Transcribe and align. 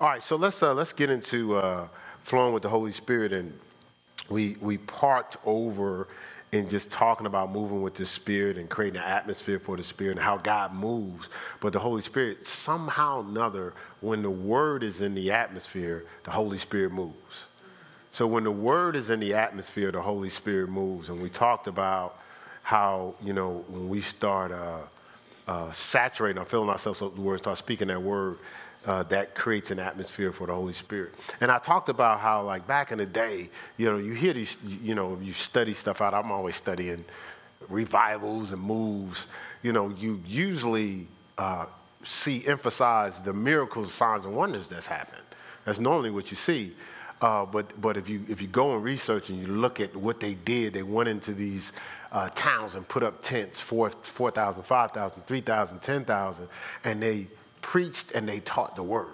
All 0.00 0.08
right, 0.08 0.22
so 0.22 0.36
let's 0.36 0.62
uh, 0.62 0.72
let's 0.72 0.94
get 0.94 1.10
into 1.10 1.56
uh, 1.56 1.86
flowing 2.24 2.54
with 2.54 2.62
the 2.62 2.70
Holy 2.70 2.90
Spirit, 2.90 3.34
and 3.34 3.52
we 4.30 4.56
we 4.62 4.78
parked 4.78 5.36
over 5.44 6.08
in 6.52 6.70
just 6.70 6.90
talking 6.90 7.26
about 7.26 7.52
moving 7.52 7.82
with 7.82 7.96
the 7.96 8.06
Spirit 8.06 8.56
and 8.56 8.70
creating 8.70 8.98
an 8.98 9.06
atmosphere 9.06 9.58
for 9.58 9.76
the 9.76 9.84
Spirit 9.84 10.12
and 10.12 10.20
how 10.20 10.38
God 10.38 10.72
moves. 10.72 11.28
But 11.60 11.74
the 11.74 11.80
Holy 11.80 12.00
Spirit, 12.00 12.46
somehow 12.46 13.18
or 13.18 13.24
another, 13.24 13.74
when 14.00 14.22
the 14.22 14.30
Word 14.30 14.82
is 14.82 15.02
in 15.02 15.14
the 15.14 15.32
atmosphere, 15.32 16.06
the 16.22 16.30
Holy 16.30 16.56
Spirit 16.56 16.92
moves. 16.92 17.48
So 18.10 18.26
when 18.26 18.44
the 18.44 18.50
Word 18.50 18.96
is 18.96 19.10
in 19.10 19.20
the 19.20 19.34
atmosphere, 19.34 19.92
the 19.92 20.00
Holy 20.00 20.30
Spirit 20.30 20.70
moves. 20.70 21.10
And 21.10 21.22
we 21.22 21.28
talked 21.28 21.66
about 21.66 22.18
how 22.62 23.16
you 23.22 23.34
know 23.34 23.66
when 23.68 23.90
we 23.90 24.00
start. 24.00 24.50
Uh, 24.50 24.78
uh, 25.48 25.72
saturating 25.72 26.40
or 26.40 26.44
filling 26.44 26.70
ourselves 26.70 27.02
up 27.02 27.08
with 27.08 27.16
the 27.16 27.22
word, 27.22 27.38
start 27.40 27.58
speaking 27.58 27.88
that 27.88 28.00
word, 28.00 28.38
uh, 28.86 29.02
that 29.04 29.34
creates 29.34 29.70
an 29.70 29.78
atmosphere 29.78 30.32
for 30.32 30.46
the 30.46 30.54
Holy 30.54 30.72
Spirit. 30.72 31.14
And 31.40 31.50
I 31.50 31.58
talked 31.58 31.88
about 31.88 32.20
how, 32.20 32.42
like 32.42 32.66
back 32.66 32.92
in 32.92 32.98
the 32.98 33.06
day, 33.06 33.50
you 33.76 33.90
know, 33.90 33.98
you 33.98 34.12
hear 34.12 34.32
these, 34.32 34.56
you 34.64 34.94
know, 34.94 35.18
you 35.22 35.32
study 35.32 35.74
stuff 35.74 36.00
out. 36.00 36.14
I'm 36.14 36.32
always 36.32 36.56
studying 36.56 37.04
revivals 37.68 38.52
and 38.52 38.62
moves. 38.62 39.26
You 39.62 39.72
know, 39.72 39.90
you 39.90 40.22
usually 40.26 41.08
uh, 41.36 41.66
see 42.02 42.46
emphasize 42.46 43.20
the 43.20 43.32
miracles, 43.32 43.92
signs, 43.92 44.24
and 44.24 44.34
wonders 44.34 44.68
that's 44.68 44.86
happened. 44.86 45.22
That's 45.64 45.78
normally 45.78 46.10
what 46.10 46.30
you 46.30 46.36
see. 46.36 46.74
Uh, 47.20 47.44
but 47.44 47.78
but 47.78 47.98
if 47.98 48.08
you 48.08 48.24
if 48.28 48.40
you 48.40 48.48
go 48.48 48.74
and 48.74 48.82
research 48.82 49.28
and 49.28 49.38
you 49.38 49.46
look 49.46 49.78
at 49.78 49.94
what 49.94 50.20
they 50.20 50.34
did, 50.34 50.72
they 50.72 50.82
went 50.82 51.06
into 51.06 51.34
these 51.34 51.72
uh, 52.12 52.30
towns 52.30 52.74
and 52.74 52.88
put 52.88 53.02
up 53.02 53.22
tents, 53.22 53.60
4,000, 53.60 54.00
4, 54.02 54.32
5,000, 54.64 55.26
3,000, 55.26 55.78
10,000, 55.80 56.48
and 56.84 57.02
they 57.02 57.26
preached 57.62 58.12
and 58.12 58.28
they 58.28 58.40
taught 58.40 58.76
the 58.76 58.82
word. 58.82 59.06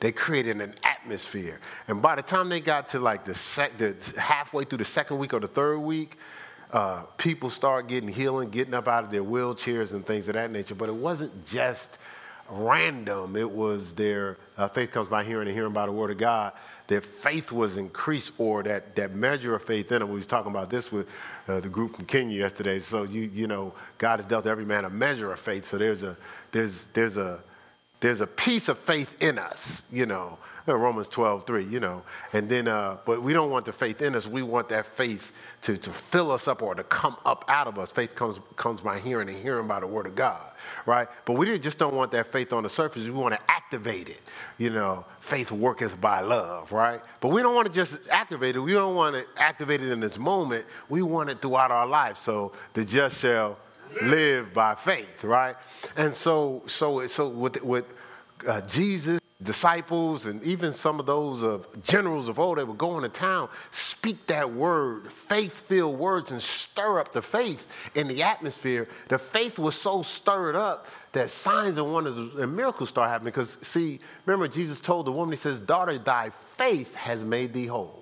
They 0.00 0.10
created 0.10 0.60
an 0.60 0.74
atmosphere. 0.82 1.60
And 1.86 2.02
by 2.02 2.16
the 2.16 2.22
time 2.22 2.48
they 2.48 2.60
got 2.60 2.88
to 2.88 2.98
like 2.98 3.24
the, 3.24 3.34
sec- 3.34 3.78
the 3.78 3.94
halfway 4.18 4.64
through 4.64 4.78
the 4.78 4.84
second 4.84 5.18
week 5.18 5.32
or 5.32 5.38
the 5.38 5.46
third 5.46 5.78
week, 5.78 6.16
uh, 6.72 7.02
people 7.18 7.50
start 7.50 7.86
getting 7.86 8.08
healing, 8.08 8.50
getting 8.50 8.74
up 8.74 8.88
out 8.88 9.04
of 9.04 9.10
their 9.10 9.22
wheelchairs 9.22 9.92
and 9.92 10.04
things 10.04 10.26
of 10.28 10.34
that 10.34 10.50
nature. 10.50 10.74
But 10.74 10.88
it 10.88 10.94
wasn't 10.94 11.46
just 11.46 11.98
random. 12.50 13.36
It 13.36 13.50
was 13.50 13.94
their 13.94 14.38
uh, 14.56 14.68
faith 14.68 14.90
comes 14.90 15.08
by 15.08 15.22
hearing 15.24 15.48
and 15.48 15.56
hearing 15.56 15.72
by 15.72 15.86
the 15.86 15.92
word 15.92 16.10
of 16.10 16.18
God. 16.18 16.52
Their 16.88 17.00
faith 17.00 17.52
was 17.52 17.76
increased, 17.76 18.32
or 18.38 18.62
that, 18.64 18.96
that 18.96 19.14
measure 19.14 19.54
of 19.54 19.62
faith 19.62 19.92
in 19.92 20.00
them. 20.00 20.08
We 20.08 20.16
was 20.16 20.26
talking 20.26 20.50
about 20.50 20.68
this 20.68 20.90
with 20.90 21.08
uh, 21.48 21.60
the 21.60 21.68
group 21.68 21.96
from 21.96 22.06
Kenya 22.06 22.38
yesterday. 22.38 22.80
So 22.80 23.04
you 23.04 23.30
you 23.32 23.46
know, 23.46 23.72
God 23.98 24.18
has 24.18 24.26
dealt 24.26 24.46
every 24.46 24.64
man 24.64 24.84
a 24.84 24.90
measure 24.90 25.32
of 25.32 25.38
faith. 25.38 25.68
So 25.68 25.78
there's 25.78 26.02
a 26.02 26.16
there's 26.50 26.86
there's 26.92 27.16
a 27.16 27.40
there's 28.02 28.20
a 28.20 28.26
piece 28.26 28.68
of 28.68 28.78
faith 28.80 29.16
in 29.22 29.38
us, 29.38 29.82
you 29.90 30.06
know, 30.06 30.36
uh, 30.66 30.76
Romans 30.76 31.06
12, 31.06 31.46
3, 31.46 31.64
you 31.64 31.78
know. 31.78 32.02
And 32.32 32.48
then, 32.48 32.66
uh, 32.66 32.98
but 33.06 33.22
we 33.22 33.32
don't 33.32 33.50
want 33.50 33.64
the 33.64 33.72
faith 33.72 34.02
in 34.02 34.16
us. 34.16 34.26
We 34.26 34.42
want 34.42 34.68
that 34.70 34.86
faith 34.86 35.30
to, 35.62 35.76
to 35.76 35.92
fill 35.92 36.32
us 36.32 36.48
up 36.48 36.62
or 36.62 36.74
to 36.74 36.82
come 36.82 37.16
up 37.24 37.44
out 37.46 37.68
of 37.68 37.78
us. 37.78 37.92
Faith 37.92 38.16
comes, 38.16 38.40
comes 38.56 38.80
by 38.80 38.98
hearing 38.98 39.28
and 39.28 39.38
hearing 39.38 39.68
by 39.68 39.78
the 39.78 39.86
word 39.86 40.06
of 40.06 40.16
God, 40.16 40.52
right? 40.84 41.06
But 41.24 41.34
we 41.34 41.56
just 41.60 41.78
don't 41.78 41.94
want 41.94 42.10
that 42.10 42.32
faith 42.32 42.52
on 42.52 42.64
the 42.64 42.68
surface. 42.68 43.04
We 43.04 43.12
want 43.12 43.34
to 43.34 43.40
activate 43.48 44.08
it. 44.08 44.20
You 44.58 44.70
know, 44.70 45.04
faith 45.20 45.52
worketh 45.52 46.00
by 46.00 46.22
love, 46.22 46.72
right? 46.72 47.00
But 47.20 47.28
we 47.28 47.40
don't 47.40 47.54
want 47.54 47.68
to 47.68 47.72
just 47.72 48.00
activate 48.10 48.56
it. 48.56 48.60
We 48.60 48.72
don't 48.72 48.96
want 48.96 49.14
to 49.14 49.24
activate 49.36 49.80
it 49.80 49.92
in 49.92 50.00
this 50.00 50.18
moment. 50.18 50.66
We 50.88 51.02
want 51.02 51.30
it 51.30 51.40
throughout 51.40 51.70
our 51.70 51.86
life. 51.86 52.16
So 52.16 52.52
the 52.72 52.84
just 52.84 53.20
shall 53.20 53.58
live 54.00 54.52
by 54.54 54.74
faith, 54.74 55.24
right? 55.24 55.56
And 55.96 56.14
so, 56.14 56.62
so, 56.66 57.06
so 57.06 57.28
with, 57.28 57.62
with 57.62 57.92
uh, 58.46 58.60
Jesus, 58.62 59.20
disciples, 59.42 60.26
and 60.26 60.40
even 60.44 60.72
some 60.72 61.00
of 61.00 61.06
those 61.06 61.42
uh, 61.42 61.58
generals 61.82 62.28
of 62.28 62.38
old 62.38 62.58
that 62.58 62.68
were 62.68 62.74
going 62.74 63.02
to 63.02 63.08
town, 63.08 63.48
speak 63.72 64.26
that 64.28 64.52
word, 64.52 65.10
faith-filled 65.10 65.98
words, 65.98 66.30
and 66.30 66.40
stir 66.40 67.00
up 67.00 67.12
the 67.12 67.20
faith 67.20 67.66
in 67.96 68.06
the 68.06 68.22
atmosphere. 68.22 68.86
The 69.08 69.18
faith 69.18 69.58
was 69.58 69.74
so 69.74 70.02
stirred 70.02 70.54
up 70.54 70.86
that 71.10 71.28
signs 71.28 71.76
and 71.76 71.92
wonders 71.92 72.16
and 72.16 72.56
miracles 72.56 72.90
start 72.90 73.10
happening. 73.10 73.32
Because 73.32 73.58
see, 73.62 73.98
remember 74.26 74.46
Jesus 74.46 74.80
told 74.80 75.06
the 75.06 75.12
woman, 75.12 75.32
he 75.32 75.36
says, 75.36 75.58
"Daughter, 75.60 75.98
thy 75.98 76.30
faith 76.30 76.94
has 76.94 77.24
made 77.24 77.52
thee 77.52 77.66
whole." 77.66 78.01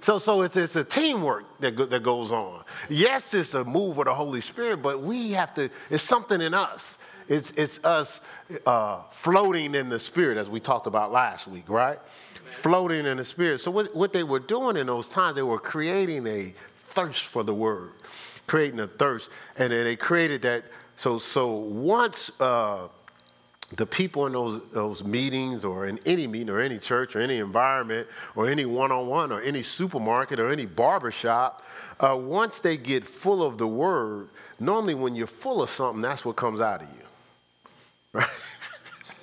So, 0.00 0.18
so 0.18 0.42
it's, 0.42 0.56
it's 0.56 0.76
a 0.76 0.84
teamwork 0.84 1.44
that, 1.60 1.76
go, 1.76 1.84
that 1.84 2.02
goes 2.02 2.32
on. 2.32 2.64
Yes, 2.88 3.34
it's 3.34 3.54
a 3.54 3.64
move 3.64 3.98
of 3.98 4.06
the 4.06 4.14
Holy 4.14 4.40
Spirit, 4.40 4.78
but 4.78 5.02
we 5.02 5.32
have 5.32 5.52
to, 5.54 5.68
it's 5.90 6.02
something 6.02 6.40
in 6.40 6.54
us. 6.54 6.96
It's, 7.28 7.50
it's 7.52 7.82
us 7.84 8.20
uh, 8.66 9.02
floating 9.10 9.74
in 9.74 9.88
the 9.88 9.98
Spirit, 9.98 10.38
as 10.38 10.48
we 10.48 10.58
talked 10.58 10.86
about 10.86 11.12
last 11.12 11.46
week, 11.46 11.68
right? 11.68 11.98
Floating 12.44 13.06
in 13.06 13.18
the 13.18 13.24
Spirit. 13.24 13.60
So, 13.60 13.70
what, 13.70 13.94
what 13.94 14.12
they 14.12 14.24
were 14.24 14.40
doing 14.40 14.76
in 14.76 14.86
those 14.88 15.08
times, 15.08 15.36
they 15.36 15.42
were 15.42 15.60
creating 15.60 16.26
a 16.26 16.54
thirst 16.86 17.26
for 17.26 17.44
the 17.44 17.54
Word, 17.54 17.92
creating 18.48 18.80
a 18.80 18.88
thirst. 18.88 19.30
And 19.56 19.72
then 19.72 19.84
they 19.84 19.96
created 19.96 20.42
that. 20.42 20.64
So, 20.96 21.18
so 21.18 21.54
once, 21.54 22.32
uh, 22.40 22.88
the 23.76 23.86
people 23.86 24.26
in 24.26 24.32
those, 24.32 24.62
those 24.70 25.04
meetings 25.04 25.64
or 25.64 25.86
in 25.86 25.98
any 26.04 26.26
meeting 26.26 26.50
or 26.50 26.58
any 26.58 26.78
church 26.78 27.14
or 27.14 27.20
any 27.20 27.38
environment 27.38 28.08
or 28.34 28.48
any 28.48 28.64
one-on-one 28.64 29.30
or 29.30 29.40
any 29.40 29.62
supermarket 29.62 30.40
or 30.40 30.50
any 30.50 30.66
barbershop, 30.66 31.64
uh, 32.00 32.16
once 32.20 32.58
they 32.58 32.76
get 32.76 33.04
full 33.04 33.42
of 33.42 33.58
the 33.58 33.66
word, 33.66 34.28
normally 34.58 34.94
when 34.94 35.14
you're 35.14 35.26
full 35.26 35.62
of 35.62 35.70
something, 35.70 36.02
that's 36.02 36.24
what 36.24 36.36
comes 36.36 36.60
out 36.60 36.82
of 36.82 36.88
you. 36.88 36.94
Right? 38.12 38.26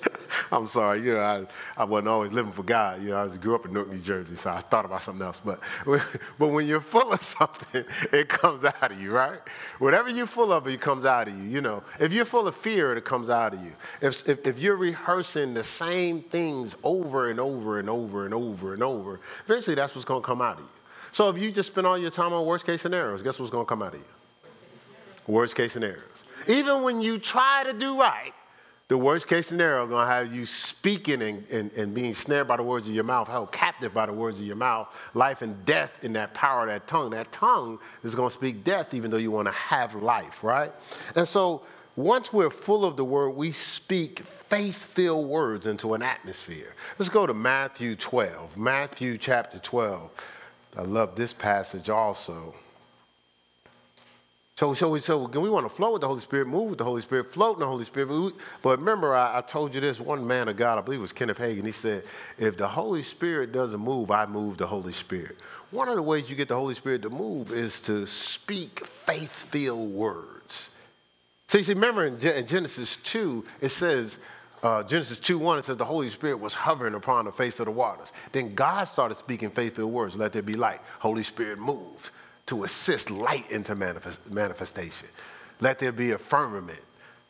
I'm 0.52 0.68
sorry, 0.68 1.02
you 1.02 1.14
know, 1.14 1.20
I, 1.20 1.46
I 1.76 1.84
wasn't 1.84 2.08
always 2.08 2.32
living 2.32 2.52
for 2.52 2.62
God. 2.62 3.02
You 3.02 3.10
know, 3.10 3.30
I 3.30 3.36
grew 3.36 3.54
up 3.54 3.66
in 3.66 3.72
Newark, 3.72 3.90
New 3.90 3.98
Jersey, 3.98 4.36
so 4.36 4.50
I 4.50 4.60
thought 4.60 4.84
about 4.84 5.02
something 5.02 5.24
else. 5.24 5.40
But, 5.44 5.60
but 6.38 6.48
when 6.48 6.66
you're 6.66 6.80
full 6.80 7.12
of 7.12 7.22
something, 7.38 7.84
it 8.12 8.28
comes 8.28 8.64
out 8.64 8.92
of 8.92 9.00
you, 9.00 9.12
right? 9.12 9.40
Whatever 9.78 10.08
you're 10.08 10.26
full 10.26 10.52
of, 10.52 10.66
it 10.66 10.80
comes 10.80 11.06
out 11.06 11.28
of 11.28 11.36
you. 11.36 11.44
You 11.44 11.60
know, 11.60 11.82
if 11.98 12.12
you're 12.12 12.24
full 12.24 12.46
of 12.46 12.56
fear, 12.56 12.94
it 12.94 13.04
comes 13.04 13.30
out 13.30 13.54
of 13.54 13.62
you. 13.62 13.72
If, 14.00 14.28
if, 14.28 14.46
if 14.46 14.58
you're 14.58 14.76
rehearsing 14.76 15.54
the 15.54 15.64
same 15.64 16.22
things 16.22 16.76
over 16.82 17.30
and 17.30 17.40
over 17.40 17.78
and 17.78 17.90
over 17.90 18.24
and 18.24 18.34
over 18.34 18.74
and 18.74 18.82
over, 18.82 19.20
eventually 19.44 19.76
that's 19.76 19.94
what's 19.94 20.04
going 20.04 20.22
to 20.22 20.26
come 20.26 20.40
out 20.40 20.56
of 20.56 20.60
you. 20.60 20.70
So 21.10 21.28
if 21.30 21.38
you 21.38 21.50
just 21.50 21.72
spend 21.72 21.86
all 21.86 21.98
your 21.98 22.10
time 22.10 22.32
on 22.32 22.44
worst 22.44 22.66
case 22.66 22.82
scenarios, 22.82 23.22
guess 23.22 23.38
what's 23.38 23.50
going 23.50 23.64
to 23.64 23.68
come 23.68 23.82
out 23.82 23.94
of 23.94 24.00
you? 24.00 24.06
Worst 25.26 25.54
case 25.54 25.72
scenarios. 25.72 26.02
Even 26.46 26.82
when 26.82 27.00
you 27.00 27.18
try 27.18 27.62
to 27.64 27.72
do 27.72 27.98
right, 28.00 28.32
the 28.88 28.96
worst 28.96 29.28
case 29.28 29.46
scenario 29.46 29.86
going 29.86 30.06
to 30.06 30.12
have 30.12 30.34
you 30.34 30.46
speaking 30.46 31.20
and, 31.20 31.46
and, 31.50 31.72
and 31.72 31.94
being 31.94 32.14
snared 32.14 32.48
by 32.48 32.56
the 32.56 32.62
words 32.62 32.88
of 32.88 32.94
your 32.94 33.04
mouth, 33.04 33.28
held 33.28 33.52
captive 33.52 33.92
by 33.92 34.06
the 34.06 34.12
words 34.14 34.40
of 34.40 34.46
your 34.46 34.56
mouth, 34.56 34.88
life 35.12 35.42
and 35.42 35.62
death 35.66 36.02
in 36.04 36.14
that 36.14 36.32
power 36.32 36.62
of 36.62 36.68
that 36.68 36.86
tongue. 36.86 37.10
That 37.10 37.30
tongue 37.30 37.78
is 38.02 38.14
going 38.14 38.30
to 38.30 38.34
speak 38.34 38.64
death 38.64 38.94
even 38.94 39.10
though 39.10 39.18
you 39.18 39.30
want 39.30 39.46
to 39.46 39.52
have 39.52 39.94
life, 39.94 40.42
right? 40.42 40.72
And 41.14 41.28
so 41.28 41.62
once 41.96 42.32
we're 42.32 42.48
full 42.48 42.84
of 42.84 42.96
the 42.96 43.04
word, 43.04 43.30
we 43.30 43.52
speak 43.52 44.20
faith 44.20 44.82
filled 44.82 45.28
words 45.28 45.66
into 45.66 45.92
an 45.92 46.02
atmosphere. 46.02 46.74
Let's 46.98 47.10
go 47.10 47.26
to 47.26 47.34
Matthew 47.34 47.94
12. 47.94 48.56
Matthew 48.56 49.18
chapter 49.18 49.58
12. 49.58 50.10
I 50.78 50.82
love 50.82 51.14
this 51.14 51.34
passage 51.34 51.90
also. 51.90 52.54
So, 54.58 54.74
so, 54.74 54.98
so 54.98 55.18
we 55.18 55.48
want 55.48 55.66
to 55.66 55.72
flow 55.72 55.92
with 55.92 56.00
the 56.00 56.08
Holy 56.08 56.18
Spirit, 56.18 56.48
move 56.48 56.70
with 56.70 56.78
the 56.78 56.84
Holy 56.84 57.00
Spirit, 57.00 57.32
float 57.32 57.58
in 57.58 57.60
the 57.60 57.66
Holy 57.66 57.84
Spirit. 57.84 58.08
But, 58.60 58.76
we, 58.76 58.84
remember, 58.84 59.14
I, 59.14 59.38
I, 59.38 59.40
told 59.40 59.72
you 59.72 59.80
this 59.80 60.00
one 60.00 60.26
man 60.26 60.48
of 60.48 60.56
God, 60.56 60.78
I 60.78 60.80
believe 60.80 60.98
it 60.98 61.02
was 61.02 61.12
Kenneth 61.12 61.38
Hagin, 61.38 61.64
he 61.64 61.70
said, 61.70 62.02
if 62.38 62.56
the 62.56 62.66
Holy 62.66 63.02
Spirit 63.02 63.52
doesn't 63.52 63.78
move, 63.78 64.10
I 64.10 64.26
move 64.26 64.56
the 64.56 64.66
Holy 64.66 64.92
Spirit. 64.92 65.36
One 65.70 65.88
of 65.88 65.94
the 65.94 66.02
ways 66.02 66.28
you 66.28 66.34
get 66.34 66.48
the 66.48 66.56
Holy 66.56 66.74
Spirit 66.74 67.02
to 67.02 67.08
move 67.08 67.52
is 67.52 67.80
to 67.82 68.04
speak 68.08 68.84
faith 68.84 69.30
filled 69.30 69.92
words. 69.92 70.70
See, 71.46 71.62
see, 71.62 71.74
remember 71.74 72.06
in, 72.06 72.18
in 72.20 72.46
Genesis 72.48 72.96
2, 72.96 73.44
it 73.60 73.68
says, 73.68 74.18
uh, 74.64 74.82
Genesis 74.82 75.20
2 75.20 75.38
1, 75.38 75.60
it 75.60 75.66
says 75.66 75.76
the 75.76 75.84
Holy 75.84 76.08
Spirit 76.08 76.40
was 76.40 76.54
hovering 76.54 76.94
upon 76.94 77.26
the 77.26 77.32
face 77.32 77.60
of 77.60 77.66
the 77.66 77.70
waters. 77.70 78.12
Then 78.32 78.56
God 78.56 78.88
started 78.88 79.18
speaking 79.18 79.50
faith 79.50 79.76
filled 79.76 79.92
words, 79.92 80.16
let 80.16 80.32
there 80.32 80.42
be 80.42 80.54
light. 80.54 80.80
Holy 80.98 81.22
Spirit 81.22 81.60
moved 81.60 82.10
to 82.48 82.64
assist 82.64 83.10
light 83.10 83.50
into 83.50 83.74
manifest, 83.74 84.30
manifestation. 84.32 85.08
Let 85.60 85.78
there 85.78 85.92
be 85.92 86.10
a 86.12 86.18
firmament. 86.18 86.80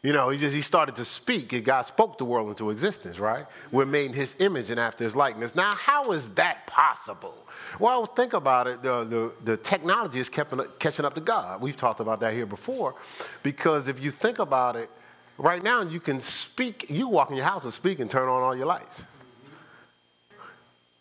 You 0.02 0.12
know, 0.12 0.28
he 0.28 0.38
just 0.38 0.54
he 0.54 0.62
started 0.62 0.94
to 0.96 1.04
speak, 1.04 1.52
and 1.52 1.64
God 1.64 1.82
spoke 1.82 2.18
the 2.18 2.24
world 2.24 2.48
into 2.50 2.70
existence, 2.70 3.18
right? 3.18 3.46
We're 3.72 3.84
made 3.84 4.06
in 4.06 4.12
his 4.12 4.36
image 4.38 4.70
and 4.70 4.78
after 4.78 5.02
his 5.02 5.16
likeness. 5.16 5.56
Now, 5.56 5.72
how 5.74 6.12
is 6.12 6.30
that 6.30 6.68
possible? 6.68 7.34
Well, 7.80 8.06
think 8.06 8.32
about 8.32 8.68
it. 8.68 8.80
The, 8.80 9.02
the, 9.02 9.32
the 9.44 9.56
technology 9.56 10.20
is 10.20 10.28
kept, 10.28 10.54
catching 10.78 11.04
up 11.04 11.14
to 11.14 11.20
God. 11.20 11.60
We've 11.60 11.76
talked 11.76 11.98
about 11.98 12.20
that 12.20 12.32
here 12.32 12.46
before. 12.46 12.94
Because 13.42 13.88
if 13.88 14.02
you 14.02 14.12
think 14.12 14.38
about 14.38 14.76
it, 14.76 14.88
right 15.36 15.64
now 15.64 15.82
you 15.82 15.98
can 15.98 16.20
speak, 16.20 16.86
you 16.88 17.08
walk 17.08 17.30
in 17.30 17.36
your 17.36 17.44
house 17.44 17.64
and 17.64 17.72
speak 17.72 17.98
and 17.98 18.08
turn 18.08 18.28
on 18.28 18.40
all 18.40 18.56
your 18.56 18.66
lights. 18.66 19.02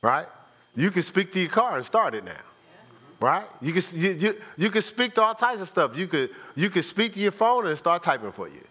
Right? 0.02 0.28
You 0.76 0.90
can 0.90 1.04
speak 1.04 1.32
to 1.34 1.40
your 1.40 1.50
car 1.50 1.78
and 1.78 1.86
start 1.86 2.16
it 2.16 2.24
now 2.24 2.47
right? 3.20 3.46
You 3.62 3.74
can, 3.74 3.84
you, 4.00 4.10
you, 4.12 4.42
you 4.58 4.70
can 4.70 4.82
speak 4.82 5.16
to 5.16 5.24
all 5.24 5.34
types 5.34 5.62
of 5.62 5.70
stuff. 5.70 5.98
You 5.98 6.08
could, 6.08 6.30
you 6.56 6.70
could 6.70 6.86
speak 6.86 7.14
to 7.14 7.20
your 7.20 7.32
phone 7.32 7.68
and 7.68 7.78
start 7.78 8.04
typing 8.04 8.32
for 8.32 8.48
you, 8.48 8.64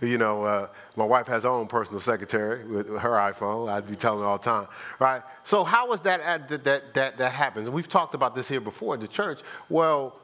You 0.00 0.18
know, 0.18 0.44
uh, 0.44 0.68
my 0.96 1.04
wife 1.04 1.26
has 1.28 1.44
her 1.44 1.48
own 1.48 1.66
personal 1.66 2.00
secretary 2.00 2.64
with 2.64 2.88
her 2.88 3.10
iPhone. 3.10 3.70
I'd 3.70 3.88
be 3.88 3.96
telling 3.96 4.20
her 4.20 4.26
all 4.26 4.38
the 4.38 4.44
time, 4.44 4.68
right? 4.98 5.22
So 5.44 5.64
how 5.64 5.92
is 5.92 6.00
that 6.02 6.48
that 6.48 6.64
that 6.64 6.94
that, 6.94 7.16
that 7.18 7.32
happens? 7.32 7.70
We've 7.70 7.88
talked 7.88 8.14
about 8.14 8.34
this 8.34 8.48
here 8.48 8.60
before 8.60 8.94
at 8.94 9.00
the 9.00 9.08
church. 9.08 9.40
Well, 9.68 10.14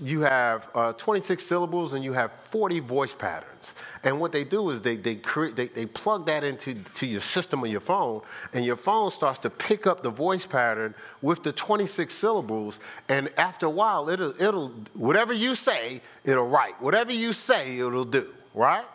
you 0.00 0.20
have 0.20 0.68
uh, 0.74 0.92
26 0.94 1.44
syllables 1.44 1.92
and 1.92 2.02
you 2.02 2.12
have 2.12 2.32
40 2.32 2.80
voice 2.80 3.12
patterns. 3.12 3.74
And 4.02 4.18
what 4.18 4.32
they 4.32 4.44
do 4.44 4.70
is 4.70 4.80
they, 4.80 4.96
they, 4.96 5.16
create, 5.16 5.56
they, 5.56 5.68
they 5.68 5.84
plug 5.84 6.24
that 6.26 6.42
into 6.42 6.74
to 6.74 7.06
your 7.06 7.20
system 7.20 7.62
on 7.62 7.70
your 7.70 7.80
phone, 7.80 8.22
and 8.54 8.64
your 8.64 8.76
phone 8.76 9.10
starts 9.10 9.38
to 9.40 9.50
pick 9.50 9.86
up 9.86 10.02
the 10.02 10.10
voice 10.10 10.46
pattern 10.46 10.94
with 11.20 11.42
the 11.42 11.52
26 11.52 12.12
syllables. 12.12 12.78
And 13.08 13.30
after 13.36 13.66
a 13.66 13.70
while, 13.70 14.08
it'll, 14.08 14.40
it'll 14.40 14.68
whatever 14.94 15.34
you 15.34 15.54
say, 15.54 16.00
it'll 16.24 16.48
write. 16.48 16.80
Whatever 16.80 17.12
you 17.12 17.34
say, 17.34 17.78
it'll 17.78 18.06
do, 18.06 18.32
right? 18.54 18.86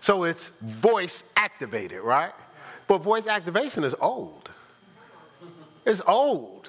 So 0.00 0.24
it's 0.24 0.50
voice 0.60 1.24
activated, 1.36 2.02
right? 2.02 2.34
But 2.86 2.98
voice 2.98 3.26
activation 3.26 3.82
is 3.84 3.94
old. 3.98 4.50
It's 5.86 6.02
old. 6.06 6.68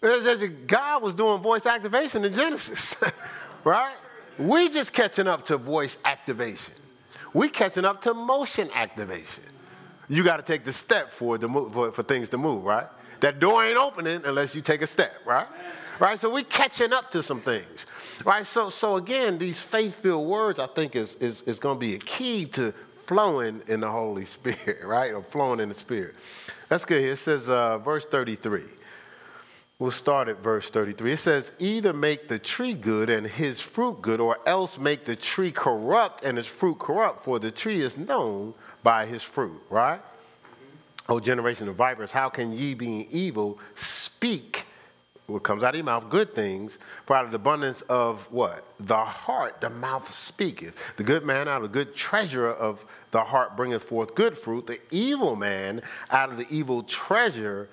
God 0.00 1.02
was 1.02 1.16
doing 1.16 1.40
voice 1.42 1.66
activation 1.66 2.24
in 2.24 2.32
Genesis, 2.34 3.02
right? 3.64 3.96
We 4.38 4.68
just 4.68 4.92
catching 4.92 5.26
up 5.26 5.46
to 5.46 5.56
voice 5.56 5.98
activation. 6.04 6.74
We 7.32 7.48
catching 7.48 7.84
up 7.84 8.02
to 8.02 8.14
motion 8.14 8.70
activation. 8.74 9.44
You 10.08 10.22
got 10.22 10.36
to 10.36 10.42
take 10.42 10.64
the 10.64 10.72
step 10.72 11.10
for, 11.10 11.38
the 11.38 11.48
for, 11.48 11.92
for 11.92 12.02
things 12.02 12.28
to 12.30 12.38
move, 12.38 12.64
right? 12.64 12.86
That 13.20 13.40
door 13.40 13.64
ain't 13.64 13.76
opening 13.76 14.22
unless 14.24 14.54
you 14.54 14.60
take 14.60 14.82
a 14.82 14.86
step, 14.86 15.14
right? 15.24 15.46
Right? 15.98 16.18
So 16.18 16.30
we 16.30 16.44
catching 16.44 16.92
up 16.92 17.10
to 17.12 17.22
some 17.22 17.40
things, 17.40 17.86
right? 18.24 18.46
So, 18.46 18.68
so 18.68 18.96
again, 18.96 19.38
these 19.38 19.58
faith-filled 19.58 20.26
words, 20.26 20.58
I 20.58 20.66
think, 20.66 20.94
is, 20.94 21.14
is, 21.14 21.42
is 21.42 21.58
going 21.58 21.76
to 21.76 21.80
be 21.80 21.94
a 21.94 21.98
key 21.98 22.44
to 22.46 22.74
flowing 23.06 23.62
in 23.68 23.80
the 23.80 23.90
Holy 23.90 24.26
Spirit, 24.26 24.78
right? 24.84 25.12
Or 25.12 25.22
flowing 25.22 25.60
in 25.60 25.70
the 25.70 25.74
Spirit. 25.74 26.16
That's 26.68 26.84
good. 26.84 27.00
Here. 27.00 27.12
It 27.12 27.18
says, 27.18 27.48
uh, 27.48 27.78
verse 27.78 28.04
33. 28.04 28.62
We'll 29.78 29.90
start 29.90 30.28
at 30.28 30.42
verse 30.42 30.70
33. 30.70 31.12
It 31.12 31.16
says, 31.18 31.52
Either 31.58 31.92
make 31.92 32.28
the 32.28 32.38
tree 32.38 32.72
good 32.72 33.10
and 33.10 33.26
his 33.26 33.60
fruit 33.60 34.00
good, 34.00 34.20
or 34.20 34.38
else 34.46 34.78
make 34.78 35.04
the 35.04 35.16
tree 35.16 35.52
corrupt 35.52 36.24
and 36.24 36.38
his 36.38 36.46
fruit 36.46 36.78
corrupt, 36.78 37.24
for 37.24 37.38
the 37.38 37.50
tree 37.50 37.82
is 37.82 37.96
known 37.96 38.54
by 38.82 39.04
his 39.04 39.22
fruit, 39.22 39.60
right? 39.68 40.00
Mm-hmm. 40.00 41.12
O 41.12 41.20
generation 41.20 41.68
of 41.68 41.76
vipers, 41.76 42.10
how 42.10 42.30
can 42.30 42.52
ye, 42.52 42.72
being 42.72 43.06
evil, 43.10 43.58
speak 43.74 44.64
what 45.26 45.42
comes 45.42 45.64
out 45.64 45.70
of 45.70 45.76
your 45.76 45.84
mouth, 45.84 46.08
good 46.08 46.34
things, 46.34 46.78
for 47.04 47.16
out 47.16 47.24
of 47.24 47.32
the 47.32 47.36
abundance 47.36 47.80
of 47.82 48.30
what? 48.30 48.64
The 48.78 49.04
heart, 49.04 49.60
the 49.60 49.70
mouth 49.70 50.12
speaketh. 50.12 50.74
The 50.96 51.02
good 51.02 51.24
man 51.24 51.48
out 51.48 51.62
of 51.62 51.62
the 51.64 51.68
good 51.68 51.96
treasure 51.96 52.48
of 52.48 52.84
the 53.10 53.24
heart 53.24 53.56
bringeth 53.56 53.82
forth 53.82 54.14
good 54.14 54.38
fruit. 54.38 54.66
The 54.66 54.78
evil 54.92 55.34
man 55.34 55.82
out 56.10 56.30
of 56.30 56.38
the 56.38 56.46
evil 56.48 56.84
treasure 56.84 57.68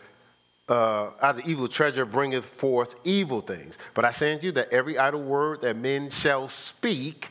uh, 0.70 1.12
out 1.22 1.38
of 1.38 1.44
the 1.44 1.50
evil 1.50 1.68
treasure 1.68 2.06
bringeth 2.06 2.46
forth 2.46 2.96
evil 3.04 3.42
things. 3.42 3.78
But 3.94 4.06
I 4.06 4.12
say 4.12 4.34
unto 4.34 4.46
you 4.48 4.52
that 4.54 4.72
every 4.72 4.98
idle 4.98 5.22
word 5.22 5.62
that 5.62 5.76
men 5.76 6.10
shall 6.10 6.48
speak, 6.48 7.30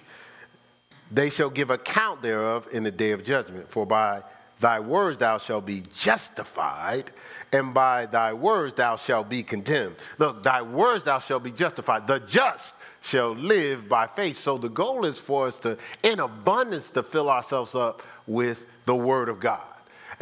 they 1.11 1.31
shall 1.31 1.51
give 1.51 1.71
account 1.71 2.23
thereof 2.23 2.69
in 2.73 2.83
the 2.83 2.91
day 2.91 3.13
of 3.13 3.25
judgment. 3.25 3.71
For 3.71 3.87
by 3.87 4.23
thy 4.61 4.81
words 4.81 5.19
thou 5.19 5.39
shalt 5.39 5.67
be 5.67 5.83
justified, 5.97 7.11
and 7.53 7.73
by 7.75 8.07
thy 8.07 8.33
words 8.33 8.75
thou 8.75 8.97
shalt 8.97 9.29
be 9.29 9.43
condemned. 9.43 9.97
Look, 10.19 10.43
thy 10.43 10.63
words 10.63 11.05
thou 11.05 11.19
shalt 11.19 11.43
be 11.43 11.53
justified. 11.53 12.07
The 12.07 12.21
just 12.21 12.75
shall 13.01 13.31
live 13.31 13.89
by 13.89 14.07
faith. 14.07 14.39
So 14.39 14.59
the 14.59 14.69
goal 14.69 15.05
is 15.05 15.19
for 15.19 15.47
us 15.47 15.59
to, 15.61 15.77
in 16.03 16.21
abundance, 16.21 16.91
to 16.93 17.03
fill 17.03 17.29
ourselves 17.29 17.75
up 17.75 18.03
with 18.27 18.67
the 18.85 18.95
word 18.95 19.29
of 19.29 19.41
God. 19.41 19.72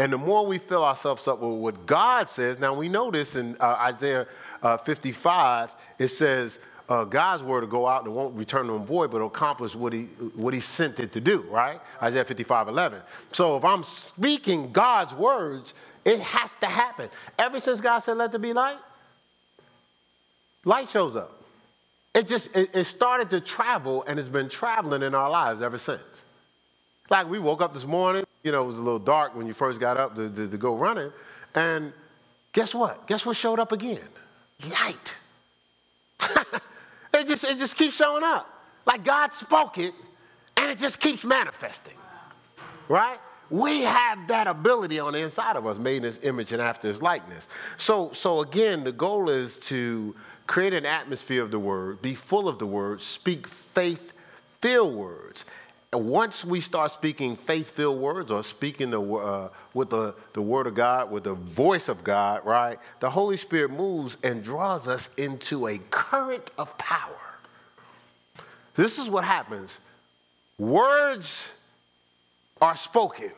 And 0.00 0.14
the 0.14 0.19
more 0.19 0.47
we 0.47 0.56
fill 0.56 0.82
ourselves 0.82 1.29
up 1.29 1.41
with 1.41 1.58
what 1.58 1.85
God 1.85 2.31
says, 2.31 2.58
now 2.58 2.73
we 2.73 2.88
know 2.88 3.11
this 3.11 3.37
in 3.37 3.55
uh, 3.61 3.76
Isaiah 3.79 4.26
uh, 4.62 4.79
55, 4.79 5.75
it 5.99 6.08
says, 6.08 6.58
uh, 6.88 7.05
God's 7.05 7.43
word 7.43 7.64
will 7.64 7.70
go 7.70 7.87
out 7.87 8.06
and 8.06 8.14
won't 8.14 8.35
return 8.35 8.67
to 8.69 8.73
him 8.73 8.87
void, 8.87 9.11
but 9.11 9.19
accomplish 9.19 9.75
what 9.75 9.93
he, 9.93 10.05
what 10.35 10.55
he 10.55 10.61
sent 10.61 11.00
it 11.00 11.12
to 11.12 11.20
do, 11.20 11.43
right? 11.50 11.82
Isaiah 12.02 12.25
55, 12.25 12.69
11. 12.69 13.02
So 13.31 13.58
if 13.58 13.64
I'm 13.67 13.85
speaking 13.85 14.73
God's 14.73 15.12
words, 15.12 15.75
it 16.06 16.19
has 16.20 16.55
to 16.62 16.67
happen. 16.67 17.11
Ever 17.38 17.61
since 17.61 17.82
God 17.82 17.99
said, 17.99 18.17
let 18.17 18.31
there 18.31 18.41
be 18.41 18.55
light, 18.55 18.79
light 20.64 20.88
shows 20.88 21.14
up. 21.14 21.43
It 22.14 22.26
just, 22.26 22.56
it, 22.56 22.75
it 22.75 22.85
started 22.85 23.29
to 23.31 23.41
travel 23.43 24.02
and 24.08 24.19
it's 24.19 24.31
been 24.31 24.49
traveling 24.49 25.02
in 25.02 25.14
our 25.14 25.29
lives 25.29 25.61
ever 25.61 25.76
since. 25.76 26.23
Like 27.11 27.29
we 27.29 27.38
woke 27.38 27.61
up 27.61 27.75
this 27.75 27.85
morning, 27.85 28.25
you 28.42 28.52
know, 28.52 28.62
it 28.62 28.66
was 28.66 28.78
a 28.78 28.82
little 28.82 28.98
dark 28.98 29.34
when 29.34 29.46
you 29.46 29.52
first 29.52 29.81
got 29.81 29.96
up 29.96 30.16
to, 30.16 30.31
to, 30.31 30.48
to 30.48 30.56
go 30.56 30.75
running. 30.75 31.12
And 31.54 31.92
guess 32.52 32.75
what? 32.75 33.06
Guess 33.06 33.26
what 33.26 33.37
showed 33.37 33.58
up 33.58 33.72
again? 33.72 34.08
Light. 34.69 35.14
it, 37.14 37.26
just, 37.26 37.44
it 37.44 37.58
just 37.58 37.76
keeps 37.76 37.94
showing 37.94 38.25
up. 38.25 38.48
Like 38.87 39.04
God 39.04 39.34
spoke 39.34 39.78
it, 39.78 39.92
and 40.56 40.70
it 40.70 40.78
just 40.78 41.00
keeps 41.00 41.25
manifesting. 41.25 41.94
Right? 42.88 43.19
We 43.50 43.81
have 43.82 44.28
that 44.28 44.46
ability 44.46 45.00
on 45.00 45.12
the 45.12 45.22
inside 45.22 45.56
of 45.56 45.66
us, 45.66 45.76
made 45.76 45.98
in 45.98 46.02
his 46.04 46.20
image 46.22 46.52
and 46.52 46.62
after 46.62 46.88
his 46.88 47.02
likeness. 47.02 47.48
So, 47.76 48.10
so 48.12 48.40
again, 48.40 48.84
the 48.84 48.92
goal 48.92 49.28
is 49.28 49.58
to 49.60 50.14
create 50.46 50.72
an 50.72 50.87
atmosphere 50.87 51.42
of 51.42 51.50
the 51.50 51.58
word, 51.58 52.00
be 52.00 52.14
full 52.14 52.48
of 52.48 52.58
the 52.58 52.66
word, 52.66 53.00
speak 53.00 53.46
faith 53.46 54.12
filled 54.60 54.94
words. 54.94 55.44
Once 55.92 56.44
we 56.44 56.60
start 56.60 56.92
speaking 56.92 57.37
faith-filled 57.37 57.98
words 58.00 58.31
or 58.31 58.44
speaking 58.44 58.90
the, 58.90 59.02
uh, 59.02 59.48
with 59.75 59.90
the, 59.90 60.14
the 60.34 60.40
word 60.40 60.69
of 60.69 60.75
God, 60.75 61.10
with 61.10 61.25
the 61.25 61.34
voice 61.34 61.88
of 61.88 62.04
God, 62.04 62.46
right, 62.46 62.78
the 63.00 63.10
Holy 63.10 63.37
Spirit 63.37 63.72
moves 63.72 64.16
and 64.22 64.44
draws 64.44 64.87
us 64.87 65.10
into 65.16 65.66
a 65.66 65.78
current 65.90 66.52
of 66.56 66.78
power. 66.78 67.16
This 68.76 69.00
is 69.00 69.10
what 69.10 69.25
happens. 69.25 69.81
Words 70.58 71.44
are 72.62 72.76
spoken. 72.76 73.32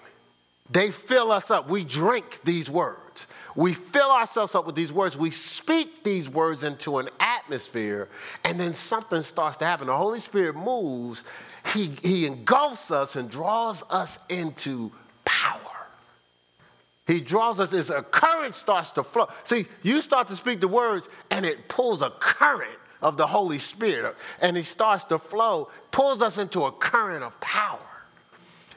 They 0.69 0.91
fill 0.91 1.33
us 1.33 1.51
up. 1.51 1.71
We 1.71 1.85
drink 1.85 2.41
these 2.45 2.69
words. 2.69 3.27
We 3.55 3.73
fill 3.73 4.11
ourselves 4.11 4.55
up 4.55 4.67
with 4.67 4.75
these 4.75 4.93
words. 4.93 5.17
We 5.17 5.31
speak 5.31 6.05
these 6.05 6.29
words 6.29 6.65
into 6.65 6.99
an 6.99 7.09
atmosphere, 7.19 8.09
and 8.45 8.61
then 8.61 8.75
something 8.75 9.23
starts 9.23 9.57
to 9.59 9.65
happen. 9.65 9.87
The 9.87 9.97
Holy 9.97 10.21
Spirit 10.21 10.55
moves 10.55 11.25
he, 11.67 11.97
he 12.03 12.27
engulfs 12.27 12.91
us 12.91 13.17
and 13.17 13.31
draws 13.31 13.83
us 13.91 14.19
into 14.29 14.93
power. 15.25 15.61
He 17.07 17.21
draws 17.21 17.61
us 17.61 17.73
as 17.73 17.91
a 17.91 18.03
current 18.03 18.55
starts 18.55 18.93
to 18.93 19.03
flow. 19.03 19.29
See, 19.45 19.67
you 19.83 20.01
start 20.01 20.29
to 20.29 20.37
speak 20.37 20.61
the 20.61 20.69
words 20.69 21.09
and 21.31 21.45
it 21.45 21.69
pulls 21.69 22.03
a 22.03 22.11
current 22.11 22.79
of 23.01 23.17
the 23.17 23.27
Holy 23.27 23.59
Spirit 23.59 24.17
and 24.41 24.57
he 24.57 24.63
starts 24.63 25.05
to 25.07 25.19
flow, 25.19 25.69
pulls 25.91 26.23
us 26.23 26.39
into 26.39 26.65
a 26.65 26.73
current 26.73 27.25
of 27.25 27.39
power. 27.41 27.79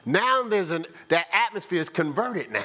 Now 0.04 0.42
there's 0.42 0.70
an 0.70 0.86
that 1.08 1.26
atmosphere 1.32 1.80
is 1.80 1.88
converted 1.88 2.50
now. 2.50 2.62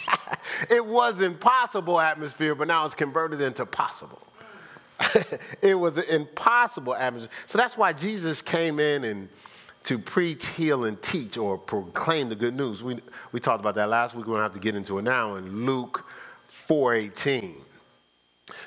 it 0.70 0.84
was 0.84 1.20
impossible 1.20 2.00
atmosphere, 2.00 2.54
but 2.54 2.68
now 2.68 2.84
it's 2.84 2.94
converted 2.94 3.40
into 3.40 3.64
possible. 3.64 4.22
it 5.62 5.74
was 5.74 5.98
impossible 5.98 6.94
atmosphere. 6.94 7.30
So 7.46 7.58
that's 7.58 7.76
why 7.76 7.92
Jesus 7.92 8.42
came 8.42 8.80
in 8.80 9.04
and 9.04 9.28
to 9.84 9.98
preach, 9.98 10.46
heal, 10.46 10.84
and 10.84 11.00
teach 11.02 11.36
or 11.36 11.58
proclaim 11.58 12.28
the 12.28 12.36
good 12.36 12.54
news. 12.54 12.82
We, 12.82 13.00
we 13.32 13.40
talked 13.40 13.60
about 13.60 13.74
that 13.74 13.88
last 13.88 14.14
week. 14.14 14.26
We're 14.26 14.34
going 14.34 14.38
to 14.38 14.42
have 14.44 14.54
to 14.54 14.60
get 14.60 14.76
into 14.76 14.98
it 14.98 15.02
now 15.02 15.36
in 15.36 15.66
Luke 15.66 16.04
4.18. 16.68 17.54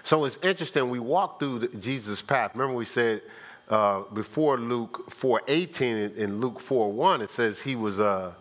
So 0.03 0.25
it's 0.25 0.37
interesting. 0.43 0.89
We 0.89 0.99
walk 0.99 1.39
through 1.39 1.69
Jesus' 1.79 2.21
path. 2.21 2.51
Remember 2.53 2.75
we 2.75 2.85
said 2.85 3.21
uh, 3.69 4.01
before 4.13 4.57
Luke 4.57 5.09
4.18 5.09 5.81
in, 5.81 6.15
in 6.15 6.37
Luke 6.39 6.59
4.1, 6.61 7.21
it 7.21 7.29
says 7.29 7.61
he 7.61 7.75
was... 7.75 7.99
Uh, 7.99 8.33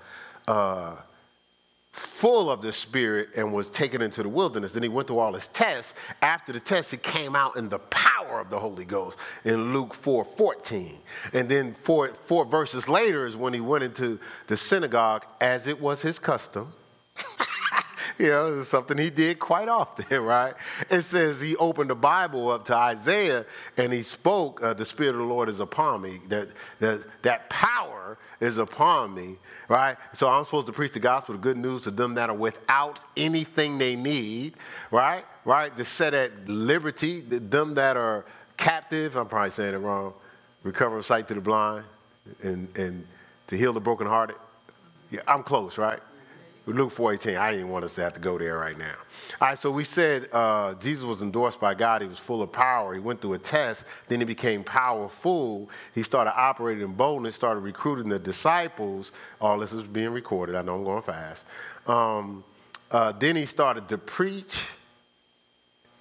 uh, 0.47 0.97
full 1.95 2.51
of 2.51 2.61
the 2.61 2.73
Spirit 2.73 3.29
and 3.37 3.53
was 3.53 3.71
taken 3.71 4.03
into 4.03 4.25
the 4.25 4.29
wilderness. 4.29 4.73
Then 4.73 4.83
he 4.83 4.89
went 4.89 5.07
through 5.07 5.21
all 5.21 5.33
his 5.33 5.47
tests. 5.49 5.95
After 6.23 6.53
the 6.53 6.59
test, 6.59 6.91
he 6.91 6.97
came 6.97 7.37
out 7.37 7.57
in 7.57 7.69
the 7.69 7.79
power 7.79 8.41
of 8.41 8.51
the 8.51 8.59
Holy 8.59 8.85
Ghost 8.85 9.17
in 9.45 9.73
Luke 9.73 9.95
4 9.95 10.25
14. 10.25 10.99
And 11.33 11.49
then 11.49 11.73
four, 11.73 12.09
four 12.09 12.47
verses 12.47 12.89
later 12.89 13.27
is 13.27 13.37
when 13.37 13.55
he 13.55 13.61
went 13.61 13.85
into 13.85 14.19
the 14.49 14.57
synagogue 14.57 15.25
as 15.41 15.69
it 15.69 15.81
was 15.81 16.03
his 16.03 16.19
custom. 16.19 16.73
You 18.19 18.29
know, 18.29 18.61
it's 18.61 18.69
something 18.69 18.97
he 18.97 19.11
did 19.11 19.39
quite 19.39 19.69
often, 19.69 20.21
right? 20.23 20.55
It 20.91 21.03
says 21.03 21.41
he 21.41 21.57
opened 21.57 21.91
the 21.91 21.95
Bible 21.95 22.51
up 22.51 22.65
to 22.67 22.75
Isaiah 22.75 23.45
and 23.77 23.93
he 23.93 24.03
spoke, 24.03 24.63
uh, 24.63 24.75
The 24.75 24.85
Spirit 24.85 25.11
of 25.11 25.19
the 25.19 25.25
Lord 25.25 25.49
is 25.49 25.61
upon 25.61 26.03
me. 26.03 26.21
That, 26.29 26.49
that, 26.81 27.01
that 27.23 27.51
power 27.51 28.19
is 28.41 28.59
upon 28.59 29.15
me, 29.15 29.37
right? 29.69 29.97
So 30.13 30.29
I'm 30.29 30.45
supposed 30.45 30.67
to 30.67 30.73
preach 30.73 30.93
the 30.93 31.01
gospel, 31.01 31.35
the 31.35 31.41
good 31.41 31.57
news 31.57 31.83
to 31.83 31.91
them 31.91 32.15
that 32.15 32.31
are 32.31 32.37
without 32.37 33.01
anything 33.17 33.79
they 33.79 33.97
need, 33.97 34.55
right? 34.91 35.25
Right? 35.45 35.77
To 35.77 35.85
set 35.85 36.15
at 36.15 36.49
liberty 36.49 37.21
them 37.21 37.75
that 37.75 37.97
are 37.97 38.25
captive, 38.57 39.17
I'm 39.17 39.27
probably 39.27 39.51
saying 39.51 39.75
it 39.75 39.79
wrong, 39.79 40.15
recover 40.63 41.03
sight 41.03 41.29
to 41.29 41.35
the 41.35 41.41
blind, 41.41 41.85
and, 42.43 42.69
and 42.77 43.07
to 43.49 43.57
heal 43.57 43.73
the 43.73 43.81
brokenhearted. 43.81 44.37
Yeah, 45.11 45.21
I'm 45.27 45.43
close, 45.43 45.79
right? 45.79 46.01
Luke 46.67 46.93
4:18. 46.93 47.37
I 47.37 47.53
didn't 47.53 47.69
want 47.69 47.85
us 47.85 47.95
to 47.97 48.03
have 48.03 48.15
to 48.15 48.21
go 48.21 48.39
there 48.39 48.59
right 48.59 48.77
now. 48.77 48.95
All 49.41 49.49
right, 49.49 49.59
so 49.59 49.71
we 49.71 49.85
said 49.85 50.29
uh, 50.33 50.75
Jesus 50.75 51.05
was 51.05 51.21
endorsed 51.21 51.61
by 51.61 51.75
God. 51.75 52.01
He 52.01 52.09
was 52.09 52.19
full 52.19 52.41
of 52.43 52.53
power. 52.53 52.95
He 52.95 53.01
went 53.01 53.21
through 53.21 53.35
a 53.35 53.39
test. 53.39 53.85
Then 54.09 54.21
he 54.21 54.25
became 54.25 54.65
powerful. 54.65 55.69
He 55.95 56.03
started 56.03 56.33
operating 56.35 56.85
in 56.85 56.95
boldness. 56.95 57.35
Started 57.35 57.61
recruiting 57.61 58.09
the 58.09 58.19
disciples. 58.19 59.13
All 59.41 59.59
this 59.59 59.73
is 59.73 59.83
being 59.83 60.11
recorded. 60.11 60.55
I 60.55 60.63
know 60.63 60.77
I'm 60.77 60.85
going 60.85 61.03
fast. 61.03 61.45
Um, 61.87 62.45
uh, 62.91 63.13
then 63.13 63.37
he 63.37 63.45
started 63.45 63.89
to 63.91 63.99
preach. 63.99 64.61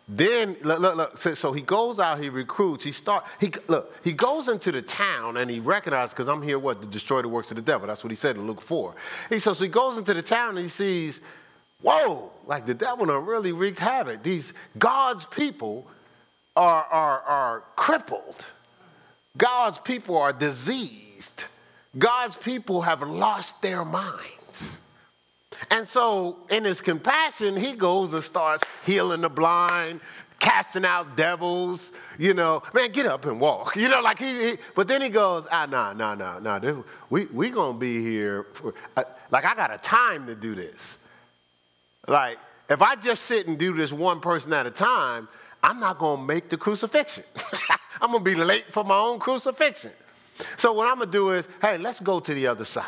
Then 0.08 0.58
look, 0.62 0.80
look, 0.80 0.96
look 0.96 1.18
so, 1.18 1.34
so, 1.34 1.54
he 1.54 1.62
goes 1.62 1.98
out, 1.98 2.20
he 2.20 2.28
recruits, 2.28 2.84
he 2.84 2.92
start 2.92 3.24
he 3.40 3.54
look, 3.68 3.96
he 4.04 4.12
goes 4.12 4.50
into 4.50 4.70
the 4.72 4.82
town 4.82 5.38
and 5.38 5.50
he 5.50 5.62
recognizes 5.62 6.12
because 6.12 6.28
I'm 6.28 6.42
here 6.42 6.60
what 6.60 6.82
to 6.82 6.88
destroy 6.88 7.22
the 7.22 7.30
works 7.30 7.52
of 7.52 7.56
the 7.56 7.62
devil. 7.62 7.88
That's 7.88 8.04
what 8.04 8.12
he 8.12 8.18
said 8.18 8.36
in 8.36 8.46
Luke 8.46 8.60
4. 8.60 8.94
He 9.30 9.40
so, 9.40 9.54
so 9.54 9.64
he 9.64 9.70
goes 9.70 9.98
into 9.98 10.14
the 10.14 10.22
town 10.22 10.58
and 10.58 10.66
he 10.66 10.70
sees, 10.70 11.22
whoa, 11.82 12.32
like 12.46 12.66
the 12.66 12.74
devil 12.74 13.06
done 13.06 13.26
really 13.26 13.54
wreaked 13.54 13.80
havoc. 13.80 14.24
These 14.24 14.54
God's 14.78 15.24
people 15.26 15.88
are, 16.56 16.84
are, 16.84 17.22
are 17.22 17.64
crippled. 17.78 18.46
God's 19.38 19.80
people 19.80 20.18
are 20.18 20.34
diseased. 20.34 21.46
God's 21.98 22.36
people 22.36 22.82
have 22.82 23.02
lost 23.02 23.62
their 23.62 23.86
minds. 23.86 24.78
And 25.70 25.88
so, 25.88 26.38
in 26.50 26.64
his 26.64 26.82
compassion, 26.82 27.56
he 27.56 27.74
goes 27.74 28.14
and 28.14 28.24
starts 28.24 28.64
healing 28.86 29.22
the 29.22 29.30
blind, 29.30 30.02
casting 30.40 30.86
out 30.86 31.16
devils. 31.16 31.92
You 32.18 32.34
know, 32.34 32.64
man, 32.74 32.92
get 32.92 33.06
up 33.06 33.26
and 33.26 33.40
walk. 33.40 33.76
You 33.76 33.90
know, 33.90 34.02
like 34.02 34.20
he. 34.20 34.52
he 34.52 34.58
but 34.76 34.88
then 34.88 35.02
he 35.02 35.10
goes, 35.10 35.48
ah, 35.52 35.66
nah, 35.66 35.94
nah, 35.94 36.16
nah, 36.16 36.40
nah. 36.40 36.84
We 37.10 37.26
we 37.26 37.50
gonna 37.50 37.78
be 37.78 38.04
here. 38.04 38.48
For, 38.54 38.74
uh, 38.96 39.04
like 39.32 39.46
I 39.46 39.56
got 39.56 39.74
a 39.74 39.78
time 39.78 40.28
to 40.28 40.36
do 40.36 40.56
this. 40.56 40.98
Like 42.08 42.38
if 42.70 42.82
I 42.82 42.96
just 42.96 43.24
sit 43.24 43.48
and 43.48 43.58
do 43.58 43.74
this 43.74 43.92
one 43.92 44.20
person 44.20 44.54
at 44.54 44.66
a 44.66 44.72
time, 44.72 45.28
I'm 45.62 45.80
not 45.80 46.00
gonna 46.00 46.22
make 46.22 46.50
the 46.50 46.58
crucifixion. 46.58 47.24
I'm 48.02 48.12
gonna 48.12 48.24
be 48.24 48.36
late 48.36 48.66
for 48.72 48.84
my 48.84 48.98
own 48.98 49.20
crucifixion. 49.20 49.92
So 50.58 50.74
what 50.74 50.88
I'm 50.88 51.00
gonna 51.00 51.12
do 51.12 51.32
is, 51.32 51.48
hey, 51.62 51.78
let's 51.78 52.00
go 52.00 52.20
to 52.20 52.34
the 52.34 52.48
other 52.48 52.66
side 52.66 52.86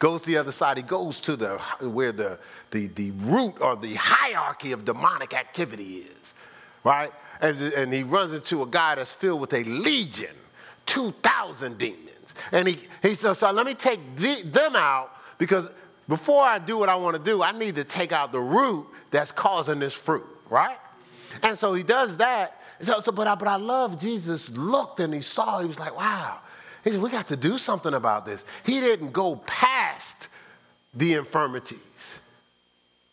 goes 0.00 0.22
to 0.22 0.26
the 0.26 0.38
other 0.38 0.50
side. 0.50 0.78
He 0.78 0.82
goes 0.82 1.20
to 1.20 1.36
the 1.36 1.58
where 1.80 2.10
the, 2.10 2.38
the, 2.72 2.88
the 2.88 3.12
root 3.12 3.60
or 3.60 3.76
the 3.76 3.94
hierarchy 3.94 4.72
of 4.72 4.84
demonic 4.84 5.34
activity 5.34 5.98
is, 5.98 6.34
right? 6.82 7.12
And, 7.40 7.60
and 7.74 7.92
he 7.92 8.02
runs 8.02 8.32
into 8.32 8.62
a 8.62 8.66
guy 8.66 8.96
that's 8.96 9.12
filled 9.12 9.40
with 9.40 9.52
a 9.52 9.62
legion, 9.62 10.34
2,000 10.86 11.78
demons. 11.78 12.34
And 12.50 12.66
he, 12.66 12.78
he 13.02 13.14
says, 13.14 13.38
so 13.38 13.52
let 13.52 13.66
me 13.66 13.74
take 13.74 14.00
the, 14.16 14.42
them 14.42 14.74
out 14.74 15.12
because 15.38 15.68
before 16.08 16.42
I 16.42 16.58
do 16.58 16.78
what 16.78 16.88
I 16.88 16.96
want 16.96 17.16
to 17.16 17.22
do, 17.22 17.42
I 17.42 17.52
need 17.52 17.76
to 17.76 17.84
take 17.84 18.10
out 18.10 18.32
the 18.32 18.40
root 18.40 18.86
that's 19.10 19.30
causing 19.30 19.78
this 19.78 19.94
fruit, 19.94 20.26
right? 20.48 20.78
And 21.42 21.58
so 21.58 21.74
he 21.74 21.82
does 21.82 22.16
that. 22.16 22.60
So, 22.80 23.00
so 23.00 23.12
but, 23.12 23.26
I, 23.26 23.34
but 23.34 23.48
I 23.48 23.56
love 23.56 24.00
Jesus 24.00 24.50
looked 24.56 25.00
and 25.00 25.12
he 25.12 25.20
saw, 25.20 25.60
he 25.60 25.66
was 25.66 25.78
like, 25.78 25.96
wow, 25.96 26.38
he 26.84 26.90
said, 26.90 27.00
We 27.00 27.10
got 27.10 27.28
to 27.28 27.36
do 27.36 27.58
something 27.58 27.94
about 27.94 28.26
this. 28.26 28.44
He 28.64 28.80
didn't 28.80 29.12
go 29.12 29.36
past 29.46 30.28
the 30.94 31.14
infirmities, 31.14 32.18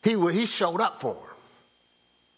he, 0.03 0.19
he 0.31 0.45
showed 0.45 0.81
up 0.81 1.01
for 1.01 1.13
him. 1.13 1.23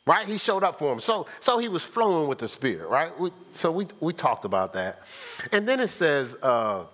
Right? 0.05 0.25
He 0.25 0.39
showed 0.39 0.63
up 0.63 0.79
for 0.79 0.91
him. 0.91 0.99
So, 0.99 1.27
so 1.39 1.59
he 1.59 1.67
was 1.67 1.83
flowing 1.83 2.27
with 2.27 2.39
the 2.39 2.47
Spirit, 2.47 2.89
right? 2.89 3.17
We, 3.19 3.29
so 3.51 3.71
we, 3.71 3.85
we 3.99 4.11
talked 4.11 4.43
about 4.43 4.73
that. 4.73 5.03
And 5.51 5.67
then 5.67 5.79
it 5.79 5.89
says, 5.89 6.35
uh, 6.41 6.85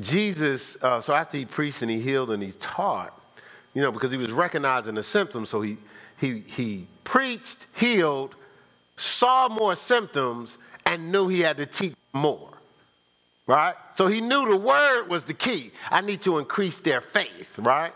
Jesus, 0.00 0.76
uh, 0.82 1.00
so 1.00 1.14
after 1.14 1.36
he 1.36 1.44
preached 1.44 1.82
and 1.82 1.90
he 1.90 2.00
healed 2.00 2.32
and 2.32 2.42
he 2.42 2.50
taught, 2.52 3.16
you 3.74 3.82
know, 3.82 3.92
because 3.92 4.10
he 4.10 4.18
was 4.18 4.32
recognizing 4.32 4.96
the 4.96 5.04
symptoms, 5.04 5.50
so 5.50 5.60
he, 5.60 5.76
he, 6.18 6.40
he 6.40 6.86
preached, 7.04 7.58
healed, 7.76 8.34
saw 8.96 9.48
more 9.48 9.76
symptoms, 9.76 10.58
and 10.84 11.12
knew 11.12 11.28
he 11.28 11.40
had 11.40 11.58
to 11.58 11.66
teach 11.66 11.94
more 12.12 12.51
right? 13.52 13.74
So 13.94 14.06
he 14.06 14.22
knew 14.22 14.48
the 14.48 14.56
word 14.56 15.08
was 15.08 15.24
the 15.24 15.34
key. 15.34 15.72
I 15.90 16.00
need 16.00 16.22
to 16.22 16.38
increase 16.38 16.78
their 16.78 17.02
faith, 17.02 17.58
right? 17.58 17.92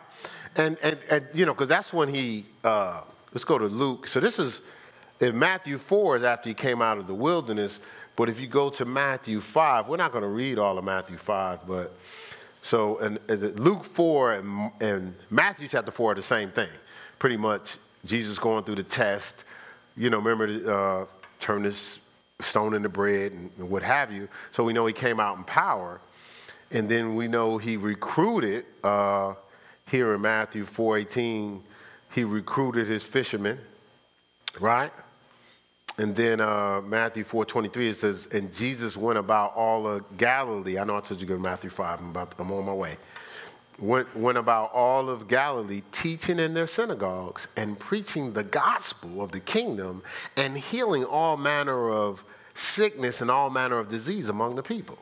And, 0.54 0.76
and, 0.82 0.98
and 1.10 1.26
you 1.32 1.46
know, 1.46 1.54
because 1.54 1.68
that's 1.68 1.94
when 1.94 2.12
he, 2.12 2.44
uh, 2.62 3.00
let's 3.32 3.44
go 3.44 3.56
to 3.56 3.64
Luke. 3.64 4.06
So 4.06 4.20
this 4.20 4.38
is, 4.38 4.60
in 5.20 5.38
Matthew 5.38 5.78
4 5.78 6.18
is 6.18 6.24
after 6.24 6.50
he 6.50 6.54
came 6.54 6.82
out 6.82 6.98
of 6.98 7.06
the 7.06 7.14
wilderness. 7.14 7.80
But 8.16 8.28
if 8.28 8.38
you 8.38 8.48
go 8.48 8.68
to 8.70 8.84
Matthew 8.84 9.40
5, 9.40 9.88
we're 9.88 9.96
not 9.96 10.12
going 10.12 10.22
to 10.22 10.28
read 10.28 10.58
all 10.58 10.76
of 10.76 10.84
Matthew 10.84 11.16
5, 11.16 11.66
but 11.66 11.96
so 12.60 12.98
and, 12.98 13.18
and 13.28 13.58
Luke 13.58 13.84
4 13.84 14.32
and, 14.34 14.72
and 14.80 15.14
Matthew 15.30 15.68
chapter 15.68 15.90
4 15.90 16.12
are 16.12 16.14
the 16.16 16.22
same 16.22 16.50
thing. 16.50 16.68
Pretty 17.18 17.36
much 17.38 17.76
Jesus 18.04 18.38
going 18.38 18.64
through 18.64 18.74
the 18.74 18.82
test. 18.82 19.44
You 19.96 20.10
know, 20.10 20.18
remember, 20.18 20.70
uh, 20.70 21.06
turn 21.40 21.62
this 21.62 22.00
stone 22.40 22.80
the 22.82 22.88
bread 22.88 23.32
and, 23.32 23.50
and 23.58 23.70
what 23.70 23.82
have 23.82 24.12
you. 24.12 24.28
So 24.52 24.64
we 24.64 24.72
know 24.72 24.86
he 24.86 24.92
came 24.92 25.20
out 25.20 25.36
in 25.36 25.44
power. 25.44 26.00
And 26.70 26.88
then 26.88 27.14
we 27.14 27.28
know 27.28 27.58
he 27.58 27.76
recruited, 27.76 28.64
uh, 28.82 29.34
here 29.88 30.14
in 30.14 30.20
Matthew 30.20 30.64
4.18, 30.66 31.60
he 32.12 32.24
recruited 32.24 32.88
his 32.88 33.04
fishermen, 33.04 33.58
right? 34.60 34.92
And 35.98 36.14
then 36.14 36.40
uh, 36.40 36.82
Matthew 36.82 37.24
4.23, 37.24 37.76
it 37.90 37.96
says, 37.96 38.28
and 38.32 38.52
Jesus 38.52 38.96
went 38.96 39.18
about 39.18 39.54
all 39.54 39.86
of 39.86 40.16
Galilee. 40.16 40.78
I 40.78 40.84
know 40.84 40.96
I 40.96 41.00
told 41.00 41.20
you 41.20 41.26
to 41.26 41.26
go 41.26 41.34
to 41.36 41.40
Matthew 41.40 41.70
5, 41.70 42.00
I'm, 42.00 42.10
about, 42.10 42.34
I'm 42.38 42.50
on 42.52 42.66
my 42.66 42.74
way. 42.74 42.96
Went, 43.78 44.16
went 44.16 44.38
about 44.38 44.72
all 44.72 45.10
of 45.10 45.28
Galilee, 45.28 45.82
teaching 45.92 46.38
in 46.38 46.54
their 46.54 46.66
synagogues 46.66 47.46
and 47.56 47.78
preaching 47.78 48.32
the 48.32 48.42
gospel 48.42 49.22
of 49.22 49.32
the 49.32 49.40
kingdom 49.40 50.02
and 50.36 50.56
healing 50.56 51.04
all 51.04 51.36
manner 51.36 51.90
of 51.90 52.24
sickness 52.54 53.20
and 53.20 53.30
all 53.30 53.50
manner 53.50 53.78
of 53.78 53.90
disease 53.90 54.30
among 54.30 54.56
the 54.56 54.62
people. 54.62 54.96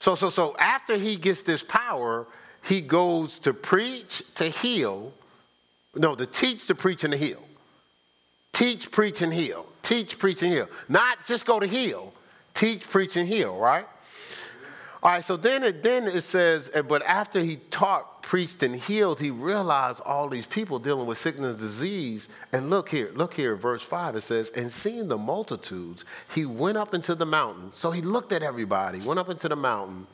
So, 0.00 0.16
so, 0.16 0.30
so 0.30 0.56
after 0.58 0.96
he 0.96 1.14
gets 1.14 1.42
this 1.42 1.62
power, 1.62 2.26
he 2.64 2.80
goes 2.80 3.38
to 3.40 3.54
preach, 3.54 4.22
to 4.34 4.48
heal, 4.48 5.12
no, 5.94 6.16
to 6.16 6.26
teach, 6.26 6.66
to 6.66 6.74
preach, 6.74 7.04
and 7.04 7.12
to 7.12 7.18
heal. 7.18 7.42
Teach, 8.52 8.90
preach, 8.90 9.22
and 9.22 9.32
heal. 9.32 9.66
Teach, 9.82 10.18
preach, 10.18 10.42
and 10.42 10.52
heal. 10.52 10.68
Not 10.88 11.24
just 11.26 11.46
go 11.46 11.60
to 11.60 11.66
heal. 11.66 12.12
Teach, 12.54 12.88
preach, 12.88 13.16
and 13.16 13.28
heal, 13.28 13.56
right? 13.56 13.86
All 15.02 15.10
right, 15.10 15.24
so 15.24 15.36
then 15.36 15.64
it, 15.64 15.82
then 15.82 16.06
it 16.06 16.20
says, 16.20 16.70
but 16.86 17.04
after 17.04 17.40
he 17.40 17.56
taught, 17.72 18.22
preached, 18.22 18.62
and 18.62 18.76
healed, 18.76 19.18
he 19.18 19.30
realized 19.32 20.00
all 20.00 20.28
these 20.28 20.46
people 20.46 20.78
dealing 20.78 21.06
with 21.06 21.18
sickness 21.18 21.54
and 21.54 21.58
disease. 21.58 22.28
And 22.52 22.70
look 22.70 22.88
here, 22.88 23.10
look 23.14 23.34
here, 23.34 23.56
verse 23.56 23.82
5, 23.82 24.14
it 24.14 24.20
says, 24.20 24.50
and 24.54 24.70
seeing 24.70 25.08
the 25.08 25.18
multitudes, 25.18 26.04
he 26.32 26.46
went 26.46 26.78
up 26.78 26.94
into 26.94 27.16
the 27.16 27.26
mountain. 27.26 27.72
So 27.74 27.90
he 27.90 28.00
looked 28.00 28.30
at 28.30 28.44
everybody, 28.44 29.00
went 29.00 29.18
up 29.18 29.28
into 29.28 29.48
the 29.48 29.56
mountain, 29.56 30.06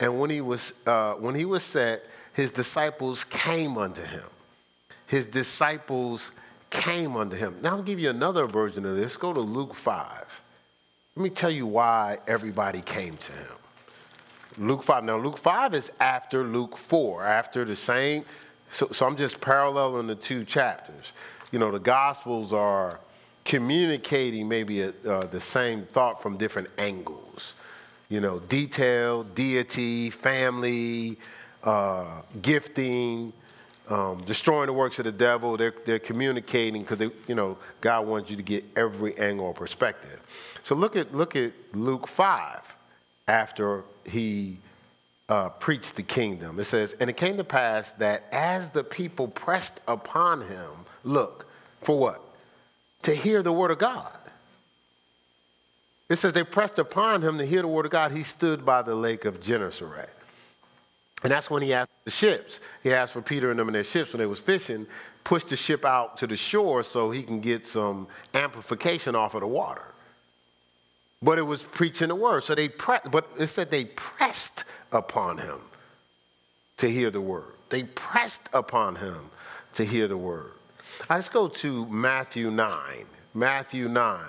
and 0.00 0.18
when 0.18 0.30
he 0.30 0.40
was, 0.40 0.72
uh, 0.86 1.12
when 1.14 1.34
he 1.34 1.44
was 1.44 1.62
set, 1.62 2.04
his 2.32 2.50
disciples 2.50 3.24
came 3.24 3.76
unto 3.76 4.02
him. 4.02 4.24
His 5.06 5.26
disciples 5.26 6.32
came 6.70 7.14
unto 7.14 7.36
him. 7.36 7.58
Now 7.60 7.76
I'll 7.76 7.82
give 7.82 7.98
you 7.98 8.08
another 8.08 8.46
version 8.46 8.86
of 8.86 8.96
this. 8.96 9.18
Go 9.18 9.34
to 9.34 9.40
Luke 9.40 9.74
5. 9.74 10.24
Let 11.16 11.22
me 11.22 11.28
tell 11.28 11.50
you 11.50 11.66
why 11.66 12.18
everybody 12.26 12.80
came 12.80 13.18
to 13.18 13.32
him. 13.32 13.59
Luke 14.58 14.82
5. 14.82 15.04
Now, 15.04 15.16
Luke 15.16 15.38
5 15.38 15.74
is 15.74 15.92
after 16.00 16.44
Luke 16.44 16.76
4, 16.76 17.24
after 17.24 17.64
the 17.64 17.76
same. 17.76 18.24
So, 18.70 18.88
so 18.92 19.06
I'm 19.06 19.16
just 19.16 19.40
paralleling 19.40 20.06
the 20.06 20.14
two 20.14 20.44
chapters. 20.44 21.12
You 21.52 21.58
know, 21.58 21.70
the 21.70 21.78
Gospels 21.78 22.52
are 22.52 23.00
communicating 23.44 24.48
maybe 24.48 24.82
a, 24.82 24.92
uh, 25.08 25.26
the 25.26 25.40
same 25.40 25.84
thought 25.86 26.22
from 26.22 26.36
different 26.36 26.68
angles. 26.78 27.54
You 28.08 28.20
know, 28.20 28.40
detail, 28.40 29.22
deity, 29.22 30.10
family, 30.10 31.18
uh, 31.62 32.22
gifting, 32.42 33.32
um, 33.88 34.18
destroying 34.24 34.66
the 34.66 34.72
works 34.72 34.98
of 34.98 35.04
the 35.04 35.12
devil. 35.12 35.56
They're, 35.56 35.74
they're 35.84 35.98
communicating 35.98 36.82
because, 36.82 37.10
you 37.26 37.34
know, 37.34 37.56
God 37.80 38.06
wants 38.06 38.30
you 38.30 38.36
to 38.36 38.42
get 38.42 38.64
every 38.76 39.16
angle 39.18 39.46
or 39.46 39.54
perspective. 39.54 40.20
So 40.62 40.74
look 40.74 40.96
at, 40.96 41.14
look 41.14 41.34
at 41.34 41.52
Luke 41.72 42.06
5 42.06 42.69
after 43.30 43.84
he 44.04 44.58
uh, 45.28 45.48
preached 45.50 45.94
the 45.94 46.02
kingdom. 46.02 46.58
It 46.58 46.64
says, 46.64 46.94
And 46.98 47.08
it 47.08 47.16
came 47.16 47.36
to 47.36 47.44
pass 47.44 47.92
that 47.92 48.24
as 48.32 48.70
the 48.70 48.82
people 48.82 49.28
pressed 49.28 49.80
upon 49.86 50.42
him, 50.42 50.70
look, 51.04 51.46
for 51.80 51.96
what? 51.96 52.20
To 53.04 53.14
hear 53.14 53.42
the 53.42 53.52
word 53.52 53.70
of 53.70 53.78
God. 53.78 54.12
It 56.08 56.16
says 56.16 56.32
they 56.32 56.42
pressed 56.42 56.80
upon 56.80 57.22
him 57.22 57.38
to 57.38 57.46
hear 57.46 57.62
the 57.62 57.68
word 57.68 57.86
of 57.86 57.92
God. 57.92 58.10
He 58.10 58.24
stood 58.24 58.66
by 58.66 58.82
the 58.82 58.96
lake 58.96 59.24
of 59.24 59.40
Gennesaret. 59.40 60.10
And 61.22 61.30
that's 61.30 61.48
when 61.48 61.62
he 61.62 61.72
asked 61.72 61.90
the 62.04 62.10
ships. 62.10 62.58
He 62.82 62.92
asked 62.92 63.12
for 63.12 63.22
Peter 63.22 63.50
and 63.50 63.60
them 63.60 63.68
in 63.68 63.74
their 63.74 63.84
ships 63.84 64.12
when 64.12 64.18
they 64.18 64.26
was 64.26 64.40
fishing, 64.40 64.88
push 65.22 65.44
the 65.44 65.54
ship 65.54 65.84
out 65.84 66.18
to 66.18 66.26
the 66.26 66.36
shore 66.36 66.82
so 66.82 67.12
he 67.12 67.22
can 67.22 67.40
get 67.40 67.68
some 67.68 68.08
amplification 68.34 69.14
off 69.14 69.34
of 69.34 69.42
the 69.42 69.46
water 69.46 69.84
but 71.22 71.38
it 71.38 71.42
was 71.42 71.62
preaching 71.62 72.08
the 72.08 72.14
word. 72.14 72.44
So 72.44 72.54
they 72.54 72.68
pressed, 72.68 73.10
but 73.10 73.28
it 73.38 73.48
said 73.48 73.70
they 73.70 73.84
pressed 73.84 74.64
upon 74.92 75.38
him 75.38 75.60
to 76.78 76.90
hear 76.90 77.10
the 77.10 77.20
word. 77.20 77.54
They 77.68 77.84
pressed 77.84 78.48
upon 78.52 78.96
him 78.96 79.30
to 79.74 79.84
hear 79.84 80.08
the 80.08 80.16
word. 80.16 80.52
let's 81.08 81.28
go 81.28 81.48
to 81.48 81.86
Matthew 81.86 82.50
9. 82.50 82.74
Matthew 83.32 83.88
9. 83.88 84.20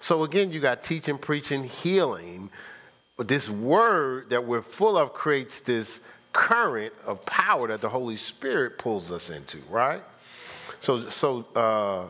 So 0.00 0.24
again, 0.24 0.50
you 0.50 0.60
got 0.60 0.82
teaching, 0.82 1.18
preaching, 1.18 1.64
healing. 1.64 2.50
This 3.18 3.48
word 3.48 4.30
that 4.30 4.44
we're 4.44 4.62
full 4.62 4.96
of 4.96 5.12
creates 5.12 5.60
this 5.60 6.00
current 6.32 6.92
of 7.06 7.24
power 7.24 7.68
that 7.68 7.80
the 7.80 7.88
Holy 7.88 8.16
Spirit 8.16 8.78
pulls 8.78 9.10
us 9.10 9.30
into, 9.30 9.58
right? 9.70 10.02
So, 10.80 11.08
so 11.08 11.44
uh, 11.54 12.04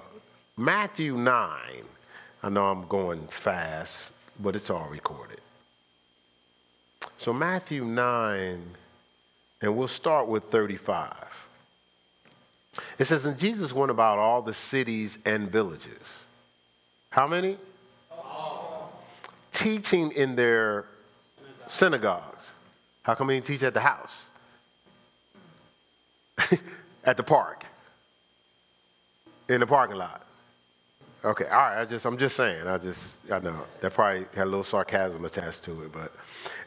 Matthew 0.57 1.17
9. 1.17 1.35
I 2.41 2.49
know 2.51 2.67
I'm 2.67 2.87
going 2.87 3.27
fast, 3.29 4.13
but 4.39 4.57
it's 4.57 4.71
all 4.71 4.89
recorded. 4.89 5.41
So, 7.19 7.33
Matthew 7.33 7.85
9, 7.85 8.63
and 9.61 9.77
we'll 9.77 9.89
start 9.89 10.29
with 10.29 10.45
35. 10.45 11.15
It 12.99 13.07
says, 13.07 13.25
And 13.27 13.39
Jesus 13.39 13.73
went 13.73 13.91
about 13.91 14.19
all 14.19 14.43
the 14.43 14.55
cities 14.55 15.19
and 15.25 15.51
villages. 15.51 16.25
How 17.11 17.27
many? 17.27 17.57
All. 18.11 18.93
Teaching 19.53 20.13
in 20.13 20.37
their 20.37 20.85
synagogues. 21.69 22.51
How 23.03 23.15
come 23.15 23.31
he 23.31 23.37
didn't 23.37 23.47
teach 23.47 23.63
at 23.63 23.75
the 23.75 23.81
house? 23.81 24.23
at 27.05 27.17
the 27.17 27.23
park? 27.23 27.65
In 29.49 29.61
the 29.61 29.67
parking 29.67 29.97
lot? 29.97 30.28
Okay, 31.25 31.47
all 31.47 31.51
right. 31.51 31.81
I 31.81 31.85
just, 31.85 32.05
I'm 32.07 32.17
just 32.17 32.37
saying. 32.37 32.69
I 32.69 32.79
just, 32.79 33.17
I 33.31 33.41
know 33.41 33.65
that 33.81 33.93
probably 33.93 34.27
had 34.35 34.45
a 34.45 34.51
little 34.51 34.63
sarcasm 34.63 35.25
attached 35.25 35.65
to 35.65 35.83
it, 35.83 35.93
but 35.93 36.13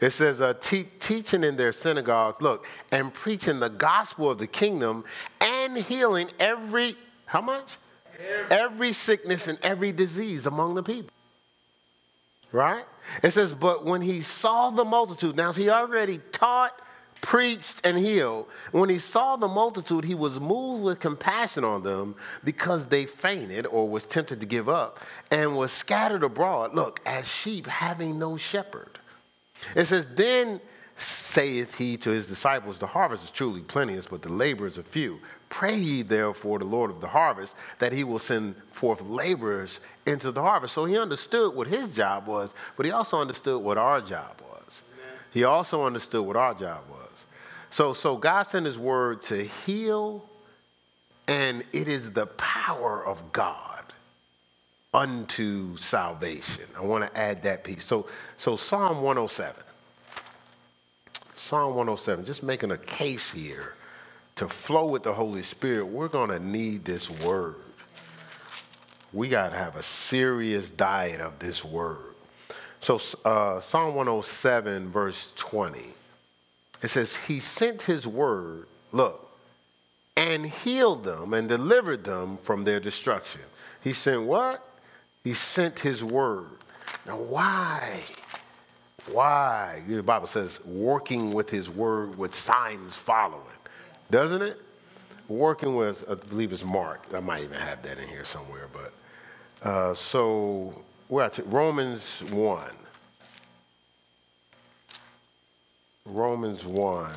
it 0.01 0.09
says, 0.11 0.41
uh, 0.41 0.53
te- 0.59 0.87
teaching 0.99 1.45
in 1.45 1.55
their 1.55 1.71
synagogues, 1.71 2.41
look, 2.41 2.67
and 2.91 3.13
preaching 3.13 3.61
the 3.61 3.69
gospel 3.69 4.29
of 4.29 4.39
the 4.39 4.47
kingdom 4.47 5.05
and 5.39 5.77
healing 5.77 6.27
every, 6.37 6.95
how 7.25 7.39
much? 7.39 7.77
Every, 8.19 8.57
every 8.57 8.93
sickness 8.93 9.47
and 9.47 9.57
every 9.63 9.93
disease 9.93 10.45
among 10.45 10.75
the 10.75 10.83
people. 10.83 11.11
Right? 12.51 12.83
It 13.23 13.31
says, 13.31 13.53
but 13.53 13.85
when 13.85 14.01
he 14.01 14.19
saw 14.19 14.69
the 14.69 14.83
multitude, 14.83 15.37
now 15.37 15.53
he 15.53 15.69
already 15.69 16.19
taught 16.33 16.77
preached 17.21 17.85
and 17.85 17.97
healed. 17.97 18.47
When 18.71 18.89
he 18.89 18.97
saw 18.97 19.35
the 19.35 19.47
multitude, 19.47 20.03
he 20.03 20.15
was 20.15 20.39
moved 20.39 20.83
with 20.83 20.99
compassion 20.99 21.63
on 21.63 21.83
them 21.83 22.15
because 22.43 22.87
they 22.87 23.05
fainted 23.05 23.67
or 23.67 23.87
was 23.87 24.05
tempted 24.05 24.39
to 24.39 24.45
give 24.45 24.67
up 24.67 24.99
and 25.29 25.55
was 25.55 25.71
scattered 25.71 26.23
abroad, 26.23 26.73
look, 26.73 26.99
as 27.05 27.27
sheep 27.27 27.67
having 27.67 28.19
no 28.19 28.37
shepherd. 28.37 28.99
It 29.75 29.85
says, 29.85 30.07
Then 30.15 30.59
saith 30.97 31.77
he 31.77 31.97
to 31.97 32.09
his 32.09 32.27
disciples, 32.27 32.79
The 32.79 32.87
harvest 32.87 33.23
is 33.23 33.31
truly 33.31 33.61
plenteous, 33.61 34.07
but 34.07 34.21
the 34.21 34.31
laborers 34.31 34.77
are 34.77 34.83
few. 34.83 35.19
Pray 35.49 35.75
ye 35.75 36.01
therefore 36.01 36.59
the 36.59 36.65
Lord 36.65 36.91
of 36.91 37.01
the 37.01 37.07
harvest 37.07 37.55
that 37.79 37.91
he 37.91 38.03
will 38.03 38.19
send 38.19 38.55
forth 38.71 39.01
laborers 39.01 39.79
into 40.05 40.31
the 40.31 40.41
harvest. 40.41 40.73
So 40.73 40.85
he 40.85 40.97
understood 40.97 41.55
what 41.55 41.67
his 41.67 41.93
job 41.93 42.27
was, 42.27 42.53
but 42.77 42.85
he 42.85 42.91
also 42.91 43.19
understood 43.19 43.61
what 43.61 43.77
our 43.77 44.01
job 44.01 44.41
was. 44.41 44.81
Amen. 44.93 45.19
He 45.31 45.43
also 45.43 45.85
understood 45.85 46.25
what 46.25 46.35
our 46.35 46.53
job 46.53 46.83
was. 46.89 47.00
So, 47.71 47.93
so 47.93 48.17
God 48.17 48.43
sent 48.43 48.65
his 48.65 48.77
word 48.77 49.23
to 49.23 49.45
heal, 49.45 50.25
and 51.27 51.63
it 51.71 51.87
is 51.87 52.11
the 52.11 52.25
power 52.27 53.03
of 53.03 53.31
God 53.31 53.81
unto 54.93 55.77
salvation. 55.77 56.65
I 56.77 56.81
want 56.81 57.05
to 57.05 57.17
add 57.17 57.43
that 57.43 57.63
piece. 57.63 57.85
So, 57.85 58.07
so 58.37 58.57
Psalm 58.57 59.01
107. 59.01 59.63
Psalm 61.33 61.69
107, 61.69 62.25
just 62.25 62.43
making 62.43 62.71
a 62.71 62.77
case 62.77 63.31
here 63.31 63.73
to 64.35 64.49
flow 64.49 64.85
with 64.85 65.03
the 65.03 65.13
Holy 65.13 65.41
Spirit, 65.41 65.85
we're 65.85 66.07
going 66.07 66.29
to 66.29 66.39
need 66.39 66.83
this 66.85 67.09
word. 67.09 67.55
We 69.13 69.29
got 69.29 69.51
to 69.51 69.57
have 69.57 69.75
a 69.75 69.83
serious 69.83 70.69
diet 70.69 71.21
of 71.21 71.39
this 71.39 71.63
word. 71.63 72.15
So, 72.81 72.99
uh, 73.25 73.61
Psalm 73.61 73.95
107, 73.95 74.89
verse 74.89 75.31
20. 75.37 75.79
It 76.81 76.89
says, 76.89 77.15
He 77.15 77.39
sent 77.39 77.83
His 77.83 78.07
word, 78.07 78.67
look, 78.91 79.29
and 80.15 80.45
healed 80.45 81.03
them 81.03 81.33
and 81.33 81.47
delivered 81.47 82.03
them 82.03 82.37
from 82.43 82.63
their 82.63 82.79
destruction. 82.79 83.41
He 83.81 83.93
sent 83.93 84.23
what? 84.23 84.67
He 85.23 85.33
sent 85.33 85.79
His 85.79 86.03
word. 86.03 86.49
Now, 87.05 87.17
why? 87.17 88.01
Why? 89.11 89.81
The 89.87 90.03
Bible 90.03 90.27
says, 90.27 90.63
working 90.65 91.33
with 91.33 91.49
His 91.49 91.69
word 91.69 92.17
with 92.17 92.35
signs 92.35 92.95
following, 92.95 93.41
doesn't 94.09 94.41
it? 94.41 94.61
Working 95.27 95.75
with, 95.75 96.03
I 96.09 96.15
believe 96.15 96.51
it's 96.51 96.63
Mark. 96.63 97.05
I 97.13 97.19
might 97.19 97.43
even 97.43 97.59
have 97.59 97.81
that 97.83 97.97
in 97.97 98.07
here 98.09 98.25
somewhere, 98.25 98.67
but 98.73 99.67
uh, 99.67 99.93
so 99.93 100.81
we're 101.09 101.23
at 101.23 101.39
Romans 101.51 102.21
1. 102.31 102.63
Romans 106.11 106.65
1. 106.65 107.09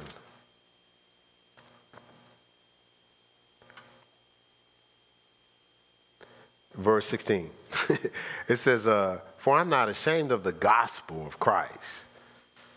Verse 6.74 7.07
16. 7.07 7.50
it 8.48 8.57
says, 8.59 8.87
uh, 8.87 9.20
For 9.38 9.59
I'm 9.59 9.68
not 9.68 9.88
ashamed 9.88 10.30
of 10.30 10.44
the 10.44 10.52
gospel 10.52 11.26
of 11.26 11.40
Christ, 11.40 12.04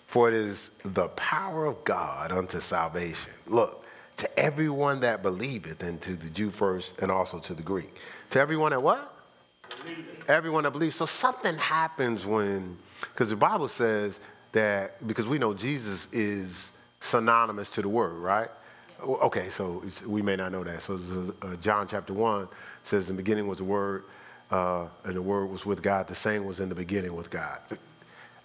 for 0.08 0.28
it 0.28 0.34
is 0.34 0.72
the 0.84 1.08
power 1.10 1.66
of 1.66 1.84
God 1.84 2.32
unto 2.32 2.60
salvation. 2.60 3.34
Look, 3.46 3.86
to 4.18 4.40
everyone 4.40 5.02
that 5.02 5.22
believeth, 5.22 5.84
and 5.84 6.02
to 6.02 6.16
the 6.16 6.30
Jew 6.30 6.50
first, 6.50 6.98
and 7.00 7.12
also 7.12 7.38
to 7.40 7.54
the 7.54 7.64
Greek. 7.64 7.96
To 8.32 8.40
everyone 8.40 8.72
that 8.72 8.82
what? 8.82 9.14
Everyone 10.28 10.64
that 10.64 10.72
believes. 10.72 10.96
So 10.96 11.06
something 11.06 11.58
happens 11.58 12.26
when, 12.26 12.78
because 13.02 13.30
the 13.30 13.36
Bible 13.36 13.68
says 13.68 14.20
that 14.54 15.06
because 15.08 15.28
we 15.28 15.38
know 15.38 15.54
Jesus 15.54 16.08
is 16.12 16.72
synonymous 17.00 17.70
to 17.72 17.82
the 17.82 17.90
word, 17.90 18.14
right? 18.14 18.50
Okay, 19.02 19.50
so 19.50 19.84
we 20.06 20.22
may 20.22 20.36
not 20.36 20.52
know 20.52 20.64
that. 20.64 20.82
So 20.82 21.00
uh, 21.42 21.56
John 21.58 21.88
chapter 21.88 22.14
1 22.14 22.48
says, 22.84 23.10
In 23.10 23.16
the 23.16 23.22
beginning 23.22 23.48
was 23.48 23.60
the 23.60 23.64
Word, 23.64 24.06
uh, 24.50 24.88
and 25.04 25.16
the 25.16 25.22
Word 25.22 25.48
was 25.48 25.66
with 25.66 25.84
God. 25.84 26.08
The 26.08 26.16
same 26.16 26.46
was 26.46 26.60
in 26.60 26.70
the 26.70 26.76
beginning 26.76 27.16
with 27.16 27.30
God. 27.30 27.60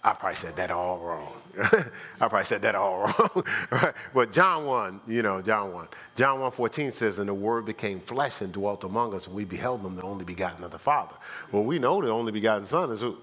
I 0.03 0.13
probably 0.13 0.35
said 0.35 0.55
that 0.57 0.69
all 0.69 0.99
wrong. 0.99 1.33
I 1.57 2.27
probably 2.27 2.43
said 2.43 2.61
that 2.63 2.75
all 2.75 2.99
wrong. 3.33 3.45
right? 3.71 3.93
But 4.13 4.31
John 4.31 4.65
1, 4.65 5.01
you 5.07 5.23
know, 5.23 5.41
John 5.41 5.73
1. 5.73 5.87
John 6.15 6.41
1 6.41 6.51
14 6.51 6.91
says, 6.91 7.19
And 7.19 7.29
the 7.29 7.33
Word 7.33 7.65
became 7.65 7.99
flesh 8.01 8.41
and 8.41 8.51
dwelt 8.53 8.83
among 8.83 9.15
us, 9.15 9.25
and 9.25 9.35
we 9.35 9.45
beheld 9.45 9.81
him, 9.81 9.95
the 9.95 10.03
only 10.03 10.25
begotten 10.25 10.63
of 10.63 10.71
the 10.71 10.79
Father. 10.79 11.15
Well, 11.51 11.63
we 11.63 11.79
know 11.79 12.01
the 12.01 12.09
only 12.09 12.31
begotten 12.31 12.67
Son 12.67 12.91
is 12.91 12.99
who? 12.99 13.17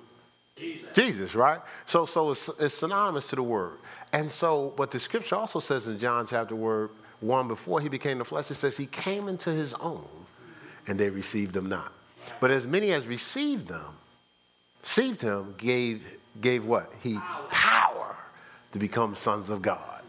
Jesus. 0.94 1.34
Right? 1.34 1.60
So, 1.86 2.06
so 2.06 2.30
it's, 2.30 2.48
it's, 2.58 2.74
synonymous 2.74 3.28
to 3.28 3.36
the 3.36 3.42
word. 3.42 3.78
And 4.12 4.30
so, 4.30 4.72
but 4.76 4.90
the 4.90 4.98
scripture 4.98 5.36
also 5.36 5.60
says 5.60 5.86
in 5.86 5.98
John 5.98 6.26
chapter 6.26 6.54
word 6.54 6.90
one, 7.20 7.48
before 7.48 7.80
he 7.80 7.88
became 7.88 8.18
the 8.18 8.24
flesh, 8.24 8.50
it 8.50 8.54
says 8.54 8.76
he 8.76 8.86
came 8.86 9.28
into 9.28 9.50
his 9.50 9.74
own 9.74 10.08
and 10.86 10.98
they 10.98 11.10
received 11.10 11.56
him 11.56 11.68
not. 11.68 11.92
But 12.40 12.50
as 12.50 12.66
many 12.66 12.92
as 12.92 13.06
received 13.06 13.68
them, 13.68 13.96
received 14.82 15.20
him, 15.20 15.54
gave, 15.58 16.02
gave 16.40 16.64
what? 16.64 16.90
He 17.02 17.14
power. 17.14 17.46
power 17.50 18.16
to 18.72 18.78
become 18.78 19.14
sons 19.14 19.50
of 19.50 19.62
God. 19.62 20.02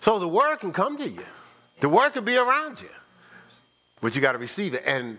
So 0.00 0.18
the 0.18 0.28
word 0.28 0.56
can 0.56 0.72
come 0.72 0.96
to 0.98 1.08
you. 1.08 1.24
The 1.80 1.88
word 1.88 2.10
can 2.10 2.24
be 2.24 2.36
around 2.36 2.80
you. 2.80 2.88
But 4.00 4.14
you 4.14 4.20
got 4.20 4.32
to 4.32 4.38
receive 4.38 4.74
it. 4.74 4.82
And 4.84 5.18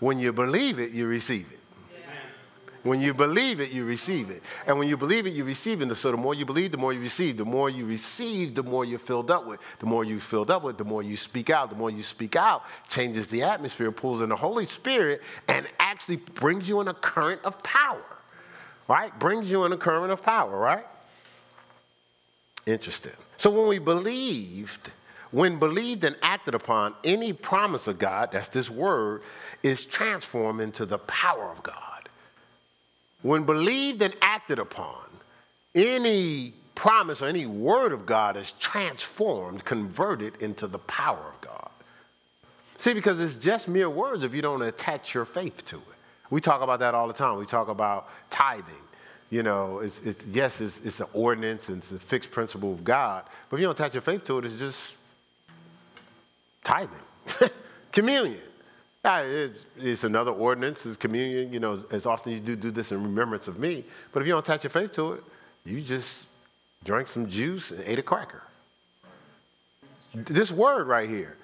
when 0.00 0.18
you 0.18 0.32
believe 0.32 0.78
it, 0.78 0.92
you 0.92 1.06
receive 1.06 1.46
it. 1.52 1.58
When 2.82 3.00
you 3.00 3.14
believe 3.14 3.60
it, 3.60 3.70
you 3.70 3.84
receive 3.84 4.30
it. 4.30 4.42
And 4.66 4.76
when 4.76 4.88
you 4.88 4.96
believe 4.96 5.26
it, 5.26 5.30
you 5.30 5.44
receive 5.44 5.82
it. 5.82 5.94
So 5.94 6.10
the 6.10 6.16
more 6.16 6.34
you 6.34 6.44
believe, 6.44 6.72
the 6.72 6.78
more 6.78 6.92
you 6.92 7.00
receive. 7.00 7.36
The 7.36 7.44
more 7.44 7.70
you 7.70 7.86
receive, 7.86 8.56
the 8.56 8.62
more 8.64 8.84
you're 8.84 8.98
filled 8.98 9.30
up 9.30 9.46
with. 9.46 9.60
The 9.78 9.86
more 9.86 10.04
you're 10.04 10.18
filled 10.18 10.50
up 10.50 10.64
with, 10.64 10.78
the 10.78 10.84
more 10.84 11.02
you 11.02 11.16
speak 11.16 11.48
out. 11.48 11.70
The 11.70 11.76
more 11.76 11.90
you 11.90 12.02
speak 12.02 12.34
out 12.34 12.64
changes 12.88 13.28
the 13.28 13.44
atmosphere, 13.44 13.92
pulls 13.92 14.20
in 14.20 14.30
the 14.30 14.36
Holy 14.36 14.64
Spirit, 14.64 15.22
and 15.46 15.66
actually 15.78 16.16
brings 16.16 16.68
you 16.68 16.80
in 16.80 16.88
a 16.88 16.94
current 16.94 17.40
of 17.44 17.62
power. 17.62 18.02
Right? 18.88 19.16
Brings 19.16 19.48
you 19.48 19.64
in 19.64 19.72
a 19.72 19.76
current 19.76 20.10
of 20.10 20.20
power, 20.22 20.58
right? 20.58 20.84
Interesting. 22.66 23.12
So 23.36 23.48
when 23.50 23.68
we 23.68 23.78
believed, 23.78 24.90
when 25.30 25.60
believed 25.60 26.02
and 26.02 26.16
acted 26.20 26.56
upon, 26.56 26.94
any 27.04 27.32
promise 27.32 27.86
of 27.86 28.00
God, 28.00 28.32
that's 28.32 28.48
this 28.48 28.68
word, 28.68 29.22
is 29.62 29.84
transformed 29.84 30.60
into 30.60 30.84
the 30.84 30.98
power 30.98 31.48
of 31.48 31.62
God 31.62 31.91
when 33.22 33.44
believed 33.44 34.02
and 34.02 34.14
acted 34.20 34.58
upon, 34.58 35.04
any 35.74 36.52
promise 36.74 37.22
or 37.22 37.26
any 37.26 37.46
word 37.46 37.92
of 37.92 38.06
God 38.06 38.36
is 38.36 38.52
transformed, 38.52 39.64
converted 39.64 40.42
into 40.42 40.66
the 40.66 40.78
power 40.78 41.24
of 41.32 41.40
God. 41.40 41.70
See, 42.76 42.94
because 42.94 43.20
it's 43.20 43.36
just 43.36 43.68
mere 43.68 43.88
words 43.88 44.24
if 44.24 44.34
you 44.34 44.42
don't 44.42 44.62
attach 44.62 45.14
your 45.14 45.24
faith 45.24 45.64
to 45.66 45.76
it. 45.76 45.82
We 46.30 46.40
talk 46.40 46.62
about 46.62 46.80
that 46.80 46.94
all 46.94 47.06
the 47.06 47.14
time. 47.14 47.38
We 47.38 47.46
talk 47.46 47.68
about 47.68 48.08
tithing. 48.30 48.74
you 49.30 49.42
know, 49.42 49.78
it's, 49.78 50.00
it's, 50.00 50.24
yes, 50.26 50.60
it's, 50.60 50.80
it's 50.84 51.00
an 51.00 51.06
ordinance 51.12 51.68
and 51.68 51.78
it's 51.78 51.92
a 51.92 51.98
fixed 51.98 52.30
principle 52.30 52.72
of 52.72 52.82
God, 52.82 53.24
but 53.48 53.56
if 53.56 53.60
you 53.60 53.66
don't 53.66 53.78
attach 53.78 53.94
your 53.94 54.02
faith 54.02 54.24
to 54.24 54.38
it, 54.38 54.44
it's 54.44 54.58
just 54.58 54.94
tithing, 56.64 56.90
communion. 57.92 58.40
Uh, 59.04 59.24
it's, 59.26 59.66
it's, 59.78 60.04
another 60.04 60.30
ordinance, 60.30 60.86
it's 60.86 60.96
communion, 60.96 61.52
you 61.52 61.58
know, 61.58 61.72
as, 61.72 61.84
as 61.90 62.06
often 62.06 62.32
as 62.32 62.38
you 62.38 62.44
do, 62.44 62.54
do 62.54 62.70
this 62.70 62.92
in 62.92 63.02
remembrance 63.02 63.48
of 63.48 63.58
me. 63.58 63.84
But 64.12 64.20
if 64.20 64.28
you 64.28 64.32
don't 64.32 64.44
attach 64.44 64.62
your 64.62 64.70
faith 64.70 64.92
to 64.92 65.14
it, 65.14 65.24
you 65.64 65.80
just 65.80 66.26
drank 66.84 67.08
some 67.08 67.28
juice 67.28 67.72
and 67.72 67.82
ate 67.84 67.98
a 67.98 68.02
cracker. 68.02 68.42
This 70.14 70.52
word 70.52 70.86
right 70.86 71.08
here, 71.08 71.36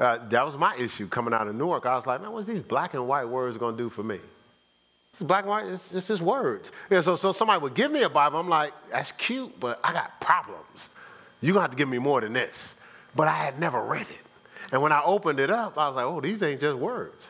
uh, 0.00 0.18
that 0.28 0.44
was 0.44 0.56
my 0.56 0.74
issue 0.76 1.06
coming 1.06 1.32
out 1.32 1.46
of 1.46 1.54
Newark. 1.54 1.86
I 1.86 1.94
was 1.94 2.06
like, 2.06 2.20
man, 2.20 2.32
what's 2.32 2.46
these 2.46 2.62
black 2.62 2.94
and 2.94 3.06
white 3.06 3.28
words 3.28 3.56
going 3.58 3.76
to 3.76 3.82
do 3.82 3.90
for 3.90 4.02
me? 4.02 4.18
It's 5.12 5.22
black 5.22 5.44
and 5.44 5.50
white, 5.50 5.66
it's, 5.66 5.94
it's 5.94 6.08
just 6.08 6.20
words. 6.20 6.72
Yeah, 6.90 7.00
so, 7.00 7.14
so 7.14 7.30
somebody 7.30 7.60
would 7.62 7.74
give 7.74 7.92
me 7.92 8.02
a 8.02 8.08
Bible. 8.08 8.40
I'm 8.40 8.48
like, 8.48 8.72
that's 8.90 9.12
cute, 9.12 9.60
but 9.60 9.78
I 9.84 9.92
got 9.92 10.20
problems. 10.20 10.88
You're 11.40 11.52
going 11.52 11.60
to 11.60 11.68
have 11.68 11.70
to 11.70 11.76
give 11.76 11.88
me 11.88 11.98
more 11.98 12.20
than 12.20 12.32
this. 12.32 12.74
But 13.14 13.28
I 13.28 13.34
had 13.34 13.60
never 13.60 13.80
read 13.80 14.08
it. 14.08 14.23
And 14.74 14.82
when 14.82 14.90
I 14.90 15.02
opened 15.04 15.38
it 15.38 15.50
up, 15.50 15.78
I 15.78 15.86
was 15.86 15.94
like, 15.94 16.04
oh, 16.04 16.20
these 16.20 16.42
ain't 16.42 16.60
just 16.60 16.76
words. 16.76 17.24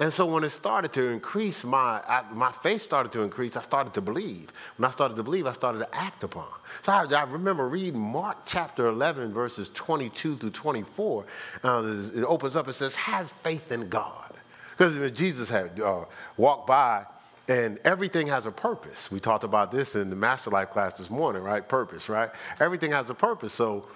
And 0.00 0.12
so 0.12 0.26
when 0.26 0.42
it 0.42 0.50
started 0.50 0.92
to 0.94 1.10
increase, 1.10 1.62
my, 1.62 2.00
I, 2.00 2.24
my 2.32 2.50
faith 2.50 2.82
started 2.82 3.12
to 3.12 3.20
increase, 3.20 3.56
I 3.56 3.62
started 3.62 3.94
to 3.94 4.00
believe. 4.00 4.50
When 4.76 4.88
I 4.88 4.90
started 4.90 5.14
to 5.14 5.22
believe, 5.22 5.46
I 5.46 5.52
started 5.52 5.78
to 5.78 5.94
act 5.94 6.24
upon. 6.24 6.48
So 6.84 6.90
I, 6.90 7.04
I 7.04 7.22
remember 7.22 7.68
reading 7.68 8.00
Mark 8.00 8.38
chapter 8.46 8.88
11, 8.88 9.32
verses 9.32 9.70
22 9.72 10.38
through 10.38 10.50
24. 10.50 11.24
Uh, 11.62 11.94
it 12.16 12.24
opens 12.24 12.56
up 12.56 12.66
and 12.66 12.74
says, 12.74 12.96
have 12.96 13.30
faith 13.30 13.70
in 13.70 13.88
God. 13.88 14.34
Because 14.76 15.12
Jesus 15.12 15.48
had 15.48 15.78
uh, 15.78 16.06
walked 16.36 16.66
by 16.66 17.06
and 17.46 17.78
everything 17.84 18.26
has 18.26 18.44
a 18.46 18.50
purpose. 18.50 19.08
We 19.08 19.20
talked 19.20 19.44
about 19.44 19.70
this 19.70 19.94
in 19.94 20.10
the 20.10 20.16
Master 20.16 20.50
Life 20.50 20.70
class 20.70 20.98
this 20.98 21.10
morning, 21.10 21.44
right? 21.44 21.68
Purpose, 21.68 22.08
right? 22.08 22.30
Everything 22.58 22.90
has 22.90 23.08
a 23.08 23.14
purpose. 23.14 23.52
So 23.52 23.86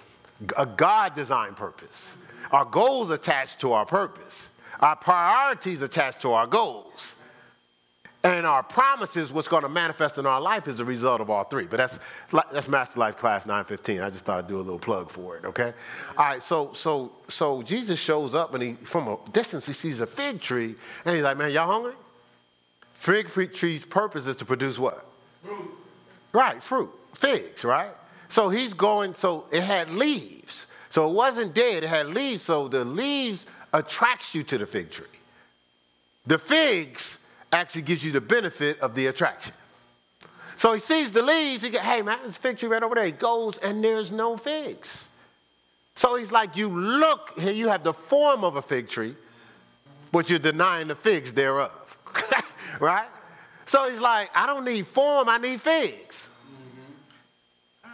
a 0.55 0.65
God 0.65 1.15
designed 1.15 1.57
purpose. 1.57 2.15
Our 2.51 2.65
goals 2.65 3.11
attached 3.11 3.61
to 3.61 3.73
our 3.73 3.85
purpose. 3.85 4.47
Our 4.79 4.95
priorities 4.95 5.81
attached 5.81 6.21
to 6.21 6.33
our 6.33 6.47
goals. 6.47 7.15
And 8.23 8.45
our 8.45 8.63
promises, 8.63 9.31
what's 9.31 9.47
going 9.47 9.63
to 9.63 9.69
manifest 9.69 10.17
in 10.17 10.25
our 10.25 10.41
life 10.41 10.67
is 10.67 10.79
a 10.79 10.85
result 10.85 11.21
of 11.21 11.29
all 11.29 11.43
three. 11.43 11.65
But 11.65 11.77
that's, 11.77 11.99
that's 12.51 12.67
Master 12.67 12.99
Life 12.99 13.15
Class 13.15 13.45
915. 13.45 14.01
I 14.01 14.09
just 14.09 14.25
thought 14.25 14.39
I'd 14.39 14.47
do 14.47 14.57
a 14.57 14.59
little 14.59 14.79
plug 14.79 15.09
for 15.09 15.37
it, 15.37 15.45
okay? 15.45 15.73
All 16.17 16.25
right, 16.25 16.43
so, 16.43 16.73
so, 16.73 17.11
so 17.27 17.61
Jesus 17.61 17.99
shows 17.99 18.35
up 18.35 18.53
and 18.53 18.63
he, 18.63 18.73
from 18.73 19.07
a 19.07 19.17
distance, 19.31 19.65
he 19.65 19.73
sees 19.73 19.99
a 19.99 20.07
fig 20.07 20.41
tree 20.41 20.75
and 21.05 21.15
he's 21.15 21.23
like, 21.23 21.37
man, 21.37 21.51
y'all 21.51 21.67
hungry? 21.67 21.93
Fig 22.95 23.29
tree's 23.53 23.85
purpose 23.85 24.25
is 24.25 24.35
to 24.37 24.45
produce 24.45 24.79
what? 24.79 25.05
Fruit. 25.43 25.71
Right, 26.33 26.61
fruit. 26.61 26.89
Figs, 27.13 27.63
right? 27.63 27.91
So 28.29 28.49
he's 28.49 28.73
going, 28.73 29.13
so 29.13 29.45
it 29.51 29.61
had 29.61 29.89
leaves. 29.91 30.65
So 30.97 31.07
it 31.07 31.13
wasn't 31.13 31.53
dead, 31.53 31.83
it 31.83 31.89
had 31.89 32.07
leaves. 32.07 32.41
So 32.41 32.67
the 32.67 32.83
leaves 32.83 33.45
attracts 33.71 34.33
you 34.33 34.41
to 34.41 34.57
the 34.57 34.65
fig 34.65 34.89
tree. 34.89 35.05
The 36.25 36.39
figs 36.39 37.19
actually 37.53 37.83
gives 37.83 38.03
you 38.03 38.11
the 38.11 38.19
benefit 38.19 38.79
of 38.79 38.95
the 38.95 39.05
attraction. 39.05 39.53
So 40.55 40.73
he 40.73 40.79
sees 40.79 41.11
the 41.11 41.21
leaves, 41.21 41.61
he 41.61 41.69
goes, 41.69 41.81
hey 41.81 42.01
man, 42.01 42.17
there's 42.23 42.35
a 42.35 42.39
fig 42.39 42.57
tree 42.57 42.67
right 42.67 42.81
over 42.81 42.95
there. 42.95 43.05
He 43.05 43.11
goes 43.11 43.59
and 43.59 43.83
there's 43.83 44.11
no 44.11 44.37
figs. 44.37 45.07
So 45.93 46.15
he's 46.15 46.31
like, 46.31 46.57
you 46.57 46.67
look, 46.67 47.39
here 47.39 47.53
you 47.53 47.67
have 47.67 47.83
the 47.83 47.93
form 47.93 48.43
of 48.43 48.55
a 48.55 48.61
fig 48.63 48.89
tree, 48.89 49.15
but 50.11 50.31
you're 50.31 50.39
denying 50.39 50.87
the 50.87 50.95
figs 50.95 51.31
thereof. 51.31 51.95
right? 52.79 53.09
So 53.67 53.87
he's 53.87 53.99
like, 53.99 54.31
I 54.33 54.47
don't 54.47 54.65
need 54.65 54.87
form, 54.87 55.29
I 55.29 55.37
need 55.37 55.61
figs. 55.61 56.27
Mm-hmm. 57.85 57.91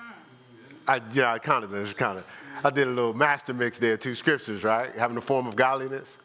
I, 0.88 1.02
yeah, 1.12 1.34
I 1.34 1.40
kind 1.40 1.66
of, 1.66 1.74
it's 1.74 1.92
kind 1.92 2.20
of, 2.20 2.26
I 2.64 2.70
did 2.70 2.88
a 2.88 2.92
little 2.92 3.14
master 3.14 3.54
mix 3.54 3.80
there, 3.80 3.98
two 3.98 4.16
scriptures, 4.16 4.64
right? 4.64 4.94
Having 4.96 5.16
the 5.16 5.22
form 5.22 5.48
of 5.48 5.56
godliness. 5.56 6.18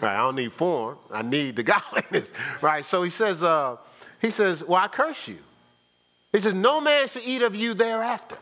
Right, 0.00 0.14
I 0.14 0.18
don't 0.18 0.36
need 0.36 0.52
form, 0.52 0.98
I 1.10 1.22
need 1.22 1.56
the 1.56 1.62
godliness, 1.74 2.30
right? 2.60 2.84
So 2.84 3.02
he 3.02 3.10
says, 3.10 3.42
uh, 3.42 3.76
he 4.20 4.30
says, 4.30 4.62
well, 4.62 4.82
I 4.82 4.88
curse 4.88 5.28
you. 5.28 5.38
He 6.32 6.40
says, 6.40 6.52
no 6.54 6.80
man 6.80 7.06
shall 7.06 7.22
eat 7.24 7.42
of 7.42 7.54
you 7.54 7.74
thereafter. 7.74 8.36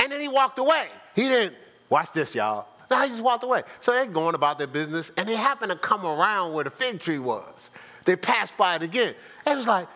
And 0.00 0.10
then 0.10 0.20
he 0.20 0.28
walked 0.28 0.58
away. 0.58 0.88
He 1.14 1.22
didn't, 1.22 1.54
watch 1.90 2.12
this, 2.12 2.34
y'all. 2.34 2.66
No, 2.90 3.02
he 3.02 3.08
just 3.08 3.22
walked 3.22 3.44
away. 3.44 3.62
So 3.80 3.92
they're 3.92 4.06
going 4.06 4.34
about 4.34 4.58
their 4.58 4.66
business, 4.66 5.12
and 5.16 5.28
they 5.28 5.36
happened 5.36 5.72
to 5.72 5.78
come 5.78 6.06
around 6.06 6.52
where 6.52 6.64
the 6.64 6.70
fig 6.70 7.00
tree 7.00 7.18
was. 7.18 7.70
They 8.04 8.16
passed 8.16 8.56
by 8.56 8.76
it 8.76 8.82
again. 8.82 9.14
It 9.46 9.56
was 9.56 9.66
like, 9.66 9.88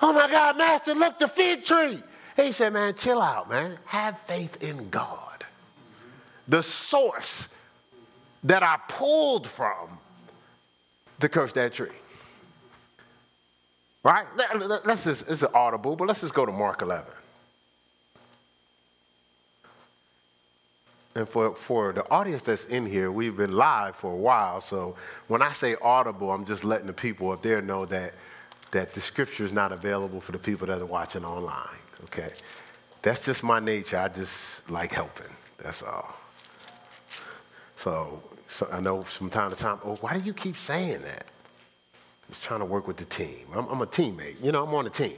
oh 0.00 0.12
my 0.12 0.30
God, 0.30 0.56
Master, 0.56 0.94
look, 0.94 1.18
the 1.18 1.28
fig 1.28 1.64
tree. 1.64 2.02
He 2.36 2.52
said, 2.52 2.72
man, 2.72 2.94
chill 2.94 3.20
out, 3.20 3.50
man. 3.50 3.78
Have 3.84 4.18
faith 4.20 4.62
in 4.62 4.88
God. 4.90 5.29
The 6.50 6.62
source 6.64 7.46
that 8.42 8.64
I 8.64 8.76
pulled 8.88 9.46
from 9.46 9.98
to 11.20 11.28
curse 11.28 11.52
that 11.52 11.72
tree. 11.72 11.88
Right? 14.02 14.26
Let's 14.84 15.04
just, 15.04 15.28
it's 15.28 15.42
an 15.42 15.50
audible, 15.54 15.94
but 15.94 16.08
let's 16.08 16.22
just 16.22 16.34
go 16.34 16.44
to 16.44 16.50
Mark 16.50 16.82
11. 16.82 17.06
And 21.14 21.28
for, 21.28 21.54
for 21.54 21.92
the 21.92 22.08
audience 22.10 22.42
that's 22.42 22.64
in 22.64 22.84
here, 22.84 23.12
we've 23.12 23.36
been 23.36 23.52
live 23.52 23.94
for 23.94 24.12
a 24.12 24.16
while. 24.16 24.60
So 24.60 24.96
when 25.28 25.42
I 25.42 25.52
say 25.52 25.76
audible, 25.80 26.32
I'm 26.32 26.44
just 26.44 26.64
letting 26.64 26.88
the 26.88 26.92
people 26.92 27.30
up 27.30 27.42
there 27.42 27.62
know 27.62 27.86
that, 27.86 28.14
that 28.72 28.92
the 28.92 29.00
scripture 29.00 29.44
is 29.44 29.52
not 29.52 29.70
available 29.70 30.20
for 30.20 30.32
the 30.32 30.38
people 30.38 30.66
that 30.66 30.80
are 30.80 30.86
watching 30.86 31.24
online. 31.24 31.78
Okay? 32.04 32.30
That's 33.02 33.24
just 33.24 33.44
my 33.44 33.60
nature. 33.60 33.98
I 33.98 34.08
just 34.08 34.68
like 34.68 34.90
helping. 34.90 35.30
That's 35.58 35.82
all. 35.82 36.19
So, 37.80 38.22
so 38.46 38.68
I 38.70 38.78
know 38.80 39.00
from 39.00 39.30
time 39.30 39.48
to 39.48 39.56
time, 39.56 39.78
oh, 39.86 39.96
why 40.02 40.12
do 40.12 40.20
you 40.20 40.34
keep 40.34 40.58
saying 40.58 41.00
that? 41.00 41.30
Just 42.28 42.42
trying 42.42 42.60
to 42.60 42.66
work 42.66 42.86
with 42.86 42.98
the 42.98 43.06
team. 43.06 43.46
I'm, 43.54 43.66
I'm 43.68 43.80
a 43.80 43.86
teammate. 43.86 44.36
You 44.42 44.52
know, 44.52 44.66
I'm 44.66 44.74
on 44.74 44.86
a 44.86 44.90
team. 44.90 45.16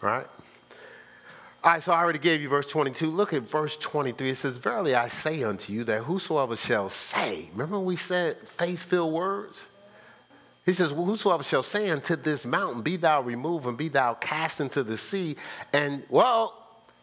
Right? 0.00 0.26
All 1.62 1.72
right, 1.72 1.82
so 1.82 1.92
I 1.92 1.98
already 1.98 2.18
gave 2.18 2.40
you 2.40 2.48
verse 2.48 2.66
22. 2.66 3.10
Look 3.10 3.34
at 3.34 3.42
verse 3.42 3.76
23. 3.76 4.30
It 4.30 4.36
says, 4.38 4.56
Verily 4.56 4.94
I 4.94 5.08
say 5.08 5.42
unto 5.42 5.74
you 5.74 5.84
that 5.84 6.04
whosoever 6.04 6.56
shall 6.56 6.88
say, 6.88 7.50
remember 7.52 7.78
we 7.78 7.96
said 7.96 8.38
faith 8.48 8.84
filled 8.84 9.12
words? 9.12 9.62
He 10.64 10.72
says, 10.72 10.94
well, 10.94 11.04
Whosoever 11.04 11.42
shall 11.42 11.62
say 11.62 11.90
unto 11.90 12.16
this 12.16 12.46
mountain, 12.46 12.80
Be 12.80 12.96
thou 12.96 13.20
removed 13.20 13.66
and 13.66 13.76
be 13.76 13.88
thou 13.90 14.14
cast 14.14 14.60
into 14.60 14.82
the 14.82 14.96
sea, 14.96 15.36
and 15.74 16.04
well, 16.08 16.59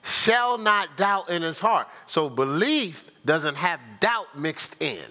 shall 0.07 0.57
not 0.57 0.95
doubt 0.97 1.29
in 1.29 1.41
his 1.41 1.59
heart. 1.59 1.87
So 2.05 2.29
belief 2.29 3.05
doesn't 3.25 3.55
have 3.55 3.79
doubt 3.99 4.37
mixed 4.37 4.75
in, 4.81 5.03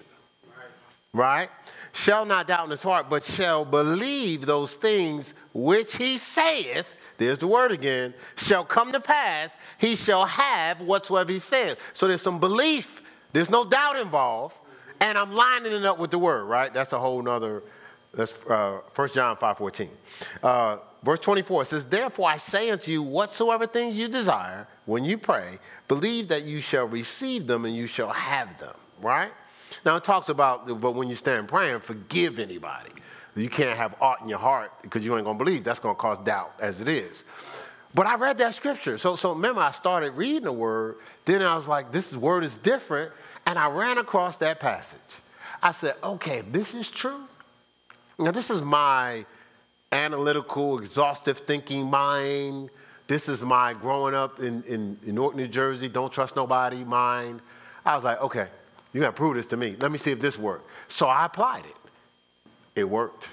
right? 1.13 1.49
Shall 1.93 2.25
not 2.25 2.47
doubt 2.47 2.65
in 2.65 2.71
his 2.71 2.83
heart, 2.83 3.09
but 3.09 3.23
shall 3.23 3.63
believe 3.63 4.45
those 4.45 4.73
things 4.73 5.33
which 5.53 5.95
he 5.95 6.17
saith 6.17 6.85
there's 7.17 7.39
the 7.39 7.47
word 7.47 7.71
again, 7.71 8.13
shall 8.35 8.63
come 8.63 8.91
to 8.91 8.99
pass, 8.99 9.55
he 9.77 9.95
shall 9.95 10.25
have 10.25 10.81
whatsoever 10.81 11.31
he 11.31 11.39
says. 11.39 11.77
So 11.93 12.07
there's 12.07 12.21
some 12.21 12.39
belief, 12.39 13.01
there's 13.33 13.49
no 13.49 13.65
doubt 13.65 13.97
involved, 13.97 14.55
and 14.99 15.17
I'm 15.17 15.33
lining 15.33 15.73
it 15.73 15.83
up 15.83 15.99
with 15.99 16.11
the 16.11 16.19
word, 16.19 16.45
right? 16.45 16.73
That's 16.73 16.93
a 16.93 16.99
whole 16.99 17.21
nother, 17.21 17.63
that's 18.13 18.33
uh, 18.45 18.81
1 18.95 19.09
John 19.13 19.35
5 19.37 19.57
14. 19.57 19.89
Uh, 20.43 20.77
verse 21.03 21.19
24 21.19 21.65
says, 21.65 21.85
Therefore 21.85 22.29
I 22.29 22.37
say 22.37 22.69
unto 22.69 22.91
you, 22.91 23.03
whatsoever 23.03 23.67
things 23.67 23.97
you 23.97 24.07
desire 24.07 24.67
when 24.87 25.05
you 25.05 25.17
pray, 25.17 25.59
believe 25.87 26.27
that 26.29 26.43
you 26.43 26.59
shall 26.59 26.85
receive 26.85 27.45
them 27.45 27.65
and 27.65 27.75
you 27.75 27.85
shall 27.85 28.09
have 28.09 28.57
them, 28.57 28.75
right? 29.01 29.31
Now 29.85 29.97
it 29.97 30.03
talks 30.03 30.29
about, 30.29 30.65
but 30.81 30.91
when 30.95 31.07
you 31.07 31.15
stand 31.15 31.47
praying, 31.47 31.81
forgive 31.81 32.39
anybody. 32.39 32.89
You 33.35 33.49
can't 33.49 33.77
have 33.77 33.93
art 34.01 34.21
in 34.21 34.29
your 34.29 34.39
heart 34.39 34.71
because 34.81 35.05
you 35.05 35.15
ain't 35.15 35.25
gonna 35.25 35.37
believe. 35.37 35.63
That's 35.63 35.77
gonna 35.77 35.93
cause 35.93 36.17
doubt 36.25 36.53
as 36.59 36.81
it 36.81 36.87
is. 36.87 37.23
But 37.93 38.07
I 38.07 38.15
read 38.15 38.39
that 38.39 38.55
scripture. 38.55 38.97
So, 38.97 39.15
so 39.15 39.33
remember, 39.33 39.61
I 39.61 39.71
started 39.71 40.13
reading 40.13 40.45
the 40.45 40.51
word. 40.51 40.95
Then 41.25 41.43
I 41.43 41.55
was 41.55 41.67
like, 41.67 41.91
this 41.91 42.11
word 42.13 42.43
is 42.43 42.55
different. 42.55 43.11
And 43.45 43.59
I 43.59 43.69
ran 43.69 43.99
across 43.99 44.37
that 44.37 44.59
passage. 44.59 44.99
I 45.61 45.71
said, 45.71 45.95
okay, 46.03 46.41
this 46.41 46.73
is 46.73 46.89
true, 46.89 47.23
now 48.19 48.31
this 48.31 48.49
is 48.49 48.61
my 48.61 49.25
analytical, 49.91 50.79
exhaustive 50.79 51.39
thinking 51.39 51.85
mind. 51.85 52.69
This 53.07 53.29
is 53.29 53.41
my 53.41 53.73
growing 53.73 54.13
up 54.13 54.39
in, 54.39 54.63
in, 54.63 54.97
in 55.05 55.15
Newark, 55.15 55.35
New 55.35 55.47
Jersey, 55.47 55.87
don't 55.87 56.11
trust 56.11 56.35
nobody 56.35 56.83
mind. 56.83 57.41
I 57.85 57.95
was 57.95 58.03
like, 58.03 58.21
okay, 58.21 58.47
you 58.91 58.99
gotta 58.99 59.13
prove 59.13 59.35
this 59.35 59.45
to 59.47 59.57
me. 59.57 59.75
Let 59.79 59.91
me 59.91 59.97
see 59.97 60.11
if 60.11 60.19
this 60.19 60.37
worked. 60.37 60.69
So 60.87 61.07
I 61.07 61.25
applied 61.25 61.65
it 61.65 61.75
it 62.75 62.87
worked. 62.87 63.29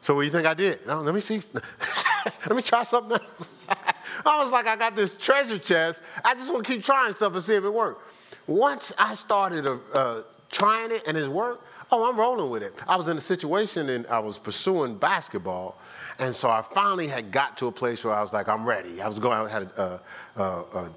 So 0.00 0.14
what 0.14 0.20
do 0.20 0.26
you 0.26 0.32
think 0.32 0.46
I 0.46 0.54
did? 0.54 0.86
No, 0.86 1.00
let 1.00 1.14
me 1.14 1.20
see. 1.20 1.42
let 2.46 2.54
me 2.54 2.62
try 2.62 2.84
something 2.84 3.12
else. 3.12 3.48
I 4.26 4.42
was 4.42 4.52
like, 4.52 4.66
I 4.66 4.76
got 4.76 4.94
this 4.94 5.14
treasure 5.14 5.58
chest. 5.58 6.00
I 6.24 6.34
just 6.34 6.52
want 6.52 6.64
to 6.66 6.72
keep 6.72 6.84
trying 6.84 7.14
stuff 7.14 7.34
and 7.34 7.42
see 7.42 7.54
if 7.54 7.64
it 7.64 7.72
works. 7.72 8.02
Once 8.46 8.92
I 8.98 9.14
started 9.14 9.66
uh, 9.66 9.78
uh, 9.94 10.22
trying 10.50 10.92
it 10.92 11.02
and 11.06 11.16
it 11.16 11.28
worked, 11.28 11.64
Oh, 11.90 12.08
I'm 12.08 12.18
rolling 12.18 12.50
with 12.50 12.62
it. 12.62 12.74
I 12.88 12.96
was 12.96 13.06
in 13.08 13.16
a 13.18 13.20
situation 13.20 13.90
and 13.90 14.06
I 14.08 14.18
was 14.18 14.36
pursuing 14.36 14.96
basketball. 14.96 15.78
And 16.18 16.34
so 16.34 16.50
I 16.50 16.62
finally 16.62 17.08
had 17.08 17.32
got 17.32 17.56
to 17.58 17.66
a 17.66 17.72
place 17.72 18.04
where 18.04 18.14
I 18.14 18.22
was 18.22 18.32
like, 18.32 18.48
I'm 18.48 18.64
ready. 18.64 19.02
I 19.02 19.08
was 19.08 19.18
going, 19.18 19.38
I 19.38 19.48
had 19.48 19.62
a, 19.62 20.00
a, 20.36 20.42
a, 20.42 20.90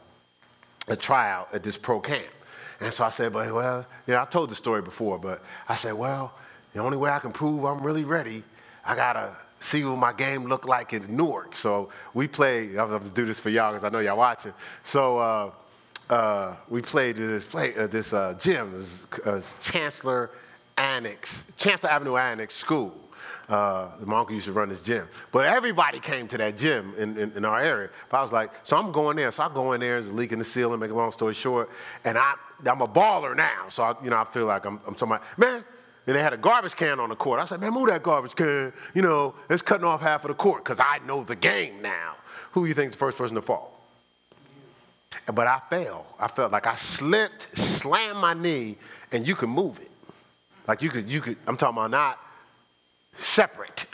a 0.90 0.96
tryout 0.96 1.54
at 1.54 1.64
this 1.64 1.78
pro 1.78 2.00
camp. 2.00 2.28
And 2.80 2.94
so 2.94 3.06
I 3.06 3.10
said, 3.10 3.34
but 3.34 3.52
well, 3.52 3.86
you 4.06 4.14
know, 4.14 4.22
I've 4.22 4.30
told 4.30 4.50
the 4.50 4.56
story 4.56 4.82
before, 4.82 5.18
but 5.18 5.42
I 5.68 5.76
said, 5.76 5.94
well, 5.94 6.34
the 6.74 6.80
only 6.80 6.98
way 6.98 7.10
I 7.10 7.20
can 7.20 7.32
prove 7.32 7.64
I'm 7.66 7.82
really 7.82 8.04
ready, 8.04 8.44
I 8.86 8.96
gotta 8.96 9.36
see 9.60 9.84
what 9.84 9.98
my 9.98 10.14
game 10.14 10.46
looked 10.46 10.68
like 10.68 10.94
in 10.94 11.16
Newark. 11.16 11.56
So 11.56 11.90
we 12.14 12.28
played, 12.28 12.78
I'm 12.78 12.90
gonna 12.90 13.10
do 13.10 13.26
this 13.26 13.40
for 13.40 13.50
y'all 13.50 13.72
because 13.72 13.84
I 13.84 13.90
know 13.90 14.00
y'all 14.00 14.18
watching. 14.18 14.54
So 14.84 15.18
uh, 15.18 15.52
uh, 16.10 16.56
we 16.70 16.84
played 16.84 17.16
this, 17.16 17.46
play, 17.46 17.76
uh, 17.76 17.88
this 17.88 18.14
uh, 18.14 18.36
gym, 18.40 18.72
this, 18.74 19.04
uh, 19.26 19.42
Chancellor 19.62 20.30
Annex, 20.78 21.46
Chancellor 21.58 21.90
Avenue 21.90 22.18
Annex 22.18 22.54
School. 22.56 22.96
Uh, 23.50 23.88
my 24.04 24.20
uncle 24.20 24.36
used 24.36 24.46
to 24.46 24.52
run 24.52 24.68
this 24.68 24.82
gym. 24.82 25.08
But 25.32 25.46
everybody 25.46 26.00
came 26.00 26.28
to 26.28 26.38
that 26.38 26.58
gym 26.58 26.94
in, 26.98 27.18
in, 27.18 27.32
in, 27.32 27.46
our 27.46 27.62
area. 27.62 27.90
But 28.10 28.18
I 28.18 28.22
was 28.22 28.34
like, 28.34 28.52
so 28.66 28.76
I'm 28.76 28.92
going 28.92 29.16
there. 29.16 29.32
So 29.32 29.44
I 29.44 29.54
go 29.54 29.72
in 29.72 29.80
there, 29.80 30.02
there's 30.02 30.08
a 30.08 30.14
leak 30.14 30.34
in 30.34 30.40
the 30.40 30.46
ceiling, 30.46 30.80
make 30.82 30.92
a 30.92 30.94
long 30.94 31.14
story 31.14 31.34
short. 31.34 31.70
And 32.04 32.18
I, 32.18 32.34
I'm 32.66 32.82
a 32.82 32.88
baller 32.90 33.38
now. 33.38 33.70
So, 33.70 33.84
I, 33.84 33.96
you 34.04 34.10
know, 34.10 34.18
I 34.18 34.26
feel 34.26 34.48
like 34.48 34.66
I'm, 34.66 34.82
I'm 34.86 34.98
somebody, 34.98 35.24
man, 35.38 35.64
and 36.08 36.16
they 36.16 36.22
had 36.22 36.34
a 36.34 36.38
garbage 36.38 36.76
can 36.76 37.00
on 37.00 37.08
the 37.08 37.16
court. 37.16 37.40
I 37.40 37.46
said, 37.46 37.62
man, 37.62 37.72
move 37.72 37.88
that 37.88 38.04
garbage 38.04 38.36
can. 38.36 38.74
You 38.94 39.02
know, 39.02 39.34
it's 39.50 39.62
cutting 39.62 39.86
off 39.86 40.02
half 40.02 40.26
of 40.26 40.28
the 40.28 40.36
court 40.36 40.66
because 40.66 40.80
I 40.82 41.00
know 41.06 41.24
the 41.24 41.36
game 41.36 41.82
now. 41.82 42.16
Who 42.52 42.66
you 42.66 42.74
think 42.74 42.92
the 42.92 42.98
first 42.98 43.18
person 43.18 43.36
to 43.36 43.42
fall? 43.42 43.80
But 45.26 45.48
I 45.48 45.62
fell. 45.70 46.06
I 46.20 46.28
felt 46.28 46.52
like 46.52 46.68
I 46.68 46.76
slipped, 46.76 47.58
slammed 47.58 48.20
my 48.20 48.34
knee, 48.34 48.78
and 49.14 49.26
you 49.26 49.36
could 49.36 49.50
move 49.50 49.80
it. 49.80 49.92
Like 50.68 50.82
you 50.82 50.90
could, 50.90 51.10
you 51.10 51.22
could, 51.22 51.38
I'm 51.48 51.56
talking 51.56 51.78
about 51.78 51.92
not 51.92 52.20
separate. 53.18 53.86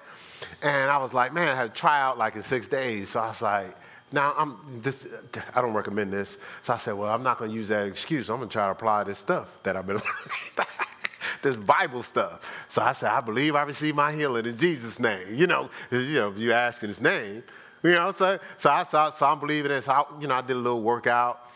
and 0.62 0.90
I 0.90 0.98
was 0.98 1.14
like, 1.14 1.32
man, 1.32 1.48
I 1.48 1.56
had 1.56 1.74
to 1.74 1.80
try 1.80 2.00
out 2.00 2.18
like 2.18 2.36
in 2.36 2.42
six 2.42 2.68
days. 2.68 3.10
So 3.10 3.20
I 3.20 3.28
was 3.28 3.42
like, 3.42 3.76
now 4.12 4.34
I'm 4.36 4.80
this 4.82 5.06
I 5.54 5.60
don't 5.60 5.74
recommend 5.74 6.12
this. 6.12 6.38
So 6.62 6.74
I 6.74 6.76
said, 6.76 6.94
well, 6.94 7.12
I'm 7.12 7.22
not 7.22 7.38
gonna 7.38 7.52
use 7.52 7.68
that 7.68 7.86
excuse. 7.86 8.28
I'm 8.28 8.38
gonna 8.38 8.50
try 8.50 8.66
to 8.66 8.72
apply 8.72 9.04
this 9.04 9.18
stuff 9.18 9.48
that 9.62 9.76
I've 9.76 9.86
been 9.86 9.96
learning. 9.96 10.68
this 11.42 11.56
Bible 11.56 12.02
stuff. 12.02 12.66
So 12.68 12.82
I 12.82 12.92
said, 12.92 13.10
I 13.10 13.20
believe 13.20 13.54
I 13.54 13.62
received 13.62 13.96
my 13.96 14.12
healing 14.12 14.46
in 14.46 14.56
Jesus' 14.56 14.98
name. 14.98 15.34
You 15.34 15.46
know, 15.46 15.70
you 15.90 16.14
know, 16.14 16.30
if 16.30 16.38
you 16.38 16.52
ask 16.52 16.82
in 16.82 16.88
his 16.88 17.00
name. 17.00 17.42
You 17.82 17.92
know, 17.92 18.12
so 18.12 18.38
so 18.58 18.70
I 18.70 18.82
so, 18.82 19.10
so 19.16 19.26
I'm 19.26 19.40
believing 19.40 19.70
it. 19.70 19.84
So 19.84 19.92
I, 19.92 20.04
you 20.20 20.26
know, 20.26 20.34
I 20.34 20.42
did 20.42 20.56
a 20.56 20.60
little 20.60 20.82
workout. 20.82 21.46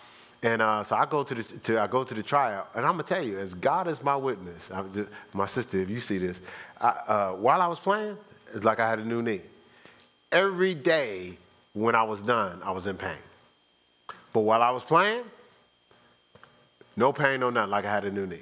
And 0.42 0.60
uh, 0.60 0.84
so 0.84 0.94
I 0.94 1.06
go 1.06 1.24
to 1.24 1.34
the 1.34 1.42
to, 1.42 1.80
I 1.80 1.87
go 1.87 2.04
to 2.04 2.12
the 2.12 2.22
tryout, 2.22 2.68
and 2.74 2.84
I'm 2.84 2.92
gonna 2.92 3.04
tell 3.04 3.24
you, 3.24 3.38
as 3.38 3.54
God 3.54 3.88
is 3.88 4.02
my 4.02 4.14
witness, 4.14 4.70
my 5.32 5.46
sister, 5.46 5.80
if 5.80 5.88
you 5.88 6.00
see 6.00 6.18
this, 6.18 6.38
Uh, 6.85 7.33
while 7.33 7.61
I 7.61 7.66
was 7.66 7.79
playing, 7.81 8.16
it's 8.55 8.64
like 8.64 8.79
I 8.79 8.88
had 8.88 8.99
a 8.99 9.05
new 9.05 9.23
knee. 9.23 9.40
Every 10.31 10.75
day 10.75 11.37
when 11.73 11.94
I 11.94 12.03
was 12.03 12.20
done, 12.20 12.61
I 12.64 12.70
was 12.70 12.87
in 12.87 12.97
pain. 12.97 13.16
But 14.33 14.40
while 14.40 14.62
I 14.62 14.70
was 14.70 14.85
playing, 14.85 15.25
no 16.97 17.12
pain, 17.12 17.40
no 17.40 17.51
nothing, 17.51 17.70
like 17.70 17.85
I 17.85 17.90
had 17.90 18.05
a 18.05 18.11
new 18.11 18.27
knee. 18.27 18.38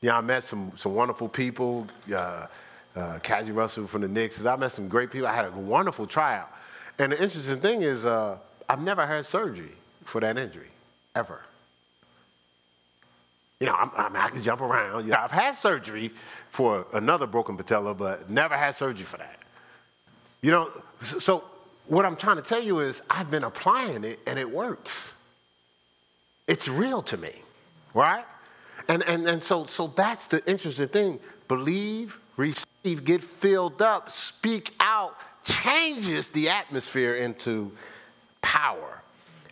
Yeah, 0.00 0.18
I 0.18 0.20
met 0.20 0.44
some 0.44 0.72
some 0.76 0.94
wonderful 0.94 1.28
people. 1.28 1.86
Uh, 2.12 2.46
uh, 2.96 3.18
Russell 3.48 3.86
from 3.86 4.02
the 4.02 4.08
Knicks. 4.08 4.44
I 4.44 4.56
met 4.56 4.72
some 4.72 4.88
great 4.88 5.10
people. 5.10 5.28
I 5.28 5.34
had 5.34 5.44
a 5.44 5.50
wonderful 5.50 6.06
tryout. 6.06 6.50
And 6.98 7.12
the 7.12 7.22
interesting 7.22 7.60
thing 7.60 7.82
is, 7.82 8.04
uh, 8.04 8.38
I've 8.68 8.82
never 8.82 9.06
had 9.06 9.24
surgery 9.24 9.72
for 10.04 10.20
that 10.20 10.36
injury 10.36 10.68
ever. 11.14 11.40
You 13.60 13.66
know, 13.66 13.74
I'm, 13.74 13.90
I, 13.96 14.08
mean, 14.08 14.22
I 14.22 14.28
can 14.28 14.42
jump 14.42 14.60
around. 14.60 15.04
You 15.04 15.10
know, 15.10 15.18
I've 15.18 15.32
had 15.32 15.56
surgery 15.56 16.12
for 16.50 16.86
another 16.92 17.26
broken 17.26 17.56
patella, 17.56 17.94
but 17.94 18.30
never 18.30 18.56
had 18.56 18.76
surgery 18.76 19.04
for 19.04 19.16
that. 19.16 19.38
You 20.42 20.52
know, 20.52 20.70
so 21.00 21.44
what 21.86 22.04
I'm 22.04 22.16
trying 22.16 22.36
to 22.36 22.42
tell 22.42 22.62
you 22.62 22.80
is 22.80 23.02
I've 23.10 23.30
been 23.30 23.44
applying 23.44 24.04
it 24.04 24.20
and 24.26 24.38
it 24.38 24.48
works. 24.48 25.12
It's 26.46 26.68
real 26.68 27.02
to 27.02 27.16
me, 27.16 27.32
right? 27.94 28.24
And, 28.88 29.02
and, 29.02 29.26
and 29.26 29.42
so, 29.42 29.66
so 29.66 29.88
that's 29.88 30.26
the 30.26 30.44
interesting 30.48 30.88
thing. 30.88 31.20
Believe, 31.48 32.18
receive, 32.36 33.04
get 33.04 33.22
filled 33.22 33.82
up, 33.82 34.10
speak 34.10 34.72
out, 34.80 35.16
changes 35.44 36.30
the 36.30 36.48
atmosphere 36.48 37.16
into 37.16 37.72
power. 38.40 39.02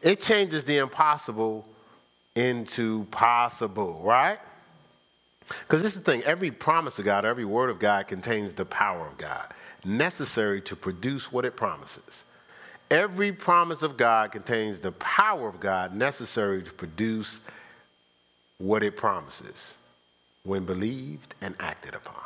It 0.00 0.20
changes 0.20 0.64
the 0.64 0.78
impossible 0.78 1.66
into 2.36 3.04
possible, 3.10 4.00
right? 4.04 4.38
Because 5.48 5.82
this 5.82 5.92
is 5.94 6.00
the 6.00 6.04
thing 6.04 6.22
every 6.22 6.50
promise 6.50 6.98
of 6.98 7.04
God, 7.04 7.24
every 7.24 7.44
word 7.44 7.70
of 7.70 7.78
God 7.78 8.06
contains 8.06 8.54
the 8.54 8.64
power 8.64 9.06
of 9.06 9.18
God 9.18 9.52
necessary 9.84 10.60
to 10.62 10.76
produce 10.76 11.32
what 11.32 11.44
it 11.44 11.56
promises. 11.56 12.24
Every 12.90 13.32
promise 13.32 13.82
of 13.82 13.96
God 13.96 14.30
contains 14.32 14.80
the 14.80 14.92
power 14.92 15.48
of 15.48 15.58
God 15.58 15.94
necessary 15.94 16.62
to 16.62 16.72
produce 16.72 17.40
what 18.58 18.82
it 18.82 18.96
promises 18.96 19.74
when 20.44 20.64
believed 20.64 21.34
and 21.40 21.56
acted 21.58 21.94
upon. 21.94 22.22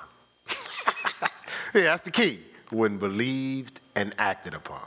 yeah, 1.74 1.82
that's 1.82 2.02
the 2.02 2.10
key. 2.10 2.40
When 2.70 2.98
believed 2.98 3.80
and 3.96 4.14
acted 4.18 4.54
upon. 4.54 4.82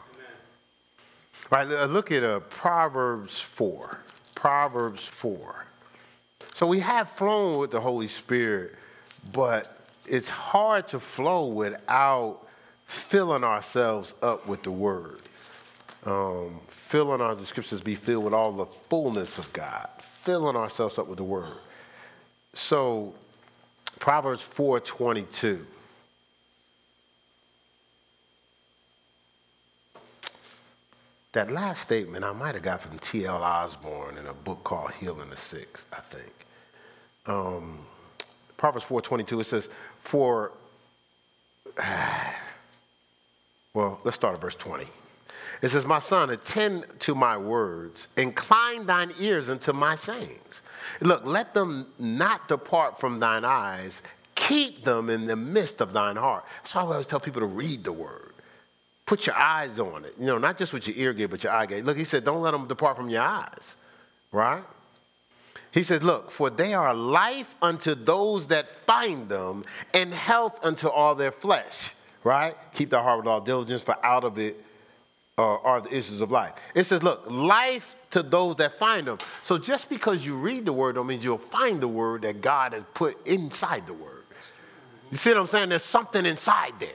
Right, 1.49 1.67
look 1.67 2.11
at 2.11 2.23
uh, 2.23 2.39
Proverbs 2.41 3.39
4. 3.39 3.99
Proverbs 4.43 5.01
4. 5.01 5.65
So 6.53 6.67
we 6.67 6.81
have 6.81 7.09
flown 7.11 7.57
with 7.57 7.71
the 7.71 7.79
Holy 7.79 8.09
Spirit, 8.09 8.75
but 9.31 9.87
it's 10.05 10.27
hard 10.29 10.85
to 10.89 10.99
flow 10.99 11.45
without 11.45 12.45
filling 12.85 13.45
ourselves 13.45 14.13
up 14.21 14.45
with 14.45 14.61
the 14.63 14.71
Word. 14.71 15.21
Um, 16.05 16.59
filling 16.67 17.21
our 17.21 17.35
the 17.35 17.45
scriptures 17.45 17.79
be 17.79 17.95
filled 17.95 18.25
with 18.25 18.33
all 18.33 18.51
the 18.51 18.65
fullness 18.65 19.37
of 19.37 19.53
God, 19.53 19.87
filling 20.01 20.57
ourselves 20.57 20.99
up 20.99 21.07
with 21.07 21.19
the 21.19 21.23
Word. 21.23 21.55
So 22.53 23.13
Proverbs 23.99 24.43
4:22. 24.43 25.65
That 31.33 31.51
last 31.51 31.81
statement 31.81 32.23
I 32.23 32.31
might 32.31 32.53
have 32.53 32.63
got 32.63 32.81
from 32.81 32.97
T.L. 32.99 33.43
Osborn 33.43 34.17
in 34.17 34.27
a 34.27 34.33
book 34.33 34.63
called 34.63 34.91
Healing 34.91 35.29
the 35.31 35.35
Sick, 35.35 35.79
I 35.91 35.99
think. 35.99 36.31
Um, 37.25 37.79
Proverbs 38.55 38.85
4.22, 38.85 39.41
it 39.41 39.43
says, 39.45 39.67
for, 40.01 40.51
well, 43.73 43.99
let's 44.03 44.15
start 44.15 44.35
at 44.35 44.41
verse 44.41 44.55
20. 44.55 44.85
It 45.63 45.69
says, 45.69 45.85
My 45.85 45.99
son, 45.99 46.29
attend 46.29 46.85
to 46.99 47.15
my 47.15 47.35
words, 47.35 48.09
incline 48.15 48.85
thine 48.85 49.11
ears 49.19 49.49
unto 49.49 49.73
my 49.73 49.95
sayings. 49.95 50.61
Look, 51.01 51.25
let 51.25 51.55
them 51.55 51.87
not 51.97 52.47
depart 52.47 52.99
from 52.99 53.19
thine 53.19 53.43
eyes, 53.43 54.03
keep 54.35 54.83
them 54.83 55.09
in 55.09 55.25
the 55.25 55.35
midst 55.35 55.81
of 55.81 55.93
thine 55.93 56.17
heart. 56.17 56.45
That's 56.61 56.75
why 56.75 56.81
I 56.81 56.85
always 56.85 57.07
tell 57.07 57.19
people 57.19 57.39
to 57.39 57.47
read 57.47 57.85
the 57.85 57.93
word. 57.93 58.32
Put 59.05 59.25
your 59.25 59.35
eyes 59.35 59.79
on 59.79 60.05
it. 60.05 60.15
You 60.19 60.27
know, 60.27 60.37
not 60.37 60.57
just 60.57 60.73
with 60.73 60.87
your 60.87 60.95
ear 60.95 61.13
gate, 61.13 61.29
but 61.29 61.43
your 61.43 61.51
eye 61.51 61.65
gate. 61.65 61.85
Look, 61.85 61.97
he 61.97 62.05
said, 62.05 62.23
don't 62.23 62.41
let 62.41 62.51
them 62.51 62.67
depart 62.67 62.95
from 62.95 63.09
your 63.09 63.21
eyes, 63.21 63.75
right? 64.31 64.63
He 65.73 65.81
says, 65.81 66.03
Look, 66.03 66.29
for 66.29 66.49
they 66.49 66.73
are 66.75 66.93
life 66.93 67.55
unto 67.61 67.95
those 67.95 68.47
that 68.49 68.69
find 68.81 69.27
them, 69.27 69.65
and 69.93 70.13
health 70.13 70.59
unto 70.63 70.87
all 70.87 71.15
their 71.15 71.31
flesh, 71.31 71.93
right? 72.23 72.55
Keep 72.75 72.91
thy 72.91 73.01
heart 73.01 73.17
with 73.17 73.27
all 73.27 73.41
diligence, 73.41 73.81
for 73.81 73.97
out 74.05 74.23
of 74.23 74.37
it 74.37 74.63
uh, 75.37 75.41
are 75.41 75.81
the 75.81 75.95
issues 75.95 76.21
of 76.21 76.29
life. 76.29 76.53
It 76.75 76.83
says, 76.83 77.01
Look, 77.01 77.23
life 77.27 77.95
to 78.11 78.21
those 78.21 78.55
that 78.57 78.77
find 78.77 79.07
them. 79.07 79.17
So 79.41 79.57
just 79.57 79.89
because 79.89 80.23
you 80.23 80.35
read 80.35 80.65
the 80.65 80.73
word 80.73 80.93
don't 80.93 81.07
mean 81.07 81.21
you'll 81.21 81.39
find 81.39 81.81
the 81.81 81.87
word 81.87 82.21
that 82.21 82.41
God 82.41 82.73
has 82.73 82.83
put 82.93 83.25
inside 83.25 83.87
the 83.87 83.93
word. 83.93 84.23
You 85.09 85.17
see 85.17 85.31
what 85.31 85.39
I'm 85.39 85.47
saying? 85.47 85.69
There's 85.69 85.83
something 85.83 86.23
inside 86.25 86.73
there. 86.79 86.89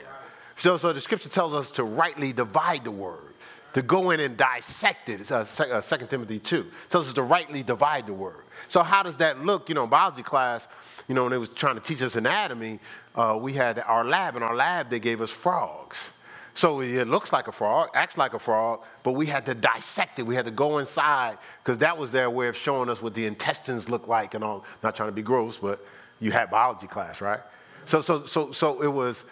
So, 0.59 0.77
so 0.77 0.93
the 0.93 1.01
scripture 1.01 1.29
tells 1.29 1.55
us 1.55 1.71
to 1.73 1.85
rightly 1.85 2.33
divide 2.33 2.85
the 2.85 2.91
word, 2.91 3.35
to 3.75 3.83
go 3.83 4.11
in 4.11 4.19
and 4.19 4.37
dissect 4.37 5.09
it. 5.09 5.31
Uh, 5.31 5.45
2 5.45 5.63
uh, 5.65 5.81
Timothy 5.81 6.41
2. 6.41 6.59
It 6.59 6.91
tells 6.91 7.07
us 7.07 7.15
to 7.15 7.23
rightly 7.23 7.63
divide 7.63 8.07
the 8.07 8.13
word. 8.13 8.45
So 8.67 8.83
how 8.83 9.05
does 9.05 9.17
that 9.19 9.45
look? 9.45 9.69
You 9.69 9.77
know, 9.77 9.85
in 9.85 9.91
biology 9.91 10.25
class, 10.25 10.67
you 11.07 11.15
know, 11.15 11.23
when 11.23 11.31
they 11.31 11.39
was 11.39 11.49
trying 11.51 11.77
to 11.77 11.81
teach 11.81 12.03
us 12.03 12.17
anatomy, 12.17 12.81
uh, 13.15 13.39
we 13.41 13.53
had 13.53 13.79
our 13.79 14.05
lab. 14.05 14.35
In 14.37 14.43
our 14.43 14.55
lab, 14.55 14.91
they 14.91 14.99
gave 14.99 15.23
us 15.23 15.31
frogs. 15.31 16.11
So 16.55 16.81
it 16.81 17.07
looks 17.07 17.33
like 17.33 17.47
a 17.47 17.53
frog, 17.53 17.91
acts 17.95 18.19
like 18.19 18.35
a 18.35 18.39
frog, 18.41 18.81
but 19.05 19.13
we 19.13 19.27
had 19.27 19.47
to 19.47 19.55
dissect 19.55 20.19
it. 20.19 20.25
We 20.25 20.35
had 20.35 20.45
to 20.47 20.51
go 20.51 20.79
inside 20.79 21.39
because 21.63 21.79
that 21.79 21.97
was 21.97 22.11
their 22.11 22.31
way 22.31 22.49
of 22.49 22.57
showing 22.57 22.89
us 22.89 23.01
what 23.01 23.15
the 23.15 23.27
intestines 23.27 23.89
look 23.89 24.09
like 24.09 24.35
and 24.35 24.43
all. 24.43 24.65
Not 24.83 24.97
trying 24.97 25.09
to 25.09 25.13
be 25.13 25.23
gross, 25.23 25.57
but 25.57 25.87
you 26.19 26.33
had 26.33 26.51
biology 26.51 26.89
class, 26.89 27.21
right? 27.21 27.39
So, 27.87 28.01
so, 28.01 28.27
so, 28.27 28.51
so 28.51 28.83
it 28.83 28.89
was 28.93 29.25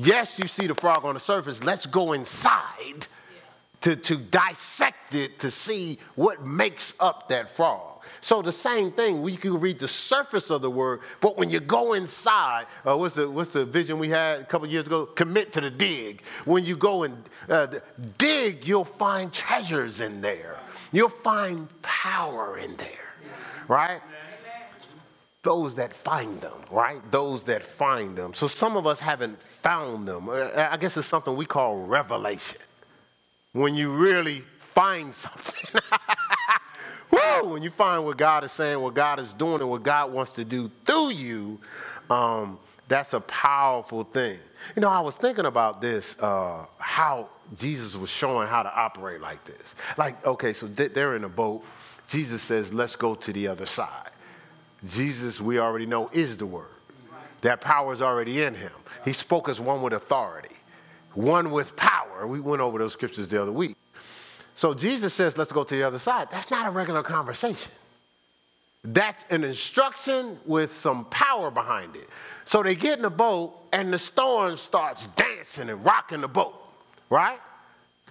Yes, 0.00 0.38
you 0.38 0.46
see 0.46 0.68
the 0.68 0.76
frog 0.76 1.04
on 1.04 1.14
the 1.14 1.20
surface. 1.20 1.62
Let's 1.64 1.84
go 1.84 2.12
inside 2.12 3.08
to, 3.80 3.96
to 3.96 4.16
dissect 4.16 5.16
it 5.16 5.40
to 5.40 5.50
see 5.50 5.98
what 6.14 6.46
makes 6.46 6.94
up 7.00 7.28
that 7.30 7.50
frog. 7.50 8.00
So 8.20 8.40
the 8.40 8.52
same 8.52 8.92
thing, 8.92 9.22
we 9.22 9.36
can 9.36 9.58
read 9.58 9.80
the 9.80 9.88
surface 9.88 10.50
of 10.50 10.62
the 10.62 10.70
word, 10.70 11.00
but 11.20 11.36
when 11.36 11.50
you 11.50 11.58
go 11.58 11.94
inside, 11.94 12.66
uh, 12.86 12.96
what's, 12.96 13.16
the, 13.16 13.28
what's 13.28 13.52
the 13.52 13.64
vision 13.64 13.98
we 13.98 14.08
had 14.08 14.40
a 14.40 14.44
couple 14.44 14.68
years 14.68 14.86
ago? 14.86 15.06
Commit 15.06 15.52
to 15.54 15.60
the 15.60 15.70
dig. 15.70 16.22
When 16.44 16.64
you 16.64 16.76
go 16.76 17.02
and 17.02 17.28
uh, 17.48 17.66
dig, 18.18 18.66
you'll 18.66 18.84
find 18.84 19.32
treasures 19.32 20.00
in 20.00 20.20
there. 20.20 20.58
You'll 20.92 21.08
find 21.08 21.68
power 21.82 22.58
in 22.58 22.76
there, 22.76 23.14
right? 23.66 24.00
Those 25.48 25.76
that 25.76 25.94
find 25.94 26.42
them, 26.42 26.60
right? 26.70 27.00
Those 27.10 27.44
that 27.44 27.64
find 27.64 28.14
them. 28.14 28.34
So 28.34 28.46
some 28.46 28.76
of 28.76 28.86
us 28.86 29.00
haven't 29.00 29.40
found 29.40 30.06
them. 30.06 30.28
Uh, 30.28 30.68
I 30.70 30.76
guess 30.76 30.94
it's 30.98 31.08
something 31.08 31.34
we 31.34 31.46
call 31.46 31.78
revelation. 31.78 32.58
When 33.54 33.74
you 33.74 33.90
really 33.92 34.42
find 34.58 35.14
something. 35.24 35.80
Woo! 37.10 37.48
When 37.48 37.62
you 37.62 37.70
find 37.70 38.04
what 38.04 38.18
God 38.18 38.44
is 38.44 38.52
saying, 38.52 38.78
what 38.78 38.92
God 38.92 39.20
is 39.20 39.32
doing, 39.32 39.62
and 39.62 39.70
what 39.70 39.82
God 39.82 40.12
wants 40.12 40.32
to 40.32 40.44
do 40.44 40.70
through 40.84 41.12
you, 41.12 41.58
um, 42.10 42.58
that's 42.86 43.14
a 43.14 43.20
powerful 43.20 44.04
thing. 44.04 44.38
You 44.76 44.82
know, 44.82 44.90
I 44.90 45.00
was 45.00 45.16
thinking 45.16 45.46
about 45.46 45.80
this, 45.80 46.14
uh, 46.20 46.66
how 46.76 47.30
Jesus 47.56 47.96
was 47.96 48.10
showing 48.10 48.48
how 48.48 48.62
to 48.62 48.78
operate 48.78 49.22
like 49.22 49.42
this. 49.46 49.74
Like, 49.96 50.26
okay, 50.26 50.52
so 50.52 50.66
they're 50.66 51.16
in 51.16 51.24
a 51.24 51.30
boat. 51.30 51.64
Jesus 52.06 52.42
says, 52.42 52.70
let's 52.70 52.96
go 52.96 53.14
to 53.14 53.32
the 53.32 53.48
other 53.48 53.64
side. 53.64 54.10
Jesus, 54.86 55.40
we 55.40 55.58
already 55.58 55.86
know, 55.86 56.08
is 56.12 56.36
the 56.36 56.46
Word. 56.46 56.66
That 57.40 57.60
power 57.60 57.92
is 57.92 58.02
already 58.02 58.42
in 58.42 58.54
him. 58.54 58.72
He 59.04 59.12
spoke 59.12 59.48
as 59.48 59.60
one 59.60 59.82
with 59.82 59.92
authority, 59.92 60.56
one 61.14 61.50
with 61.50 61.76
power. 61.76 62.26
We 62.26 62.40
went 62.40 62.60
over 62.60 62.78
those 62.78 62.92
scriptures 62.92 63.28
the 63.28 63.40
other 63.40 63.52
week. 63.52 63.76
So 64.56 64.74
Jesus 64.74 65.14
says, 65.14 65.38
let's 65.38 65.52
go 65.52 65.62
to 65.62 65.74
the 65.74 65.84
other 65.84 66.00
side. 66.00 66.28
That's 66.30 66.50
not 66.50 66.66
a 66.66 66.70
regular 66.70 67.02
conversation. 67.02 67.70
That's 68.84 69.24
an 69.30 69.44
instruction 69.44 70.38
with 70.46 70.76
some 70.76 71.04
power 71.06 71.50
behind 71.50 71.94
it. 71.94 72.08
So 72.44 72.62
they 72.62 72.74
get 72.74 72.98
in 72.98 73.02
the 73.02 73.10
boat, 73.10 73.54
and 73.72 73.92
the 73.92 73.98
storm 73.98 74.56
starts 74.56 75.06
dancing 75.08 75.68
and 75.68 75.84
rocking 75.84 76.22
the 76.22 76.28
boat, 76.28 76.54
right? 77.10 77.38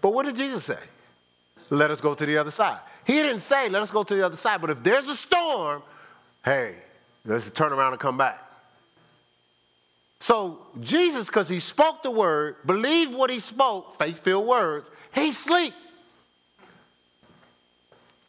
But 0.02 0.14
what 0.14 0.26
did 0.26 0.36
Jesus 0.36 0.66
say? 0.66 0.80
Let 1.70 1.92
us 1.92 2.00
go 2.00 2.14
to 2.14 2.26
the 2.26 2.38
other 2.38 2.52
side. 2.52 2.80
He 3.04 3.14
didn't 3.14 3.42
say, 3.42 3.68
let 3.68 3.82
us 3.82 3.92
go 3.92 4.04
to 4.04 4.16
the 4.16 4.26
other 4.26 4.38
side, 4.38 4.62
but 4.62 4.70
if 4.70 4.84
there's 4.84 5.10
a 5.10 5.16
storm, 5.16 5.82
hey, 6.48 6.76
let's 7.26 7.52
turn 7.52 7.74
around 7.74 7.92
and 7.92 8.00
come 8.00 8.18
back. 8.18 8.42
So 10.20 10.60
Jesus, 10.80 11.28
because 11.28 11.50
he 11.50 11.60
spoke 11.60 12.04
the 12.04 12.12
word, 12.12 12.56
believed 12.66 13.14
what 13.14 13.30
he 13.30 13.40
spoke, 13.40 13.98
faith 13.98 14.20
filled 14.20 14.48
words, 14.48 14.90
he 15.14 15.32
sleep. 15.32 15.74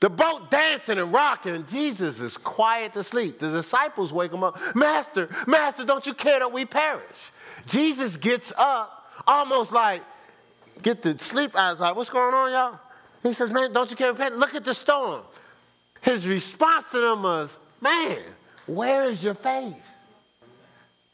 The 0.00 0.10
boat 0.10 0.50
dancing 0.50 0.98
and 0.98 1.12
rocking, 1.12 1.54
and 1.54 1.66
Jesus 1.66 2.20
is 2.20 2.36
quiet 2.36 2.92
to 2.94 3.02
sleep. 3.02 3.38
The 3.38 3.50
disciples 3.50 4.12
wake 4.12 4.32
him 4.32 4.44
up. 4.44 4.58
Master, 4.74 5.28
Master, 5.46 5.84
don't 5.84 6.06
you 6.06 6.14
care 6.14 6.40
that 6.40 6.52
we 6.52 6.64
perish? 6.64 7.02
Jesus 7.66 8.16
gets 8.16 8.52
up, 8.56 9.12
almost 9.26 9.72
like, 9.72 10.02
get 10.82 11.02
the 11.02 11.18
sleep 11.18 11.56
eyes 11.56 11.74
outside. 11.74 11.96
What's 11.96 12.10
going 12.10 12.34
on, 12.34 12.52
y'all? 12.52 12.80
He 13.22 13.32
says, 13.32 13.50
Man, 13.50 13.72
don't 13.72 13.90
you 13.90 13.96
care? 13.96 14.12
Look 14.12 14.54
at 14.54 14.64
the 14.64 14.74
storm. 14.74 15.22
His 16.00 16.28
response 16.28 16.90
to 16.92 17.00
them 17.00 17.22
was, 17.24 17.56
Man, 17.80 18.18
where 18.66 19.04
is 19.04 19.22
your 19.22 19.34
faith? 19.34 19.82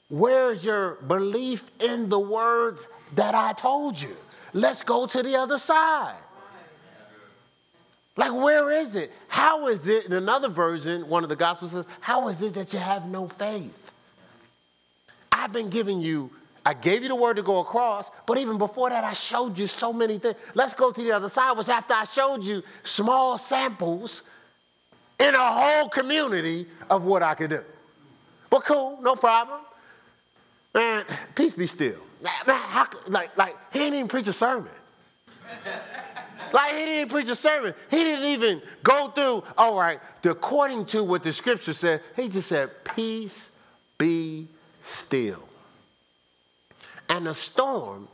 Where 0.09 0.53
is 0.53 0.64
your 0.64 0.94
belief 0.94 1.64
in 1.81 2.09
the 2.09 2.18
words 2.18 2.87
that 3.14 3.35
I 3.35 3.53
told 3.53 4.00
you? 4.00 4.16
Let's 4.53 4.83
go 4.83 5.07
to 5.07 5.22
the 5.22 5.37
other 5.37 5.59
side. 5.59 6.16
Like, 8.16 8.33
where 8.33 8.70
is 8.70 8.94
it? 8.94 9.11
How 9.27 9.66
is 9.66 9.88
it? 9.88 10.07
In 10.07 10.12
another 10.12 10.48
version, 10.48 11.09
one 11.09 11.24
of 11.24 11.29
the 11.29 11.37
Gospels 11.37 11.72
says, 11.72 11.87
How 12.00 12.29
is 12.29 12.40
it 12.42 12.55
that 12.55 12.72
you 12.72 12.79
have 12.79 13.09
no 13.09 13.27
faith? 13.27 13.92
I've 15.33 15.53
been 15.53 15.68
giving 15.68 16.00
you, 16.00 16.31
I 16.64 16.74
gave 16.74 17.03
you 17.03 17.09
the 17.09 17.16
word 17.16 17.35
to 17.37 17.42
go 17.42 17.59
across, 17.59 18.09
but 18.24 18.38
even 18.38 18.57
before 18.57 18.90
that, 18.90 19.03
I 19.03 19.14
showed 19.14 19.59
you 19.59 19.66
so 19.66 19.92
many 19.92 20.18
things. 20.18 20.37
Let's 20.55 20.74
go 20.74 20.92
to 20.92 21.03
the 21.03 21.11
other 21.11 21.29
side, 21.29 21.57
was 21.57 21.68
after 21.68 21.92
I 21.92 22.05
showed 22.05 22.44
you 22.44 22.62
small 22.85 23.37
samples 23.37 24.22
in 25.18 25.35
a 25.35 25.53
whole 25.53 25.88
community 25.88 26.66
of 26.90 27.05
what 27.05 27.22
I 27.22 27.35
could 27.35 27.50
do. 27.50 27.64
But 28.50 28.64
cool, 28.64 28.98
no 29.03 29.16
problem. 29.16 29.61
Man, 30.74 31.05
peace 31.35 31.55
be 31.55 31.66
still. 31.66 31.98
Man, 32.22 32.57
how, 32.57 32.88
like, 33.07 33.37
like, 33.37 33.57
he 33.72 33.81
ain't 33.81 33.94
even 33.94 34.09
preach 34.09 34.29
a 34.29 34.33
sermon. 34.33 34.72
Like 36.55 36.74
he 36.74 36.85
didn't 36.85 37.11
preach 37.11 37.29
a 37.29 37.35
sermon. 37.35 37.74
He 37.90 38.05
didn't 38.05 38.27
even 38.27 38.62
go 38.85 39.09
through, 39.09 39.42
all 39.59 39.77
right, 39.77 39.98
according 40.22 40.87
to 40.87 41.03
what 41.03 41.24
the 41.24 41.33
scripture 41.33 41.72
said, 41.72 42.00
he 42.14 42.29
just 42.29 42.48
said, 42.48 42.70
Peace 42.85 43.50
be 43.98 44.46
still. 44.85 45.42
And 47.09 47.27
the 47.27 47.35
storm 47.35 48.07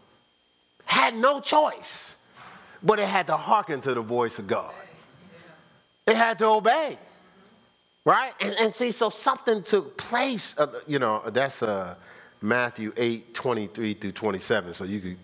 had 0.86 1.14
no 1.14 1.40
choice, 1.40 2.16
but 2.82 2.98
it 2.98 3.08
had 3.08 3.26
to 3.26 3.36
hearken 3.36 3.82
to 3.82 3.92
the 3.92 4.00
voice 4.00 4.38
of 4.38 4.46
God. 4.46 4.72
It 6.10 6.16
had 6.16 6.40
to 6.40 6.46
obey. 6.46 6.98
Right? 8.04 8.32
And, 8.40 8.54
and 8.58 8.74
see, 8.74 8.90
so 8.90 9.10
something 9.10 9.62
took 9.62 9.96
place. 9.96 10.58
Uh, 10.58 10.66
you 10.88 10.98
know, 10.98 11.22
that's 11.28 11.62
uh, 11.62 11.94
Matthew 12.42 12.92
8, 12.96 13.32
23 13.32 13.94
through 13.94 14.12
27. 14.12 14.74
So 14.74 14.84
you 14.84 15.00
could 15.00 15.18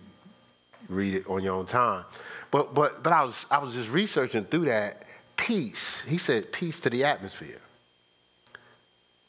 read 0.87 1.15
it 1.15 1.27
on 1.27 1.43
your 1.43 1.55
own 1.55 1.65
time. 1.65 2.05
But, 2.51 2.73
but, 2.73 3.03
but 3.03 3.11
I, 3.11 3.25
was, 3.25 3.45
I 3.51 3.57
was 3.57 3.73
just 3.73 3.89
researching 3.89 4.45
through 4.45 4.65
that 4.65 5.03
peace. 5.35 6.01
He 6.07 6.17
said 6.17 6.53
peace 6.53 6.79
to 6.79 6.89
the 6.89 7.03
atmosphere. 7.03 7.59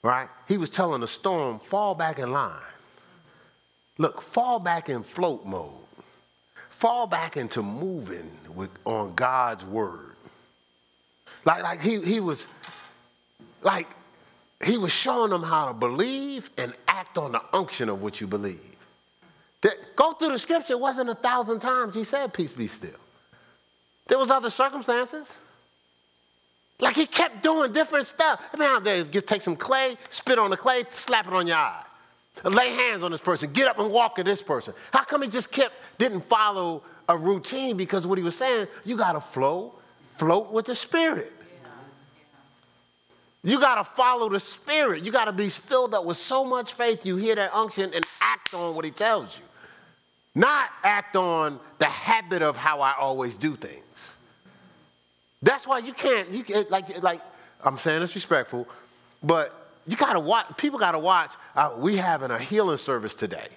Right? 0.04 0.28
He 0.46 0.58
was 0.58 0.70
telling 0.70 1.00
the 1.00 1.08
storm, 1.08 1.58
fall 1.58 1.96
back 1.96 2.20
in 2.20 2.30
line. 2.30 2.52
Look, 3.98 4.22
fall 4.22 4.60
back 4.60 4.88
in 4.88 5.02
float 5.02 5.44
mode. 5.44 5.72
Fall 6.70 7.08
back 7.08 7.36
into 7.36 7.64
moving 7.64 8.30
with, 8.54 8.70
on 8.84 9.16
God's 9.16 9.64
word. 9.64 10.07
Like, 11.44 11.62
like 11.62 11.80
he, 11.80 12.00
he 12.00 12.20
was, 12.20 12.46
like, 13.62 13.86
he 14.64 14.76
was 14.76 14.92
showing 14.92 15.30
them 15.30 15.42
how 15.42 15.66
to 15.66 15.74
believe 15.74 16.50
and 16.58 16.74
act 16.86 17.18
on 17.18 17.32
the 17.32 17.42
unction 17.52 17.88
of 17.88 18.02
what 18.02 18.20
you 18.20 18.26
believe. 18.26 18.60
That, 19.62 19.96
go 19.96 20.12
through 20.12 20.30
the 20.30 20.38
scripture, 20.38 20.74
it 20.74 20.80
wasn't 20.80 21.10
a 21.10 21.14
thousand 21.14 21.60
times 21.60 21.94
he 21.94 22.04
said, 22.04 22.32
Peace 22.32 22.52
be 22.52 22.66
still. 22.66 22.90
There 24.06 24.18
was 24.18 24.30
other 24.30 24.50
circumstances. 24.50 25.36
Like 26.80 26.94
he 26.94 27.06
kept 27.06 27.42
doing 27.42 27.72
different 27.72 28.06
stuff. 28.06 28.40
I 28.52 28.56
mean, 28.56 28.68
out 28.68 28.84
there, 28.84 29.04
get, 29.04 29.26
take 29.26 29.42
some 29.42 29.56
clay, 29.56 29.96
spit 30.10 30.38
on 30.38 30.50
the 30.50 30.56
clay, 30.56 30.84
slap 30.90 31.26
it 31.26 31.32
on 31.32 31.46
your 31.46 31.56
eye. 31.56 31.84
Lay 32.44 32.68
hands 32.68 33.02
on 33.02 33.10
this 33.10 33.20
person, 33.20 33.52
get 33.52 33.66
up 33.66 33.80
and 33.80 33.90
walk 33.90 34.14
to 34.16 34.24
this 34.24 34.40
person. 34.40 34.72
How 34.92 35.02
come 35.02 35.22
he 35.22 35.28
just 35.28 35.50
kept, 35.50 35.74
didn't 35.98 36.20
follow 36.20 36.84
a 37.08 37.16
routine? 37.16 37.76
Because 37.76 38.06
what 38.06 38.16
he 38.16 38.22
was 38.22 38.36
saying, 38.36 38.68
you 38.84 38.96
got 38.96 39.12
to 39.14 39.20
flow, 39.20 39.74
float 40.18 40.52
with 40.52 40.66
the 40.66 40.74
Spirit. 40.74 41.32
You 43.44 43.60
got 43.60 43.76
to 43.76 43.84
follow 43.84 44.28
the 44.28 44.40
Spirit. 44.40 45.04
You 45.04 45.12
got 45.12 45.26
to 45.26 45.32
be 45.32 45.48
filled 45.48 45.94
up 45.94 46.04
with 46.04 46.16
so 46.16 46.44
much 46.44 46.74
faith 46.74 47.06
you 47.06 47.16
hear 47.16 47.36
that 47.36 47.54
unction 47.54 47.92
and 47.94 48.04
act 48.20 48.52
on 48.52 48.74
what 48.74 48.84
he 48.84 48.90
tells 48.90 49.38
you. 49.38 49.44
Not 50.34 50.68
act 50.82 51.16
on 51.16 51.58
the 51.78 51.86
habit 51.86 52.42
of 52.42 52.56
how 52.56 52.80
I 52.80 52.94
always 52.98 53.36
do 53.36 53.56
things. 53.56 54.14
That's 55.40 55.66
why 55.66 55.78
you 55.78 55.92
can't, 55.92 56.30
you 56.30 56.42
can, 56.42 56.64
like, 56.68 57.02
like 57.02 57.20
I'm 57.62 57.78
saying 57.78 58.00
this 58.00 58.14
respectful, 58.14 58.68
but 59.22 59.70
you 59.86 59.96
gotta 59.96 60.20
watch, 60.20 60.46
people 60.56 60.78
gotta 60.78 60.98
watch, 60.98 61.30
uh, 61.54 61.72
we 61.76 61.96
having 61.96 62.30
a 62.30 62.38
healing 62.38 62.76
service 62.76 63.14
today. 63.14 63.48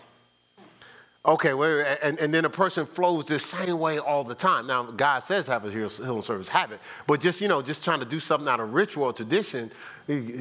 Okay, 1.23 1.53
well, 1.53 1.86
and, 2.01 2.17
and 2.17 2.34
then 2.34 2.45
a 2.45 2.49
person 2.49 2.86
flows 2.88 3.25
the 3.25 3.38
same 3.38 3.77
way 3.77 3.99
all 3.99 4.23
the 4.23 4.34
time. 4.34 4.65
Now, 4.65 4.84
God 4.84 5.19
says 5.19 5.45
have 5.45 5.63
a 5.65 5.69
healing 5.69 6.21
service, 6.23 6.47
have 6.47 6.71
it. 6.71 6.79
But 7.05 7.21
just, 7.21 7.41
you 7.41 7.47
know, 7.47 7.62
just 7.62 7.84
trying 7.84 7.99
to 7.99 8.07
do 8.07 8.19
something 8.19 8.49
out 8.49 8.60
of 8.60 8.73
ritual 8.73 9.05
or 9.05 9.13
tradition, 9.13 9.71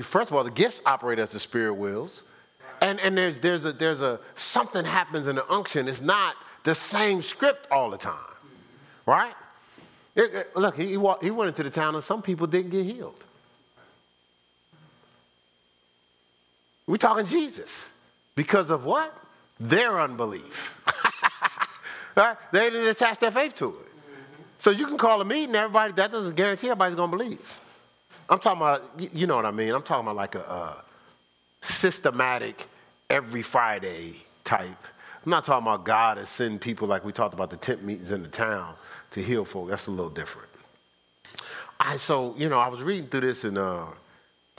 first 0.02 0.30
of 0.30 0.36
all, 0.36 0.42
the 0.42 0.50
gifts 0.50 0.80
operate 0.86 1.18
as 1.18 1.30
the 1.30 1.38
Spirit 1.38 1.74
wills. 1.74 2.22
And, 2.80 2.98
and 3.00 3.14
there's, 3.14 3.38
there's, 3.40 3.64
a, 3.66 3.72
there's 3.72 4.00
a, 4.00 4.20
something 4.36 4.86
happens 4.86 5.26
in 5.26 5.36
the 5.36 5.46
unction. 5.52 5.86
It's 5.86 6.00
not 6.00 6.34
the 6.64 6.74
same 6.74 7.20
script 7.20 7.70
all 7.70 7.90
the 7.90 7.98
time, 7.98 8.14
right? 9.04 9.34
It, 10.14 10.34
it, 10.34 10.56
look, 10.56 10.76
he, 10.76 10.86
he 10.86 10.96
went 10.96 11.48
into 11.48 11.62
the 11.62 11.70
town 11.70 11.94
and 11.94 12.02
some 12.02 12.22
people 12.22 12.46
didn't 12.46 12.70
get 12.70 12.86
healed. 12.86 13.22
We're 16.86 16.96
talking 16.96 17.26
Jesus. 17.26 17.86
Because 18.34 18.70
of 18.70 18.86
what? 18.86 19.14
Their 19.60 20.00
unbelief. 20.00 20.74
right? 22.16 22.36
They 22.50 22.70
didn't 22.70 22.88
attach 22.88 23.18
their 23.18 23.30
faith 23.30 23.54
to 23.56 23.68
it. 23.68 23.86
So 24.58 24.70
you 24.70 24.86
can 24.86 24.98
call 24.98 25.20
a 25.20 25.24
meeting, 25.24 25.54
everybody, 25.54 25.92
that 25.94 26.10
doesn't 26.10 26.34
guarantee 26.34 26.68
everybody's 26.68 26.96
going 26.96 27.10
to 27.10 27.16
believe. 27.16 27.60
I'm 28.28 28.38
talking 28.38 28.60
about, 28.60 28.82
you 29.14 29.26
know 29.26 29.36
what 29.36 29.46
I 29.46 29.50
mean? 29.50 29.72
I'm 29.72 29.82
talking 29.82 30.06
about 30.06 30.16
like 30.16 30.34
a, 30.34 30.40
a 30.40 30.84
systematic, 31.62 32.68
every 33.08 33.42
Friday 33.42 34.16
type. 34.44 34.84
I'm 35.24 35.30
not 35.30 35.44
talking 35.44 35.66
about 35.66 35.84
God 35.84 36.18
is 36.18 36.28
sending 36.28 36.58
people 36.58 36.88
like 36.88 37.04
we 37.04 37.12
talked 37.12 37.34
about 37.34 37.50
the 37.50 37.56
tent 37.56 37.82
meetings 37.84 38.10
in 38.10 38.22
the 38.22 38.28
town 38.28 38.74
to 39.10 39.22
heal 39.22 39.44
folk. 39.44 39.68
That's 39.68 39.88
a 39.88 39.90
little 39.90 40.10
different. 40.10 40.48
I 41.78 41.96
so 41.96 42.34
you 42.38 42.48
know 42.48 42.58
I 42.58 42.68
was 42.68 42.82
reading 42.82 43.08
through 43.08 43.22
this 43.22 43.44
in 43.44 43.58
uh, 43.58 43.86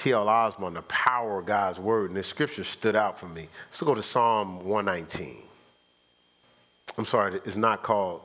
T.L. 0.01 0.27
Osborn, 0.27 0.73
the 0.73 0.81
power 0.83 1.39
of 1.39 1.45
God's 1.45 1.79
word, 1.79 2.09
and 2.09 2.17
this 2.17 2.25
scripture 2.25 2.63
stood 2.63 2.95
out 2.95 3.19
for 3.19 3.27
me. 3.27 3.47
Let's 3.69 3.81
go 3.81 3.93
to 3.93 4.01
Psalm 4.01 4.65
119. 4.65 5.37
I'm 6.97 7.05
sorry, 7.05 7.39
it's 7.45 7.55
not 7.55 7.83
called 7.83 8.21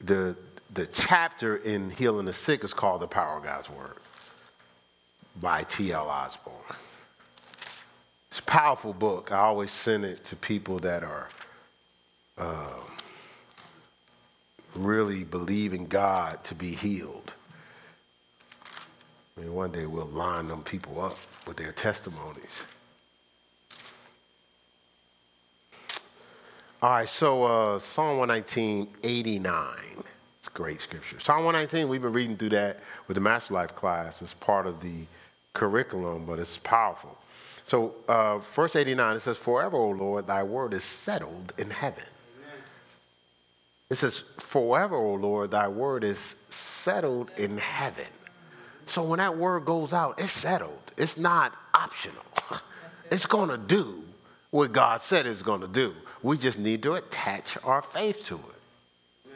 the 0.00 0.36
the 0.74 0.86
chapter 0.86 1.56
in 1.56 1.90
healing 1.90 2.26
the 2.26 2.32
sick 2.32 2.62
is 2.64 2.72
called 2.72 3.02
the 3.02 3.06
power 3.06 3.38
of 3.38 3.44
God's 3.44 3.68
word 3.70 3.96
by 5.40 5.62
T.L. 5.64 6.08
Osborn. 6.08 6.54
It's 8.30 8.40
a 8.40 8.42
powerful 8.42 8.92
book. 8.92 9.32
I 9.32 9.38
always 9.38 9.70
send 9.70 10.04
it 10.04 10.24
to 10.26 10.36
people 10.36 10.78
that 10.80 11.02
are 11.02 11.28
uh, 12.38 12.82
really 14.74 15.24
believing 15.24 15.86
God 15.86 16.42
to 16.44 16.54
be 16.54 16.74
healed. 16.74 17.32
Mean, 19.40 19.54
one 19.54 19.72
day 19.72 19.86
we'll 19.86 20.06
line 20.06 20.48
them 20.48 20.62
people 20.62 21.00
up 21.00 21.16
with 21.46 21.56
their 21.56 21.72
testimonies. 21.72 22.64
All 26.82 26.90
right, 26.90 27.08
so 27.08 27.44
uh, 27.44 27.78
Psalm 27.78 28.18
119, 28.18 28.88
89. 29.02 29.66
It's 30.38 30.48
great 30.48 30.80
scripture. 30.80 31.18
Psalm 31.20 31.44
119, 31.44 31.88
we've 31.88 32.02
been 32.02 32.12
reading 32.12 32.36
through 32.36 32.50
that 32.50 32.80
with 33.06 33.14
the 33.14 33.20
Master 33.20 33.54
Life 33.54 33.74
class. 33.74 34.20
It's 34.22 34.34
part 34.34 34.66
of 34.66 34.80
the 34.80 35.06
curriculum, 35.54 36.26
but 36.26 36.38
it's 36.38 36.58
powerful. 36.58 37.16
So, 37.64 37.94
uh, 38.08 38.38
verse 38.54 38.76
89, 38.76 39.16
it 39.16 39.20
says, 39.20 39.36
Forever, 39.38 39.76
O 39.76 39.90
Lord, 39.90 40.26
thy 40.26 40.42
word 40.42 40.74
is 40.74 40.84
settled 40.84 41.52
in 41.56 41.70
heaven. 41.70 42.04
Amen. 42.38 42.58
It 43.90 43.96
says, 43.96 44.22
Forever, 44.38 44.96
O 44.96 45.14
Lord, 45.14 45.50
thy 45.50 45.68
word 45.68 46.04
is 46.04 46.36
settled 46.48 47.30
in 47.36 47.58
heaven. 47.58 48.06
So, 48.90 49.04
when 49.04 49.18
that 49.18 49.38
word 49.38 49.64
goes 49.64 49.92
out, 49.92 50.20
it's 50.20 50.32
settled. 50.32 50.90
It's 50.96 51.16
not 51.16 51.54
optional. 51.72 52.24
it's 53.12 53.24
going 53.24 53.48
to 53.48 53.56
do 53.56 54.02
what 54.50 54.72
God 54.72 55.00
said 55.00 55.26
it's 55.26 55.42
going 55.42 55.60
to 55.60 55.68
do. 55.68 55.94
We 56.24 56.36
just 56.36 56.58
need 56.58 56.82
to 56.82 56.94
attach 56.94 57.56
our 57.62 57.82
faith 57.82 58.24
to 58.26 58.34
it. 58.34 59.30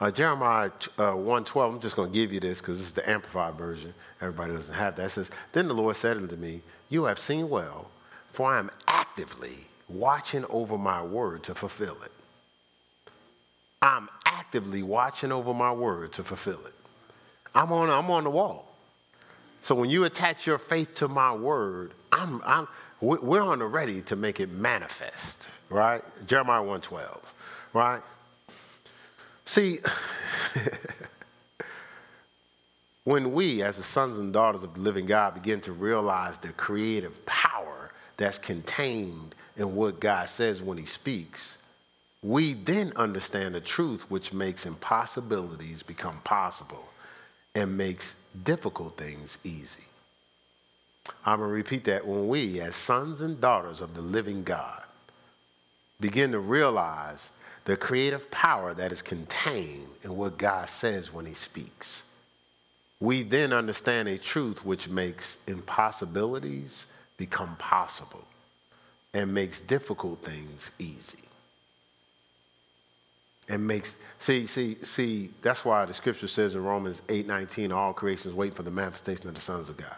Uh, 0.00 0.12
Jeremiah 0.12 0.70
uh, 0.96 1.12
112, 1.12 1.74
I'm 1.74 1.80
just 1.80 1.96
going 1.96 2.10
to 2.10 2.14
give 2.14 2.32
you 2.32 2.38
this 2.38 2.60
because 2.60 2.78
this 2.78 2.86
is 2.86 2.94
the 2.94 3.10
Amplified 3.10 3.54
version. 3.54 3.92
Everybody 4.20 4.52
doesn't 4.52 4.74
have 4.74 4.94
that. 4.96 5.06
It 5.06 5.10
says, 5.10 5.30
Then 5.52 5.66
the 5.66 5.74
Lord 5.74 5.96
said 5.96 6.16
unto 6.16 6.36
me, 6.36 6.62
you 6.88 7.04
have 7.04 7.18
seen 7.18 7.50
well, 7.50 7.90
for 8.32 8.52
I 8.52 8.60
am 8.60 8.70
actively 8.86 9.66
watching 9.88 10.44
over 10.48 10.78
my 10.78 11.02
word 11.02 11.42
to 11.42 11.54
fulfill 11.56 11.96
it. 12.04 12.12
I'm 13.82 14.08
actively 14.24 14.84
watching 14.84 15.32
over 15.32 15.52
my 15.52 15.72
word 15.72 16.12
to 16.12 16.22
fulfill 16.22 16.64
it. 16.64 16.74
I'm 17.54 17.72
on, 17.72 17.90
I'm 17.90 18.10
on 18.10 18.24
the 18.24 18.30
wall. 18.30 18.66
So 19.62 19.74
when 19.74 19.90
you 19.90 20.04
attach 20.04 20.46
your 20.46 20.58
faith 20.58 20.94
to 20.96 21.08
my 21.08 21.34
word, 21.34 21.92
I'm, 22.12 22.40
I'm, 22.44 22.68
we're 23.00 23.42
on 23.42 23.58
the 23.58 23.66
ready 23.66 24.02
to 24.02 24.16
make 24.16 24.40
it 24.40 24.50
manifest, 24.50 25.48
right? 25.68 26.02
Jeremiah 26.26 26.60
112, 26.60 27.20
right? 27.74 28.02
See, 29.44 29.80
When 33.04 33.32
we, 33.32 33.62
as 33.62 33.76
the 33.76 33.82
sons 33.82 34.18
and 34.18 34.32
daughters 34.32 34.62
of 34.62 34.74
the 34.74 34.80
living 34.80 35.06
God, 35.06 35.34
begin 35.34 35.60
to 35.62 35.72
realize 35.72 36.36
the 36.38 36.50
creative 36.50 37.24
power 37.24 37.90
that's 38.16 38.38
contained 38.38 39.34
in 39.56 39.74
what 39.74 40.00
God 40.00 40.28
says 40.28 40.62
when 40.62 40.76
He 40.76 40.84
speaks, 40.84 41.56
we 42.22 42.52
then 42.54 42.92
understand 42.96 43.54
the 43.54 43.60
truth 43.60 44.10
which 44.10 44.34
makes 44.34 44.66
impossibilities 44.66 45.82
become 45.82 46.20
possible 46.24 46.84
and 47.54 47.76
makes 47.76 48.14
difficult 48.44 48.96
things 48.96 49.38
easy. 49.44 49.84
I'm 51.24 51.38
going 51.38 51.50
to 51.50 51.54
repeat 51.54 51.84
that. 51.84 52.06
When 52.06 52.28
we, 52.28 52.60
as 52.60 52.76
sons 52.76 53.22
and 53.22 53.40
daughters 53.40 53.80
of 53.80 53.94
the 53.94 54.02
living 54.02 54.44
God, 54.44 54.82
begin 56.00 56.32
to 56.32 56.38
realize 56.38 57.30
the 57.64 57.76
creative 57.76 58.30
power 58.30 58.74
that 58.74 58.92
is 58.92 59.02
contained 59.02 59.88
in 60.02 60.16
what 60.16 60.38
God 60.38 60.68
says 60.68 61.12
when 61.12 61.26
He 61.26 61.34
speaks 61.34 62.02
we 63.00 63.22
then 63.22 63.52
understand 63.52 64.08
a 64.08 64.18
truth 64.18 64.64
which 64.64 64.88
makes 64.88 65.38
impossibilities 65.46 66.86
become 67.16 67.56
possible 67.56 68.24
and 69.14 69.32
makes 69.32 69.58
difficult 69.60 70.22
things 70.22 70.70
easy. 70.78 71.19
And 73.50 73.66
makes 73.66 73.96
see 74.18 74.46
see 74.46 74.76
see 74.76 75.30
that's 75.42 75.64
why 75.64 75.84
the 75.84 75.92
scripture 75.92 76.28
says 76.28 76.54
in 76.54 76.64
Romans 76.64 77.02
8:19 77.08 77.72
all 77.72 77.92
creation 77.92 78.30
is 78.30 78.34
waiting 78.34 78.56
for 78.56 78.62
the 78.62 78.70
manifestation 78.70 79.28
of 79.28 79.34
the 79.34 79.40
sons 79.40 79.68
of 79.68 79.76
God. 79.76 79.96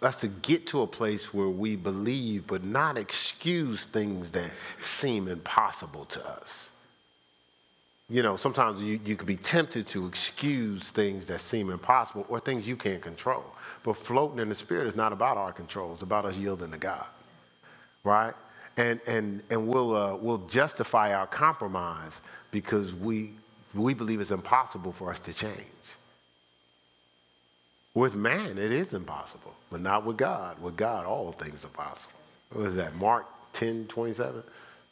Us 0.00 0.20
to 0.20 0.28
get 0.28 0.66
to 0.68 0.82
a 0.82 0.86
place 0.86 1.34
where 1.34 1.48
we 1.48 1.76
believe 1.76 2.46
but 2.46 2.62
not 2.64 2.96
excuse 2.96 3.84
things 3.84 4.30
that 4.30 4.52
seem 4.80 5.28
impossible 5.28 6.04
to 6.06 6.26
us 6.26 6.70
you 8.08 8.22
know, 8.22 8.36
sometimes 8.36 8.80
you, 8.80 9.00
you 9.04 9.16
could 9.16 9.26
be 9.26 9.36
tempted 9.36 9.86
to 9.88 10.06
excuse 10.06 10.90
things 10.90 11.26
that 11.26 11.40
seem 11.40 11.70
impossible 11.70 12.24
or 12.28 12.38
things 12.38 12.66
you 12.68 12.76
can't 12.76 13.02
control. 13.02 13.44
But 13.82 13.94
floating 13.94 14.38
in 14.38 14.48
the 14.48 14.54
Spirit 14.54 14.86
is 14.86 14.94
not 14.94 15.12
about 15.12 15.36
our 15.36 15.52
control, 15.52 15.92
it's 15.92 16.02
about 16.02 16.24
us 16.24 16.36
yielding 16.36 16.70
to 16.70 16.78
God, 16.78 17.06
right? 18.04 18.34
And, 18.76 19.00
and, 19.06 19.42
and 19.50 19.68
we'll, 19.68 19.96
uh, 19.96 20.16
we'll 20.16 20.46
justify 20.46 21.14
our 21.14 21.26
compromise 21.26 22.12
because 22.50 22.94
we, 22.94 23.32
we 23.74 23.94
believe 23.94 24.20
it's 24.20 24.30
impossible 24.30 24.92
for 24.92 25.10
us 25.10 25.18
to 25.20 25.32
change. 25.32 25.56
With 27.94 28.14
man, 28.14 28.58
it 28.58 28.72
is 28.72 28.92
impossible, 28.92 29.54
but 29.70 29.80
not 29.80 30.04
with 30.04 30.18
God. 30.18 30.60
With 30.60 30.76
God, 30.76 31.06
all 31.06 31.32
things 31.32 31.64
are 31.64 31.68
possible. 31.68 32.18
What 32.52 32.66
is 32.66 32.74
that, 32.76 32.94
Mark 32.96 33.26
10 33.54 33.86
27? 33.88 34.42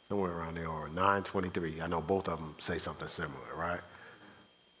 somewhere 0.09 0.31
around 0.33 0.57
there, 0.57 0.69
or 0.69 0.87
923. 0.89 1.81
I 1.81 1.87
know 1.87 2.01
both 2.01 2.27
of 2.27 2.39
them 2.39 2.55
say 2.59 2.77
something 2.77 3.07
similar, 3.07 3.55
right? 3.57 3.81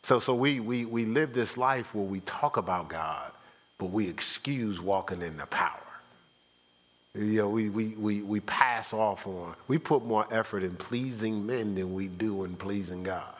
So, 0.03 0.19
so 0.19 0.35
we, 0.35 0.59
we, 0.59 0.85
we 0.85 1.05
live 1.05 1.33
this 1.33 1.57
life 1.57 1.95
where 1.95 2.05
we 2.05 2.19
talk 2.21 2.57
about 2.57 2.89
God, 2.89 3.31
but 3.79 3.87
we 3.87 4.07
excuse 4.07 4.81
walking 4.81 5.21
in 5.21 5.37
the 5.37 5.47
power. 5.47 5.81
You 7.17 7.41
know, 7.41 7.49
we, 7.49 7.69
we, 7.69 7.95
we, 7.95 8.21
we 8.21 8.39
pass 8.41 8.93
off 8.93 9.25
on, 9.25 9.55
we 9.67 9.77
put 9.77 10.03
more 10.05 10.27
effort 10.31 10.63
in 10.63 10.75
pleasing 10.75 11.45
men 11.45 11.75
than 11.75 11.93
we 11.93 12.07
do 12.07 12.43
in 12.43 12.55
pleasing 12.55 13.03
God. 13.03 13.33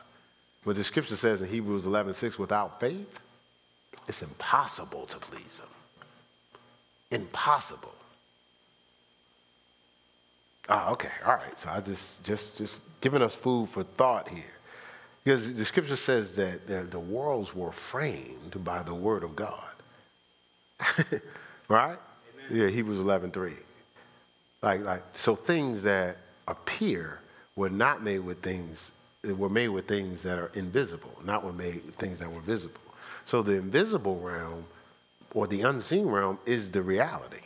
But 0.64 0.76
the 0.76 0.84
scripture 0.84 1.16
says 1.16 1.42
in 1.42 1.48
Hebrews 1.48 1.84
11, 1.86 2.14
6, 2.14 2.38
without 2.38 2.80
faith, 2.80 3.20
it's 4.08 4.22
impossible 4.22 5.06
to 5.06 5.18
please 5.18 5.60
him. 5.60 5.68
Impossible. 7.10 7.94
Ah, 10.68 10.90
okay, 10.90 11.10
all 11.24 11.34
right. 11.34 11.58
So 11.58 11.68
I 11.70 11.80
just 11.80 12.24
just 12.24 12.58
just 12.58 12.80
giving 13.00 13.22
us 13.22 13.34
food 13.34 13.68
for 13.68 13.84
thought 13.84 14.28
here, 14.28 14.42
because 15.22 15.54
the 15.54 15.64
scripture 15.64 15.96
says 15.96 16.34
that 16.36 16.66
the, 16.66 16.82
the 16.82 16.98
worlds 16.98 17.54
were 17.54 17.70
framed 17.70 18.64
by 18.64 18.82
the 18.82 18.94
word 18.94 19.22
of 19.22 19.36
God. 19.36 19.62
right? 21.68 21.98
Yeah, 22.50 22.68
Hebrews 22.68 22.98
eleven 22.98 23.30
three. 23.30 23.54
Like 24.62 24.82
like 24.82 25.02
so 25.12 25.34
things 25.34 25.82
that 25.82 26.16
appear 26.48 27.20
were 27.56 27.70
not 27.70 28.02
made 28.02 28.20
with 28.20 28.42
things 28.42 28.92
were 29.24 29.48
made 29.48 29.68
with 29.68 29.88
things 29.88 30.22
that 30.22 30.38
are 30.38 30.50
invisible, 30.54 31.10
not 31.24 31.44
were 31.44 31.52
made 31.52 31.84
with 31.84 31.96
things 31.96 32.20
that 32.20 32.30
were 32.30 32.40
visible. 32.40 32.80
So 33.24 33.42
the 33.42 33.54
invisible 33.54 34.18
realm 34.20 34.64
or 35.34 35.46
the 35.46 35.62
unseen 35.62 36.06
realm 36.06 36.38
is 36.46 36.70
the 36.70 36.82
reality. 36.82 37.40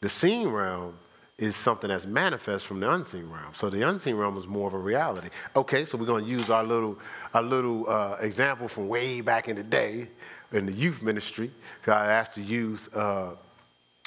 The 0.00 0.08
seen 0.08 0.48
realm 0.48 0.94
is 1.38 1.54
something 1.54 1.88
that's 1.88 2.06
manifest 2.06 2.66
from 2.66 2.80
the 2.80 2.90
unseen 2.90 3.30
realm. 3.30 3.52
So 3.54 3.70
the 3.70 3.82
unseen 3.82 4.16
realm 4.16 4.36
is 4.36 4.46
more 4.46 4.66
of 4.68 4.74
a 4.74 4.78
reality. 4.78 5.28
Okay, 5.54 5.84
so 5.84 5.98
we're 5.98 6.06
going 6.06 6.24
to 6.24 6.30
use 6.30 6.50
our 6.50 6.64
little, 6.64 6.98
our 7.34 7.42
little 7.42 7.88
uh, 7.88 8.16
example 8.20 8.68
from 8.68 8.88
way 8.88 9.20
back 9.20 9.48
in 9.48 9.56
the 9.56 9.62
day 9.62 10.08
in 10.52 10.66
the 10.66 10.72
youth 10.72 11.02
ministry. 11.02 11.50
I 11.86 12.06
asked 12.12 12.34
the 12.34 12.42
youth, 12.42 12.88
uh, 12.94 13.30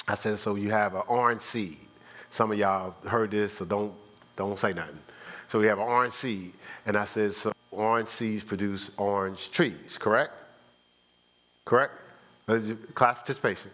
I 0.06 0.14
said, 0.14 0.38
so 0.38 0.54
you 0.54 0.70
have 0.70 0.94
an 0.94 1.02
orange 1.08 1.42
seed. 1.42 1.78
Some 2.30 2.52
of 2.52 2.58
y'all 2.58 2.94
heard 3.06 3.30
this, 3.30 3.58
so 3.58 3.64
don't, 3.64 3.92
don't 4.36 4.58
say 4.58 4.72
nothing. 4.72 4.98
So 5.48 5.58
we 5.58 5.66
have 5.66 5.78
an 5.78 5.84
orange 5.84 6.14
seed. 6.14 6.52
And 6.86 6.96
I 6.96 7.04
said, 7.04 7.34
so 7.34 7.52
orange 7.70 8.08
seeds 8.08 8.44
produce 8.44 8.90
orange 8.96 9.50
trees, 9.50 9.96
correct? 9.98 10.32
Correct? 11.64 11.94
Uh, 12.48 12.60
class 12.94 13.16
participation. 13.16 13.70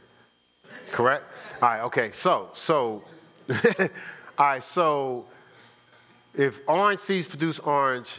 Correct? 0.93 1.25
All 1.61 1.69
right, 1.69 1.81
okay, 1.83 2.11
so, 2.13 2.51
so 2.55 3.03
All 4.39 4.47
right, 4.47 4.63
so 4.63 5.25
if 6.35 6.61
orange 6.67 7.01
seeds 7.01 7.29
produce 7.29 7.59
orange 7.61 8.19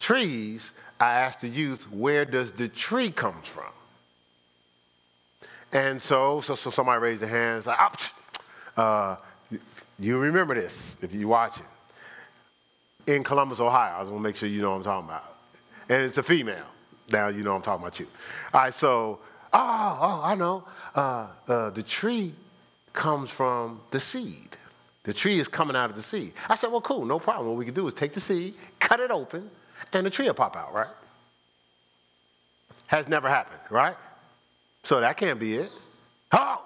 trees, 0.00 0.72
I 1.00 1.12
asked 1.12 1.42
the 1.42 1.48
youth, 1.48 1.90
where 1.92 2.24
does 2.24 2.52
the 2.52 2.68
tree 2.68 3.10
comes 3.10 3.46
from? 3.46 3.72
And 5.72 6.00
so, 6.00 6.40
so, 6.40 6.54
so 6.54 6.70
somebody 6.70 7.00
raised 7.00 7.22
their 7.22 7.28
hands, 7.28 7.66
like, 7.66 7.78
uh, 8.76 9.16
you 9.98 10.18
remember 10.18 10.54
this 10.54 10.96
if 11.02 11.12
you 11.12 11.28
watch 11.28 11.58
it. 11.58 13.12
In 13.12 13.24
Columbus, 13.24 13.60
Ohio, 13.60 13.96
I 13.96 14.00
just 14.00 14.10
want 14.10 14.22
to 14.22 14.28
make 14.28 14.36
sure 14.36 14.48
you 14.48 14.62
know 14.62 14.70
what 14.70 14.76
I'm 14.78 14.84
talking 14.84 15.08
about. 15.08 15.36
And 15.88 16.04
it's 16.04 16.18
a 16.18 16.22
female. 16.22 16.66
Now 17.10 17.28
you 17.28 17.42
know 17.42 17.54
I'm 17.54 17.62
talking 17.62 17.84
about 17.84 17.98
you. 17.98 18.06
All 18.52 18.60
right, 18.60 18.74
so, 18.74 19.18
oh, 19.52 19.98
oh, 20.00 20.20
I 20.24 20.34
know. 20.34 20.64
Uh, 20.94 21.26
uh, 21.46 21.70
the 21.70 21.82
tree 21.82 22.34
comes 22.92 23.30
from 23.30 23.80
the 23.90 24.00
seed. 24.00 24.56
The 25.04 25.12
tree 25.12 25.40
is 25.40 25.48
coming 25.48 25.74
out 25.74 25.90
of 25.90 25.96
the 25.96 26.02
seed. 26.02 26.32
I 26.48 26.54
said, 26.54 26.70
well, 26.70 26.82
cool, 26.82 27.04
no 27.04 27.18
problem. 27.18 27.48
What 27.48 27.56
we 27.56 27.64
can 27.64 27.74
do 27.74 27.86
is 27.86 27.94
take 27.94 28.12
the 28.12 28.20
seed, 28.20 28.54
cut 28.78 29.00
it 29.00 29.10
open, 29.10 29.50
and 29.92 30.06
the 30.06 30.10
tree 30.10 30.26
will 30.26 30.34
pop 30.34 30.56
out, 30.56 30.72
right? 30.74 30.88
Has 32.86 33.08
never 33.08 33.28
happened, 33.28 33.60
right? 33.70 33.96
So 34.82 35.00
that 35.00 35.16
can't 35.16 35.38
be 35.38 35.54
it. 35.56 35.70
Oh, 36.32 36.64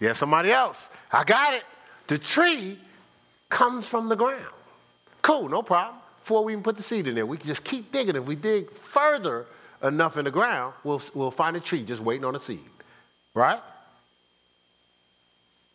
yeah, 0.00 0.12
somebody 0.12 0.50
else. 0.50 0.88
I 1.12 1.24
got 1.24 1.54
it. 1.54 1.64
The 2.06 2.18
tree 2.18 2.78
comes 3.48 3.86
from 3.86 4.08
the 4.08 4.16
ground. 4.16 4.44
Cool, 5.22 5.48
no 5.48 5.62
problem. 5.62 5.96
Before 6.20 6.44
we 6.44 6.52
even 6.52 6.62
put 6.62 6.76
the 6.76 6.82
seed 6.82 7.06
in 7.06 7.14
there, 7.14 7.26
we 7.26 7.36
can 7.36 7.46
just 7.46 7.64
keep 7.64 7.92
digging. 7.92 8.16
If 8.16 8.24
we 8.24 8.34
dig 8.34 8.70
further 8.70 9.46
enough 9.82 10.16
in 10.16 10.24
the 10.24 10.30
ground, 10.30 10.74
we'll, 10.82 11.02
we'll 11.14 11.30
find 11.30 11.56
a 11.56 11.60
tree 11.60 11.84
just 11.84 12.02
waiting 12.02 12.24
on 12.24 12.34
a 12.34 12.40
seed, 12.40 12.60
right? 13.34 13.60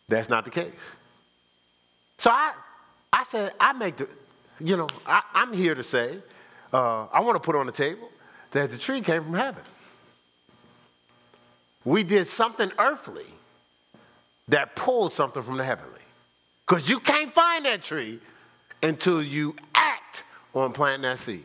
That's 0.08 0.28
not 0.28 0.44
the 0.44 0.50
case. 0.50 0.74
So 2.18 2.30
I, 2.30 2.52
I 3.12 3.24
said, 3.24 3.54
I 3.58 3.72
make 3.72 3.96
the, 3.96 4.08
you 4.58 4.76
know, 4.76 4.88
I, 5.06 5.22
am 5.34 5.52
here 5.52 5.74
to 5.74 5.82
say, 5.82 6.18
uh, 6.72 7.06
I 7.12 7.20
want 7.20 7.36
to 7.36 7.40
put 7.40 7.56
on 7.56 7.66
the 7.66 7.72
table 7.72 8.10
that 8.52 8.70
the 8.70 8.78
tree 8.78 9.00
came 9.00 9.24
from 9.24 9.34
heaven. 9.34 9.62
We 11.84 12.02
did 12.02 12.26
something 12.26 12.70
earthly 12.78 13.26
that 14.48 14.76
pulled 14.76 15.12
something 15.12 15.42
from 15.42 15.56
the 15.56 15.64
heavenly. 15.64 16.00
Because 16.66 16.88
you 16.88 17.00
can't 17.00 17.30
find 17.30 17.64
that 17.64 17.82
tree 17.82 18.20
until 18.82 19.22
you 19.22 19.56
act 19.74 20.24
on 20.54 20.72
planting 20.72 21.02
that 21.02 21.18
seed. 21.18 21.44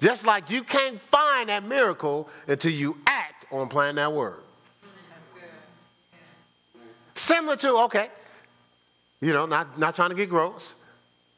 Just 0.00 0.24
like 0.24 0.50
you 0.50 0.62
can't 0.62 0.98
find 0.98 1.48
that 1.48 1.64
miracle 1.64 2.28
until 2.48 2.72
you 2.72 2.96
act 3.06 3.46
on 3.52 3.68
planting 3.68 3.96
that 3.96 4.12
word. 4.12 4.40
Similar 7.14 7.56
to, 7.56 7.76
okay, 7.82 8.08
you 9.20 9.32
know, 9.32 9.44
not, 9.44 9.78
not 9.78 9.94
trying 9.94 10.08
to 10.10 10.16
get 10.16 10.30
gross. 10.30 10.74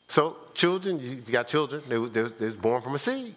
So, 0.07 0.37
children, 0.55 0.99
you 1.01 1.17
got 1.33 1.49
children, 1.49 1.83
they, 1.89 1.99
they, 1.99 2.29
they 2.29 2.47
was 2.47 2.57
born 2.57 2.83
from 2.83 2.95
a 2.95 2.99
seed. 2.99 3.35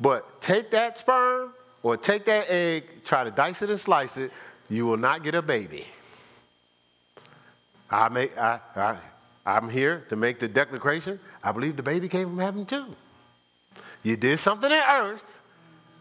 But 0.00 0.40
take 0.40 0.70
that 0.70 0.98
sperm 0.98 1.52
or 1.82 1.96
take 1.96 2.24
that 2.26 2.48
egg, 2.48 2.84
try 3.04 3.24
to 3.24 3.30
dice 3.30 3.62
it 3.62 3.70
and 3.70 3.80
slice 3.80 4.16
it, 4.16 4.30
you 4.68 4.86
will 4.86 4.96
not 4.96 5.22
get 5.22 5.34
a 5.34 5.42
baby. 5.42 5.86
I 7.90 8.08
make, 8.08 8.36
I, 8.36 8.60
I, 8.76 8.96
I'm 9.46 9.68
here 9.68 10.04
to 10.10 10.16
make 10.16 10.38
the 10.38 10.48
declaration. 10.48 11.18
I 11.42 11.52
believe 11.52 11.76
the 11.76 11.82
baby 11.82 12.08
came 12.08 12.28
from 12.28 12.38
heaven 12.38 12.66
too. 12.66 12.94
You 14.02 14.16
did 14.16 14.38
something 14.38 14.70
in 14.70 14.82
earth, 14.90 15.24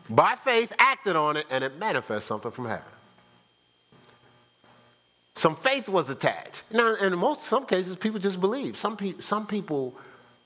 by 0.10 0.36
faith, 0.36 0.72
acted 0.78 1.16
on 1.16 1.38
it, 1.38 1.46
and 1.50 1.64
it 1.64 1.78
manifests 1.78 2.28
something 2.28 2.52
from 2.52 2.66
heaven. 2.66 2.84
Some 5.38 5.56
faith 5.56 5.88
was 5.88 6.10
attached. 6.10 6.64
Now, 6.72 6.96
in 6.96 7.16
most 7.16 7.44
some 7.44 7.68
cases, 7.68 7.96
people 7.96 8.20
just 8.20 8.42
believe. 8.42 8.76
Some, 8.76 8.98
pe- 8.98 9.20
some 9.20 9.46
people 9.46 9.94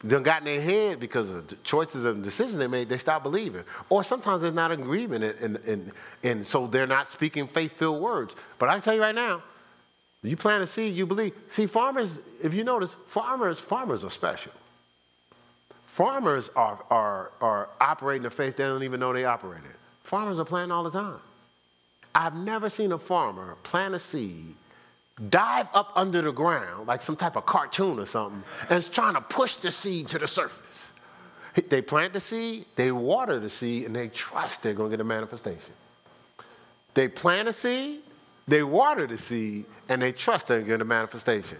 done 0.05 0.21
got 0.21 0.39
in 0.39 0.45
their 0.45 0.59
head 0.59 0.99
because 0.99 1.29
of 1.29 1.47
the 1.47 1.55
choices 1.63 2.03
and 2.03 2.21
decisions 2.21 2.57
they 2.57 2.67
made, 2.67 2.89
they 2.89 2.97
stop 2.97 3.23
believing. 3.23 3.63
Or 3.87 4.03
sometimes 4.03 4.41
there's 4.41 4.53
not 4.53 4.69
agreement, 4.69 5.23
and, 5.23 5.55
and, 5.57 5.93
and 6.23 6.45
so 6.45 6.67
they're 6.67 6.87
not 6.87 7.07
speaking 7.07 7.47
faith-filled 7.47 8.01
words. 8.01 8.35
But 8.59 8.67
I 8.67 8.81
tell 8.81 8.93
you 8.93 9.01
right 9.01 9.15
now, 9.15 9.41
you 10.23 10.35
plant 10.35 10.61
a 10.61 10.67
seed, 10.67 10.93
you 10.93 11.05
believe. 11.05 11.33
See, 11.49 11.67
farmers, 11.67 12.19
if 12.43 12.53
you 12.53 12.65
notice, 12.65 12.93
farmers, 13.07 13.61
farmers 13.61 14.03
are 14.03 14.09
special. 14.09 14.51
Farmers 15.85 16.49
are, 16.55 16.83
are, 16.89 17.31
are 17.39 17.69
operating 17.79 18.23
the 18.23 18.29
faith 18.29 18.57
they 18.57 18.63
don't 18.65 18.83
even 18.83 18.99
know 18.99 19.13
they 19.13 19.23
operate 19.23 19.63
it. 19.63 19.77
Farmers 20.03 20.37
are 20.37 20.45
planting 20.45 20.71
all 20.71 20.83
the 20.83 20.91
time. 20.91 21.19
I've 22.13 22.35
never 22.35 22.69
seen 22.69 22.91
a 22.91 22.99
farmer 22.99 23.55
plant 23.63 23.95
a 23.95 23.99
seed, 23.99 24.55
dive 25.30 25.67
up 25.74 25.91
under 25.95 26.22
the 26.22 26.32
ground 26.32 26.88
like 26.88 27.01
some 27.01 27.15
type 27.15 27.36
of 27.36 27.45
cartoon 27.45 27.99
or 27.99 28.05
something, 28.05 28.43
and 28.69 28.78
is 28.78 28.89
trying 28.89 29.13
to 29.13 29.22
push 29.22 29.57
the 29.57 29.72
seed 29.72 30.07
to 30.09 30.19
the 30.19 30.28
surface. 30.28 30.88
They 31.69 31.82
plant 31.82 32.13
the 32.13 32.19
seed, 32.19 32.65
they 32.76 32.91
water 32.91 33.39
the 33.39 33.49
seed, 33.49 33.86
and 33.86 33.95
they 33.95 34.07
trust 34.07 34.63
they're 34.63 34.74
going 34.74 34.89
to 34.89 34.97
get 34.97 35.01
a 35.01 35.07
manifestation. 35.07 35.74
They 36.93 37.07
plant 37.07 37.47
a 37.49 37.53
seed, 37.53 38.01
they 38.47 38.63
water 38.63 39.05
the 39.05 39.17
seed, 39.17 39.65
and 39.89 40.01
they 40.01 40.11
trust 40.11 40.47
they're 40.47 40.59
going 40.59 40.67
to 40.67 40.74
get 40.78 40.82
a 40.82 40.86
manifestation. 40.86 41.57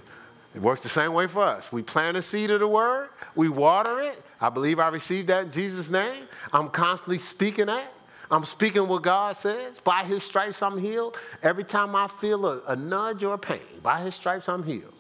It 0.56 0.62
works 0.62 0.82
the 0.82 0.90
same 0.90 1.14
way 1.14 1.28
for 1.28 1.44
us. 1.44 1.72
We 1.72 1.82
plant 1.82 2.18
a 2.18 2.22
seed 2.22 2.52
of 2.52 2.60
the 2.60 2.68
word, 2.68 3.10
we 3.36 3.50
water 3.50 4.02
it. 4.02 4.22
I 4.40 4.50
believe 4.50 4.80
I 4.80 4.88
received 4.88 5.28
that 5.28 5.46
in 5.46 5.52
Jesus' 5.52 5.90
name. 5.90 6.26
I'm 6.52 6.70
constantly 6.70 7.20
speaking 7.20 7.68
that. 7.68 7.94
I'm 8.32 8.46
speaking 8.46 8.88
what 8.88 9.04
God 9.04 9.36
says. 9.36 9.78
By 9.80 10.06
his 10.06 10.24
stripes, 10.24 10.64
I'm 10.64 10.78
healed. 10.78 11.18
Every 11.44 11.66
time 11.66 11.96
I 11.96 12.08
feel 12.08 12.46
a, 12.46 12.62
a 12.68 12.76
nudge 12.76 13.24
or 13.24 13.34
a 13.34 13.38
pain, 13.38 13.60
by 13.84 14.00
his 14.02 14.16
stripes, 14.16 14.48
I'm 14.48 14.64
healed. 14.64 14.94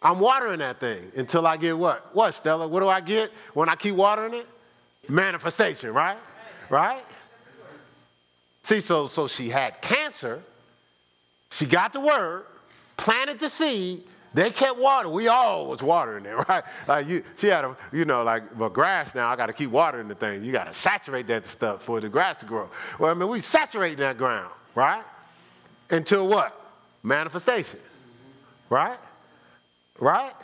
I'm 0.00 0.20
watering 0.20 0.60
that 0.60 0.78
thing 0.78 1.10
until 1.16 1.46
I 1.46 1.56
get 1.56 1.76
what? 1.76 2.14
What, 2.14 2.32
Stella? 2.32 2.68
What 2.68 2.80
do 2.80 2.88
I 2.88 3.00
get 3.00 3.32
when 3.54 3.68
I 3.68 3.74
keep 3.74 3.96
watering 3.96 4.34
it? 4.34 4.46
Manifestation, 5.08 5.92
right? 5.92 6.18
Right? 6.70 7.04
See, 8.62 8.80
so, 8.80 9.08
so 9.08 9.26
she 9.26 9.48
had 9.48 9.80
cancer. 9.80 10.42
She 11.50 11.66
got 11.66 11.92
the 11.92 12.00
word, 12.00 12.44
planted 12.96 13.40
the 13.40 13.48
seed, 13.48 14.02
they 14.36 14.50
kept 14.50 14.78
watering. 14.78 15.14
We 15.14 15.28
all 15.28 15.66
was 15.66 15.82
watering 15.82 16.26
it, 16.26 16.34
right? 16.48 16.62
Like 16.86 17.08
you, 17.08 17.24
she 17.38 17.46
had 17.46 17.64
a, 17.64 17.74
you 17.90 18.04
know, 18.04 18.22
like 18.22 18.56
but 18.56 18.74
grass 18.74 19.14
now. 19.14 19.28
I 19.28 19.34
got 19.34 19.46
to 19.46 19.54
keep 19.54 19.70
watering 19.70 20.08
the 20.08 20.14
thing. 20.14 20.44
You 20.44 20.52
got 20.52 20.64
to 20.64 20.74
saturate 20.74 21.26
that 21.28 21.46
stuff 21.48 21.82
for 21.82 22.00
the 22.00 22.10
grass 22.10 22.40
to 22.40 22.46
grow. 22.46 22.68
Well, 22.98 23.10
I 23.10 23.14
mean, 23.14 23.30
we 23.30 23.40
saturating 23.40 23.96
that 24.00 24.18
ground, 24.18 24.52
right? 24.74 25.02
Until 25.88 26.28
what? 26.28 26.60
Manifestation, 27.02 27.80
right? 28.68 28.98
Right? 29.98 30.34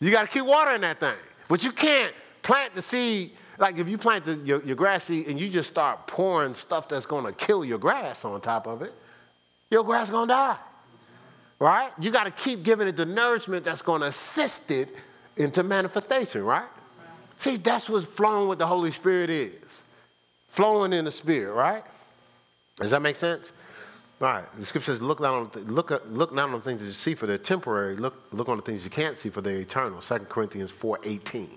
You 0.00 0.10
got 0.10 0.22
to 0.22 0.28
keep 0.28 0.44
watering 0.44 0.80
that 0.80 0.98
thing, 0.98 1.14
but 1.46 1.62
you 1.62 1.70
can't 1.70 2.14
plant 2.42 2.74
the 2.74 2.82
seed. 2.82 3.30
Like 3.56 3.78
if 3.78 3.88
you 3.88 3.98
plant 3.98 4.24
the, 4.24 4.34
your, 4.34 4.64
your 4.64 4.74
grass 4.74 5.04
seed 5.04 5.28
and 5.28 5.38
you 5.38 5.48
just 5.48 5.68
start 5.68 6.08
pouring 6.08 6.54
stuff 6.54 6.88
that's 6.88 7.06
going 7.06 7.24
to 7.24 7.32
kill 7.32 7.64
your 7.64 7.78
grass 7.78 8.24
on 8.24 8.40
top 8.40 8.66
of 8.66 8.82
it, 8.82 8.92
your 9.70 9.84
grass 9.84 10.10
going 10.10 10.26
to 10.26 10.34
die 10.34 10.58
right? 11.58 11.90
You 12.00 12.10
got 12.10 12.24
to 12.24 12.30
keep 12.30 12.62
giving 12.62 12.88
it 12.88 12.96
the 12.96 13.06
nourishment 13.06 13.64
that's 13.64 13.82
going 13.82 14.00
to 14.02 14.08
assist 14.08 14.70
it 14.70 14.94
into 15.36 15.62
manifestation, 15.62 16.44
right? 16.44 16.62
right? 16.62 16.68
See, 17.38 17.56
that's 17.56 17.88
what 17.88 18.04
flowing 18.04 18.48
with 18.48 18.58
the 18.58 18.66
Holy 18.66 18.90
Spirit 18.90 19.30
is. 19.30 19.82
Flowing 20.48 20.92
in 20.92 21.04
the 21.04 21.10
Spirit, 21.10 21.52
right? 21.52 21.84
Does 22.76 22.90
that 22.90 23.02
make 23.02 23.16
sense? 23.16 23.52
All 24.20 24.26
right. 24.28 24.44
The 24.58 24.66
scripture 24.66 24.92
says, 24.92 25.02
look 25.02 25.20
not 25.20 25.34
on, 25.34 25.50
look, 25.66 26.02
look 26.08 26.32
not 26.32 26.46
on 26.46 26.52
the 26.52 26.60
things 26.60 26.80
that 26.80 26.86
you 26.86 26.92
see 26.92 27.14
for 27.14 27.26
they're 27.26 27.38
temporary. 27.38 27.96
Look, 27.96 28.14
look 28.32 28.48
on 28.48 28.56
the 28.56 28.62
things 28.62 28.84
you 28.84 28.90
can't 28.90 29.16
see 29.16 29.28
for 29.28 29.40
they're 29.40 29.58
eternal. 29.58 30.00
2 30.00 30.18
Corinthians 30.20 30.72
4.18. 30.72 31.50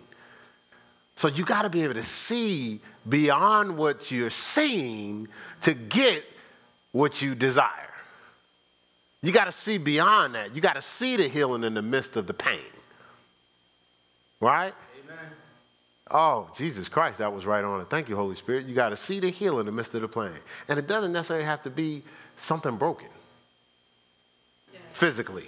So 1.16 1.28
you 1.28 1.44
got 1.44 1.64
to 1.64 1.70
be 1.70 1.84
able 1.84 1.96
to 1.96 2.04
see 2.04 2.80
beyond 3.08 3.78
what 3.78 4.12
you're 4.12 4.30
seeing 4.30 5.28
to 5.62 5.74
get 5.74 6.24
what 6.92 7.22
you 7.22 7.36
desire. 7.36 7.91
You 9.22 9.32
got 9.32 9.46
to 9.46 9.52
see 9.52 9.78
beyond 9.78 10.36
that. 10.36 10.56
You 10.56 10.62
got 10.62 10.76
to 10.76 10.82
see 10.82 11.16
the 11.16 11.28
healing 11.28 11.64
in 11.64 11.74
the 11.74 11.82
midst 11.82 12.18
of 12.18 12.26
the 12.28 12.34
pain. 12.34 12.60
Right? 14.40 14.74
Amen. 15.04 15.32
Oh, 16.10 16.50
Jesus 16.56 16.90
Christ, 16.90 17.20
that 17.20 17.32
was 17.32 17.46
right 17.46 17.64
on 17.64 17.82
it. 17.82 17.90
Thank 17.90 18.10
you, 18.10 18.16
Holy 18.16 18.36
Spirit. 18.36 18.66
You 18.66 18.74
got 18.74 18.90
to 18.90 18.98
see 18.98 19.20
the 19.20 19.30
healing 19.30 19.62
in 19.62 19.66
the 19.68 19.72
midst 19.72 19.94
of 19.94 20.02
the 20.02 20.08
pain. 20.08 20.40
And 20.68 20.80
it 20.80 20.88
doesn't 20.88 21.12
necessarily 21.12 21.46
have 21.46 21.62
to 21.64 21.70
be 21.70 22.04
something 22.38 22.78
broken 22.78 23.08
physically, 24.92 25.48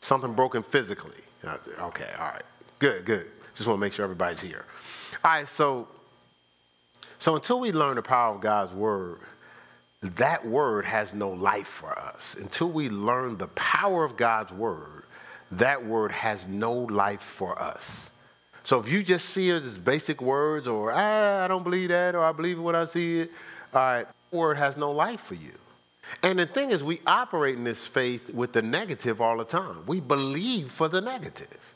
something 0.00 0.34
broken 0.34 0.62
physically. 0.62 1.14
Okay, 1.44 2.10
all 2.18 2.26
right. 2.26 2.42
Good, 2.78 3.04
good. 3.04 3.26
Just 3.54 3.68
want 3.68 3.78
to 3.78 3.80
make 3.80 3.92
sure 3.92 4.04
everybody's 4.04 4.40
here. 4.40 4.64
All 5.24 5.30
right, 5.30 5.48
so, 5.48 5.88
so 7.18 7.34
until 7.34 7.60
we 7.60 7.72
learn 7.72 7.96
the 7.96 8.02
power 8.02 8.34
of 8.34 8.40
God's 8.40 8.72
word, 8.72 9.20
that 10.02 10.44
word 10.44 10.84
has 10.84 11.14
no 11.14 11.30
life 11.30 11.68
for 11.68 11.96
us. 11.96 12.34
Until 12.38 12.70
we 12.70 12.88
learn 12.88 13.38
the 13.38 13.46
power 13.48 14.04
of 14.04 14.16
God's 14.16 14.52
word, 14.52 15.04
that 15.52 15.84
word 15.84 16.10
has 16.10 16.48
no 16.48 16.72
life 16.72 17.22
for 17.22 17.60
us. 17.60 18.10
So 18.64 18.78
if 18.78 18.88
you 18.88 19.02
just 19.02 19.30
see 19.30 19.50
it 19.50 19.62
as 19.62 19.78
basic 19.78 20.20
words 20.20 20.66
or, 20.66 20.92
ah, 20.92 21.44
I 21.44 21.48
don't 21.48 21.62
believe 21.62 21.88
that, 21.90 22.14
or 22.14 22.24
I 22.24 22.32
believe 22.32 22.60
when 22.60 22.74
I 22.74 22.84
see 22.84 23.20
it, 23.20 23.30
all 23.72 23.80
right, 23.80 24.06
word 24.30 24.56
has 24.56 24.76
no 24.76 24.90
life 24.90 25.20
for 25.20 25.34
you. 25.34 25.52
And 26.22 26.38
the 26.38 26.46
thing 26.46 26.70
is, 26.70 26.82
we 26.82 27.00
operate 27.06 27.56
in 27.56 27.64
this 27.64 27.86
faith 27.86 28.32
with 28.34 28.52
the 28.52 28.62
negative 28.62 29.20
all 29.20 29.36
the 29.36 29.44
time. 29.44 29.84
We 29.86 30.00
believe 30.00 30.70
for 30.70 30.88
the 30.88 31.00
negative. 31.00 31.74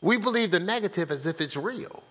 We 0.00 0.18
believe 0.18 0.50
the 0.50 0.60
negative 0.60 1.10
as 1.10 1.26
if 1.26 1.40
it's 1.40 1.56
real. 1.56 2.02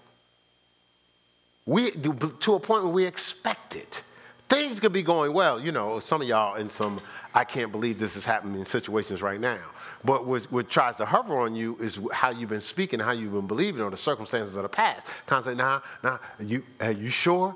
We, 1.66 1.92
to 1.92 2.54
a 2.54 2.60
point 2.60 2.84
where 2.84 2.94
we 2.94 3.06
expect 3.06 3.76
it. 3.76 4.04
Things 4.48 4.80
could 4.80 4.94
be 4.94 5.04
going 5.04 5.34
well. 5.34 5.60
You 5.60 5.72
know, 5.72 6.00
some 6.00 6.22
of 6.22 6.28
y'all 6.28 6.56
in 6.56 6.70
some 6.70 7.00
I 7.36 7.44
can't 7.44 7.70
believe 7.70 8.00
this 8.00 8.16
is 8.16 8.24
happening 8.24 8.58
in 8.58 8.66
situations 8.66 9.22
right 9.22 9.40
now. 9.40 9.60
But 10.06 10.26
what, 10.26 10.44
what 10.46 10.70
tries 10.70 10.96
to 10.98 11.06
hover 11.06 11.38
on 11.42 11.54
you 11.54 11.76
is 11.82 12.00
how 12.14 12.30
you've 12.30 12.50
been 12.50 12.62
speaking, 12.62 12.98
how 13.02 13.12
you've 13.12 13.34
been 13.34 13.46
believing, 13.46 13.82
or 13.82 13.92
the 13.92 13.98
circumstances 13.98 14.56
of 14.56 14.64
the 14.64 14.70
past. 14.70 15.06
Say, 15.44 15.54
nah, 15.54 15.82
nah, 16.02 16.20
you, 16.40 16.64
are 16.80 16.92
you 16.92 17.10
sure? 17.10 17.54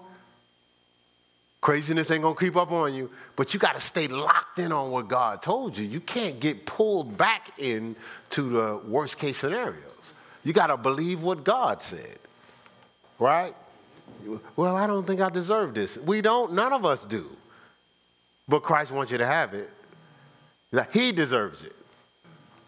Craziness 1.62 2.12
ain't 2.12 2.24
gonna 2.24 2.36
creep 2.36 2.58
up 2.58 2.72
on 2.72 2.94
you, 2.94 3.10
but 3.38 3.54
you 3.54 3.60
gotta 3.60 3.80
stay 3.80 4.08
locked 4.08 4.60
in 4.60 4.74
on 4.74 4.92
what 4.92 5.08
God 5.08 5.42
told 5.42 5.78
you. 5.78 5.86
You 5.86 6.02
can't 6.02 6.42
get 6.42 6.66
pulled 6.66 7.18
back 7.18 7.58
into 7.58 8.50
the 8.50 8.82
worst 8.86 9.18
case 9.18 9.38
scenarios. 9.38 10.14
You 10.44 10.52
gotta 10.52 10.78
believe 10.78 11.22
what 11.22 11.44
God 11.46 11.82
said, 11.82 12.20
right? 13.18 13.56
Well, 14.56 14.76
I 14.76 14.88
don't 14.88 15.06
think 15.06 15.22
I 15.22 15.30
deserve 15.30 15.74
this. 15.74 15.98
We 15.98 16.22
don't, 16.22 16.54
none 16.54 16.74
of 16.74 16.86
us 16.86 17.06
do. 17.06 17.30
But 18.48 18.64
Christ 18.64 18.92
wants 18.92 19.12
you 19.12 19.18
to 19.18 19.26
have 19.26 19.54
it. 19.54 19.70
He 20.92 21.12
deserves 21.12 21.64
it. 21.64 21.76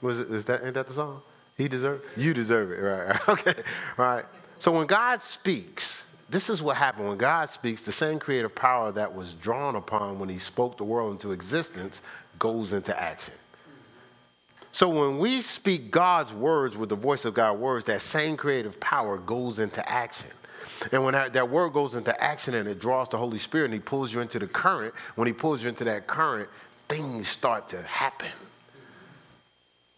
Was 0.01 0.19
it 0.19 0.31
is 0.31 0.45
that 0.45 0.63
ain't 0.63 0.73
that 0.73 0.87
the 0.87 0.93
song? 0.93 1.21
He 1.57 1.67
deserves 1.67 2.03
you 2.17 2.33
deserve 2.33 2.71
it, 2.71 2.81
right? 2.81 3.29
okay. 3.29 3.53
Right. 3.97 4.25
So 4.59 4.71
when 4.71 4.87
God 4.87 5.23
speaks, 5.23 6.01
this 6.29 6.49
is 6.49 6.63
what 6.63 6.77
happened. 6.77 7.07
When 7.09 7.17
God 7.17 7.49
speaks, 7.49 7.81
the 7.81 7.91
same 7.91 8.17
creative 8.17 8.55
power 8.55 8.91
that 8.91 9.13
was 9.13 9.33
drawn 9.35 9.75
upon 9.75 10.19
when 10.19 10.29
he 10.29 10.39
spoke 10.39 10.77
the 10.77 10.83
world 10.83 11.11
into 11.11 11.31
existence 11.31 12.01
goes 12.39 12.73
into 12.73 12.99
action. 12.99 13.33
So 14.71 14.87
when 14.87 15.19
we 15.19 15.41
speak 15.41 15.91
God's 15.91 16.33
words 16.33 16.77
with 16.77 16.89
the 16.89 16.95
voice 16.95 17.25
of 17.25 17.33
God's 17.33 17.59
words, 17.59 17.85
that 17.85 18.01
same 18.01 18.37
creative 18.37 18.79
power 18.79 19.17
goes 19.17 19.59
into 19.59 19.87
action. 19.87 20.29
And 20.91 21.03
when 21.03 21.13
that, 21.13 21.49
word 21.49 21.73
goes 21.73 21.95
into 21.95 22.23
action 22.23 22.55
and 22.55 22.67
it 22.67 22.79
draws 22.79 23.07
the 23.09 23.17
Holy 23.17 23.37
Spirit 23.37 23.65
and 23.65 23.73
He 23.73 23.79
pulls 23.79 24.13
you 24.13 24.19
into 24.19 24.39
the 24.39 24.47
current, 24.47 24.93
when 25.15 25.27
He 25.27 25.33
pulls 25.33 25.63
you 25.63 25.69
into 25.69 25.83
that 25.85 26.07
current, 26.07 26.49
things 26.87 27.27
start 27.27 27.69
to 27.69 27.81
happen. 27.83 28.31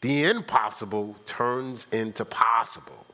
The 0.02 0.24
impossible 0.26 1.16
turns 1.26 1.88
into 1.92 2.26
possible. 2.26 3.06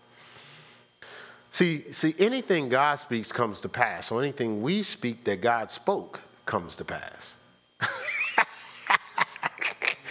See, 1.52 1.82
see, 1.92 2.16
anything 2.20 2.70
God 2.70 2.96
speaks 2.96 3.32
comes 3.32 3.62
to 3.62 3.70
pass. 3.70 4.08
So 4.08 4.20
anything 4.20 4.62
we 4.62 4.84
speak 4.84 5.24
that 5.26 5.42
God 5.42 5.72
spoke 5.72 6.22
comes 6.46 6.76
to 6.78 6.86
pass. 6.86 7.36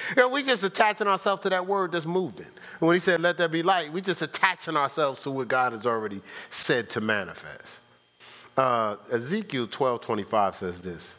you 0.09 0.17
know, 0.17 0.29
we 0.29 0.43
just 0.43 0.65
attaching 0.65 1.07
ourselves 1.07 1.43
to 1.43 1.51
that 1.51 1.67
word 1.67 1.93
that's 1.93 2.07
moving. 2.07 2.47
When 2.79 2.95
he 2.95 3.01
said, 3.01 3.21
let 3.21 3.37
there 3.37 3.49
be 3.49 3.63
light, 3.63 3.93
we 3.93 4.01
just 4.01 4.23
attaching 4.23 4.77
ourselves 4.77 5.21
to 5.23 5.31
what 5.31 5.49
God 5.49 5.73
has 5.73 5.87
already 5.87 6.21
said 6.51 6.91
to 6.91 7.01
manifest. 7.01 7.81
Uh, 8.57 8.97
Ezekiel 9.13 9.69
12, 9.69 10.01
25 10.01 10.57
says 10.57 10.81
this. 10.81 11.15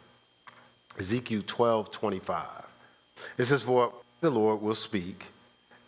Ezekiel 0.97 1.43
12, 1.45 1.91
25. 1.91 2.45
It 3.37 3.45
says, 3.45 3.63
for 3.63 3.93
the 4.21 4.29
Lord 4.29 4.61
will 4.61 4.75
speak, 4.75 5.25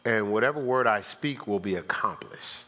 and 0.05 0.31
whatever 0.31 0.59
word 0.59 0.87
I 0.87 1.01
speak 1.01 1.47
will 1.47 1.59
be 1.59 1.75
accomplished. 1.75 2.67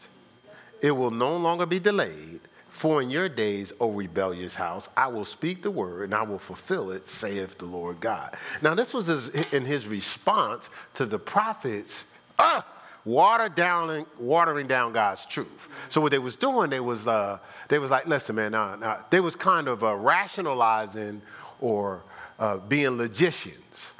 It 0.82 0.90
will 0.90 1.10
no 1.10 1.36
longer 1.36 1.64
be 1.64 1.78
delayed. 1.78 2.40
For 2.74 3.00
in 3.00 3.08
your 3.08 3.28
days, 3.28 3.72
O 3.78 3.92
rebellious 3.92 4.56
house, 4.56 4.88
I 4.96 5.06
will 5.06 5.24
speak 5.24 5.62
the 5.62 5.70
word 5.70 6.06
and 6.06 6.14
I 6.14 6.22
will 6.22 6.40
fulfill 6.40 6.90
it, 6.90 7.06
saith 7.06 7.56
the 7.56 7.66
Lord 7.66 8.00
God. 8.00 8.36
Now, 8.62 8.74
this 8.74 8.92
was 8.92 9.28
in 9.52 9.64
his 9.64 9.86
response 9.86 10.70
to 10.94 11.06
the 11.06 11.20
prophets. 11.20 12.02
Ah, 12.36 12.66
water 13.04 13.48
down, 13.48 14.04
watering 14.18 14.66
down 14.66 14.92
God's 14.92 15.24
truth. 15.24 15.68
So 15.88 16.00
what 16.00 16.10
they 16.10 16.18
was 16.18 16.34
doing, 16.34 16.68
they 16.68 16.80
was, 16.80 17.06
uh, 17.06 17.38
they 17.68 17.78
was 17.78 17.92
like, 17.92 18.08
listen, 18.08 18.34
man, 18.34 18.50
nah, 18.50 18.74
nah. 18.74 18.96
they 19.08 19.20
was 19.20 19.36
kind 19.36 19.68
of 19.68 19.84
uh, 19.84 19.94
rationalizing 19.94 21.22
or 21.60 22.02
uh, 22.40 22.56
being 22.56 22.98
logicians. 22.98 23.92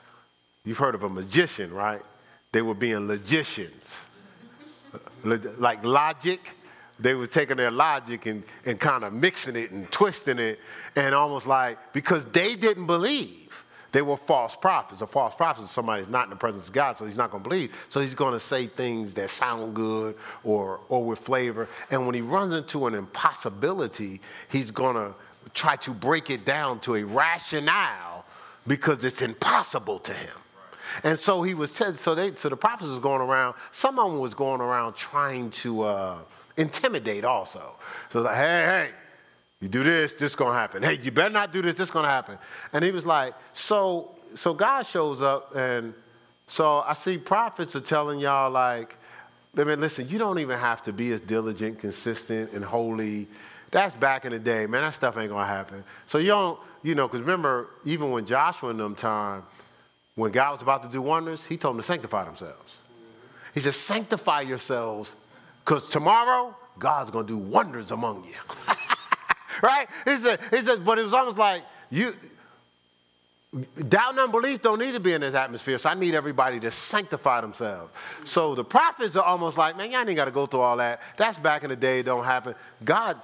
You've 0.64 0.79
heard 0.79 0.97
of 0.97 1.05
a 1.05 1.09
magician, 1.09 1.72
right? 1.72 2.03
They 2.51 2.61
were 2.61 2.75
being 2.75 3.07
logicians. 3.07 3.99
like 5.22 5.85
logic, 5.85 6.41
they 6.99 7.14
were 7.14 7.26
taking 7.26 7.57
their 7.57 7.70
logic 7.70 8.26
and, 8.26 8.42
and 8.64 8.78
kind 8.78 9.05
of 9.05 9.12
mixing 9.12 9.57
it 9.57 9.70
and 9.70 9.90
twisting 9.90 10.38
it 10.38 10.61
and 10.97 11.14
almost 11.14 11.47
like, 11.47 11.92
because 11.92 12.24
they 12.26 12.55
didn't 12.55 12.86
believe. 12.86 13.40
They 13.90 14.03
were 14.03 14.16
false 14.16 14.57
prophets. 14.57 15.03
A 15.03 15.07
false 15.07 15.36
prophet 15.36 15.62
is 15.62 15.70
somebody 15.70 16.03
who's 16.03 16.11
not 16.11 16.24
in 16.24 16.30
the 16.30 16.36
presence 16.36 16.66
of 16.66 16.72
God, 16.72 16.97
so 16.97 17.07
he's 17.07 17.16
not 17.16 17.30
going 17.30 17.45
to 17.45 17.49
believe. 17.49 17.72
So 17.88 18.01
he's 18.01 18.14
going 18.14 18.32
to 18.32 18.40
say 18.40 18.66
things 18.66 19.14
that 19.14 19.30
sound 19.30 19.74
good 19.74 20.16
or, 20.42 20.80
or 20.88 21.05
with 21.05 21.20
flavor. 21.20 21.68
And 21.92 22.05
when 22.05 22.14
he 22.16 22.20
runs 22.20 22.53
into 22.53 22.88
an 22.88 22.95
impossibility, 22.95 24.20
he's 24.49 24.72
going 24.72 24.97
to 24.97 25.14
try 25.53 25.76
to 25.76 25.92
break 25.92 26.28
it 26.28 26.45
down 26.45 26.80
to 26.80 26.97
a 26.97 27.05
rationale 27.05 28.24
because 28.66 29.05
it's 29.05 29.22
impossible 29.22 30.01
to 30.01 30.12
him. 30.12 30.36
And 31.05 31.18
so 31.18 31.42
he 31.42 31.55
was 31.55 31.70
said, 31.70 31.97
so 31.97 32.16
they, 32.16 32.34
so 32.34 32.49
the 32.49 32.57
prophets 32.57 32.90
was 32.90 32.99
going 32.99 33.20
around, 33.20 33.55
some 33.70 33.99
of 34.01 34.11
them 34.11 34.20
was 34.20 34.34
going 34.34 34.61
around 34.61 34.95
trying 34.95 35.51
to 35.51 35.82
uh, 35.82 36.18
intimidate 36.57 37.25
also. 37.25 37.75
So 38.11 38.23
like, 38.23 38.37
hey, 38.37 38.41
hey, 38.43 38.91
you 39.61 39.69
do 39.69 39.83
this, 39.83 40.15
this 40.15 40.37
gonna 40.37 40.59
happen. 40.59 40.83
Hey, 40.83 40.99
you 41.03 41.11
better 41.11 41.31
not 41.31 41.53
do 41.53 41.63
this, 41.63 41.77
this 41.77 41.91
gonna 41.91 42.09
happen. 42.09 42.39
And 42.73 42.85
he 42.85 42.91
was 42.91 43.07
like, 43.07 43.35
so, 43.53 44.11
so 44.35 44.55
God 44.55 44.85
shows 44.85 45.23
up, 45.23 45.55
and 45.57 45.95
so 46.47 46.81
I 46.87 46.95
see 46.95 47.17
prophets 47.19 47.75
are 47.75 47.81
telling 47.81 48.21
y'all 48.21 48.51
like, 48.51 48.97
I 49.57 49.65
mean, 49.65 49.81
listen, 49.81 50.09
you 50.09 50.19
don't 50.19 50.39
even 50.39 50.59
have 50.59 50.83
to 50.85 50.93
be 50.93 51.13
as 51.13 51.21
diligent, 51.21 51.79
consistent, 51.79 52.53
and 52.53 52.65
holy. 52.65 53.29
That's 53.71 53.95
back 53.95 54.25
in 54.25 54.33
the 54.33 54.39
day, 54.39 54.67
man. 54.67 54.83
That 54.83 54.95
stuff 54.95 55.17
ain't 55.17 55.31
gonna 55.31 55.47
happen. 55.47 55.85
So 56.07 56.19
you 56.19 56.29
don't, 56.29 56.59
you 56.83 56.95
know, 56.95 57.09
because 57.09 57.21
remember, 57.21 57.69
even 57.85 58.11
when 58.11 58.27
Joshua 58.27 58.71
in 58.71 58.77
them 58.77 58.95
time, 58.95 59.45
when 60.17 60.31
God 60.33 60.53
was 60.53 60.63
about 60.63 60.83
to 60.83 60.89
do 60.89 61.01
wonders, 61.01 61.45
he 61.45 61.57
told 61.57 61.75
them 61.75 61.83
to 61.83 61.87
sanctify 61.87 62.25
themselves. 62.25 62.77
He 63.55 63.61
said, 63.61 63.75
sanctify 63.75 64.43
yourselves, 64.43 65.17
because 65.65 65.89
tomorrow 65.89 66.55
God's 66.79 67.11
gonna 67.11 67.27
do 67.27 67.39
wonders 67.39 67.91
among 67.91 68.25
you. 68.25 68.35
right? 69.62 69.89
He 70.05 70.17
said, 70.17 70.41
he 70.51 70.61
said, 70.61 70.85
but 70.85 70.99
it 70.99 71.03
was 71.03 71.15
almost 71.15 71.39
like 71.39 71.62
you 71.91 72.12
doubt 73.89 74.11
and 74.11 74.19
unbelief 74.19 74.62
don't 74.62 74.79
need 74.79 74.93
to 74.93 75.01
be 75.01 75.12
in 75.12 75.21
this 75.21 75.35
atmosphere, 75.35 75.79
so 75.79 75.89
I 75.89 75.95
need 75.95 76.15
everybody 76.15 76.59
to 76.61 76.71
sanctify 76.71 77.41
themselves. 77.41 77.93
So 78.25 78.55
the 78.55 78.65
prophets 78.65 79.17
are 79.17 79.25
almost 79.25 79.59
like, 79.59 79.77
man, 79.77 79.91
y'all 79.93 80.01
ain't 80.01 80.17
got 80.17 80.25
to 80.25 80.31
go 80.31 80.47
through 80.47 80.61
all 80.61 80.77
that. 80.79 81.01
That's 81.17 81.39
back 81.39 81.62
in 81.62 81.71
the 81.71 81.77
day, 81.77 82.01
it 82.01 82.05
don't 82.05 82.25
happen. 82.25 82.55
God, 82.85 83.19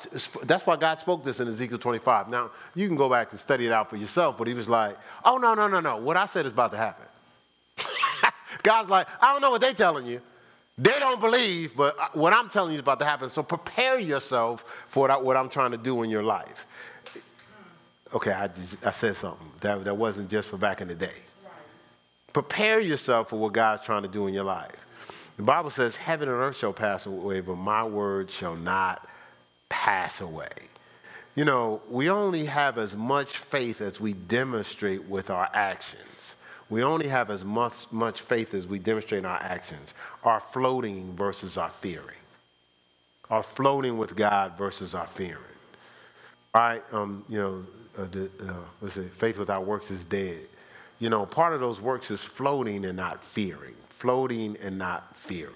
that's 0.44 0.66
why 0.66 0.76
God 0.76 0.98
spoke 0.98 1.24
this 1.24 1.40
in 1.40 1.48
Ezekiel 1.48 1.78
25. 1.78 2.28
Now, 2.28 2.50
you 2.74 2.86
can 2.86 2.96
go 2.96 3.08
back 3.08 3.30
and 3.30 3.40
study 3.40 3.66
it 3.66 3.72
out 3.72 3.90
for 3.90 3.96
yourself, 3.96 4.38
but 4.38 4.46
he 4.46 4.54
was 4.54 4.68
like, 4.68 4.96
oh, 5.24 5.36
no, 5.38 5.54
no, 5.54 5.66
no, 5.66 5.80
no. 5.80 5.96
What 5.96 6.16
I 6.16 6.26
said 6.26 6.46
is 6.46 6.52
about 6.52 6.72
to 6.72 6.78
happen. 6.78 7.06
God's 8.62 8.88
like, 8.88 9.08
I 9.20 9.32
don't 9.32 9.40
know 9.40 9.50
what 9.50 9.60
they're 9.60 9.74
telling 9.74 10.06
you. 10.06 10.20
They 10.80 10.98
don't 10.98 11.20
believe, 11.20 11.76
but 11.76 12.16
what 12.16 12.32
I'm 12.32 12.48
telling 12.48 12.70
you 12.70 12.76
is 12.76 12.80
about 12.80 13.00
to 13.00 13.04
happen. 13.04 13.28
So 13.28 13.42
prepare 13.42 13.98
yourself 13.98 14.64
for 14.88 15.06
what 15.20 15.36
I'm 15.36 15.50
trying 15.50 15.72
to 15.72 15.76
do 15.76 16.02
in 16.02 16.08
your 16.08 16.22
life. 16.22 16.66
Okay, 18.14 18.32
I, 18.32 18.48
just, 18.48 18.86
I 18.86 18.90
said 18.90 19.14
something. 19.16 19.46
That, 19.60 19.84
that 19.84 19.94
wasn't 19.94 20.30
just 20.30 20.48
for 20.48 20.56
back 20.56 20.80
in 20.80 20.88
the 20.88 20.94
day. 20.94 21.12
Prepare 22.32 22.80
yourself 22.80 23.28
for 23.28 23.36
what 23.36 23.52
God's 23.52 23.84
trying 23.84 24.04
to 24.04 24.08
do 24.08 24.26
in 24.26 24.32
your 24.32 24.44
life. 24.44 24.72
The 25.36 25.42
Bible 25.42 25.68
says, 25.68 25.96
Heaven 25.96 26.30
and 26.30 26.38
earth 26.38 26.56
shall 26.56 26.72
pass 26.72 27.04
away, 27.04 27.40
but 27.40 27.56
my 27.56 27.84
word 27.84 28.30
shall 28.30 28.56
not 28.56 29.06
pass 29.68 30.22
away. 30.22 30.48
You 31.34 31.44
know, 31.44 31.82
we 31.90 32.08
only 32.08 32.46
have 32.46 32.78
as 32.78 32.96
much 32.96 33.36
faith 33.36 33.82
as 33.82 34.00
we 34.00 34.14
demonstrate 34.14 35.04
with 35.04 35.28
our 35.28 35.50
actions. 35.52 36.36
We 36.70 36.84
only 36.84 37.08
have 37.08 37.30
as 37.30 37.44
much, 37.44 37.74
much 37.90 38.22
faith 38.22 38.54
as 38.54 38.66
we 38.66 38.78
demonstrate 38.78 39.18
in 39.18 39.26
our 39.26 39.42
actions, 39.42 39.92
our 40.22 40.40
floating 40.40 41.14
versus 41.16 41.56
our 41.56 41.70
fearing, 41.70 42.16
our 43.28 43.42
floating 43.42 43.98
with 43.98 44.14
God 44.16 44.56
versus 44.56 44.94
our 44.94 45.08
fearing. 45.08 45.36
Right, 46.54 46.82
um, 46.92 47.24
you 47.28 47.38
know, 47.38 47.66
uh, 47.98 48.06
the, 48.10 48.30
uh, 48.48 48.54
what's 48.78 48.96
it? 48.96 49.12
Faith 49.12 49.38
without 49.38 49.66
works 49.66 49.90
is 49.90 50.04
dead. 50.04 50.40
You 51.00 51.08
know, 51.08 51.26
part 51.26 51.52
of 51.52 51.60
those 51.60 51.80
works 51.80 52.10
is 52.10 52.20
floating 52.20 52.84
and 52.84 52.96
not 52.96 53.22
fearing, 53.22 53.74
floating 53.88 54.56
and 54.62 54.78
not 54.78 55.16
fearing. 55.16 55.54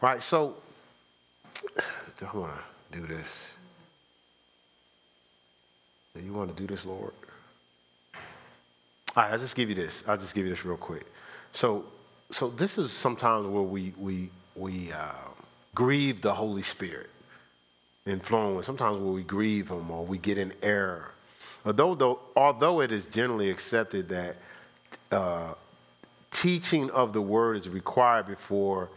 Right. 0.00 0.22
So 0.22 0.56
I 2.22 2.36
want 2.36 2.52
to 2.92 2.98
do 2.98 3.06
this. 3.06 3.52
Do 6.14 6.22
you 6.24 6.32
want 6.32 6.54
to 6.54 6.60
do 6.60 6.66
this, 6.66 6.84
Lord? 6.84 7.12
I'll 9.16 9.38
just 9.38 9.54
give 9.54 9.68
you 9.68 9.74
this. 9.74 10.02
I'll 10.06 10.16
just 10.16 10.34
give 10.34 10.44
you 10.44 10.50
this 10.50 10.64
real 10.64 10.76
quick. 10.76 11.06
So, 11.52 11.84
so 12.30 12.48
this 12.48 12.78
is 12.78 12.92
sometimes 12.92 13.46
where 13.46 13.62
we 13.62 13.92
we 13.98 14.30
we 14.54 14.92
uh, 14.92 15.12
grieve 15.74 16.20
the 16.20 16.34
Holy 16.34 16.62
Spirit 16.62 17.10
in 18.06 18.20
flowing. 18.20 18.62
Sometimes 18.62 19.00
where 19.00 19.12
we 19.12 19.22
grieve 19.22 19.68
Him 19.68 19.90
or 19.90 20.04
we 20.04 20.18
get 20.18 20.38
in 20.38 20.52
error. 20.62 21.12
Although, 21.64 21.94
though, 21.94 22.20
although 22.36 22.80
it 22.80 22.92
is 22.92 23.04
generally 23.06 23.50
accepted 23.50 24.08
that 24.08 24.36
uh, 25.10 25.54
teaching 26.30 26.90
of 26.90 27.12
the 27.12 27.20
Word 27.20 27.56
is 27.56 27.68
required 27.68 28.26
before 28.26 28.88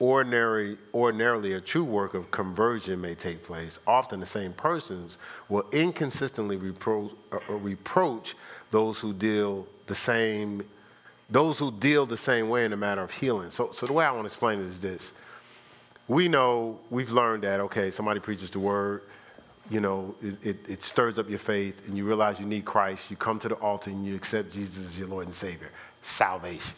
ordinary, 0.00 0.76
ordinarily 0.94 1.54
a 1.54 1.60
true 1.60 1.84
work 1.84 2.14
of 2.14 2.30
conversion 2.30 3.00
may 3.00 3.14
take 3.14 3.42
place, 3.42 3.78
often 3.86 4.20
the 4.20 4.26
same 4.26 4.52
persons 4.52 5.18
will 5.48 5.64
inconsistently 5.72 6.56
repro- 6.56 7.12
uh, 7.32 7.54
reproach 7.54 8.36
those 8.70 8.98
who 8.98 9.12
deal 9.12 9.66
the 9.86 9.94
same 9.94 10.62
those 11.30 11.58
who 11.58 11.70
deal 11.70 12.06
the 12.06 12.16
same 12.16 12.48
way 12.48 12.64
in 12.64 12.70
the 12.70 12.76
matter 12.76 13.02
of 13.02 13.10
healing. 13.10 13.50
So, 13.50 13.70
so 13.72 13.86
the 13.86 13.92
way 13.92 14.04
I 14.04 14.10
want 14.10 14.22
to 14.22 14.26
explain 14.28 14.60
it 14.60 14.66
is 14.66 14.80
this. 14.80 15.12
We 16.06 16.26
know, 16.26 16.78
we've 16.90 17.10
learned 17.10 17.42
that, 17.42 17.60
okay, 17.60 17.90
somebody 17.90 18.18
preaches 18.18 18.50
the 18.50 18.60
word, 18.60 19.02
you 19.70 19.80
know, 19.80 20.14
it, 20.22 20.46
it, 20.46 20.68
it, 20.68 20.82
stirs 20.82 21.18
up 21.18 21.28
your 21.28 21.38
faith 21.38 21.86
and 21.86 21.98
you 21.98 22.06
realize 22.06 22.40
you 22.40 22.46
need 22.46 22.64
Christ. 22.64 23.10
You 23.10 23.16
come 23.16 23.38
to 23.40 23.48
the 23.48 23.56
altar 23.56 23.90
and 23.90 24.06
you 24.06 24.14
accept 24.14 24.50
Jesus 24.50 24.86
as 24.86 24.98
your 24.98 25.08
Lord 25.08 25.26
and 25.26 25.34
Savior. 25.34 25.70
Salvation. 26.00 26.74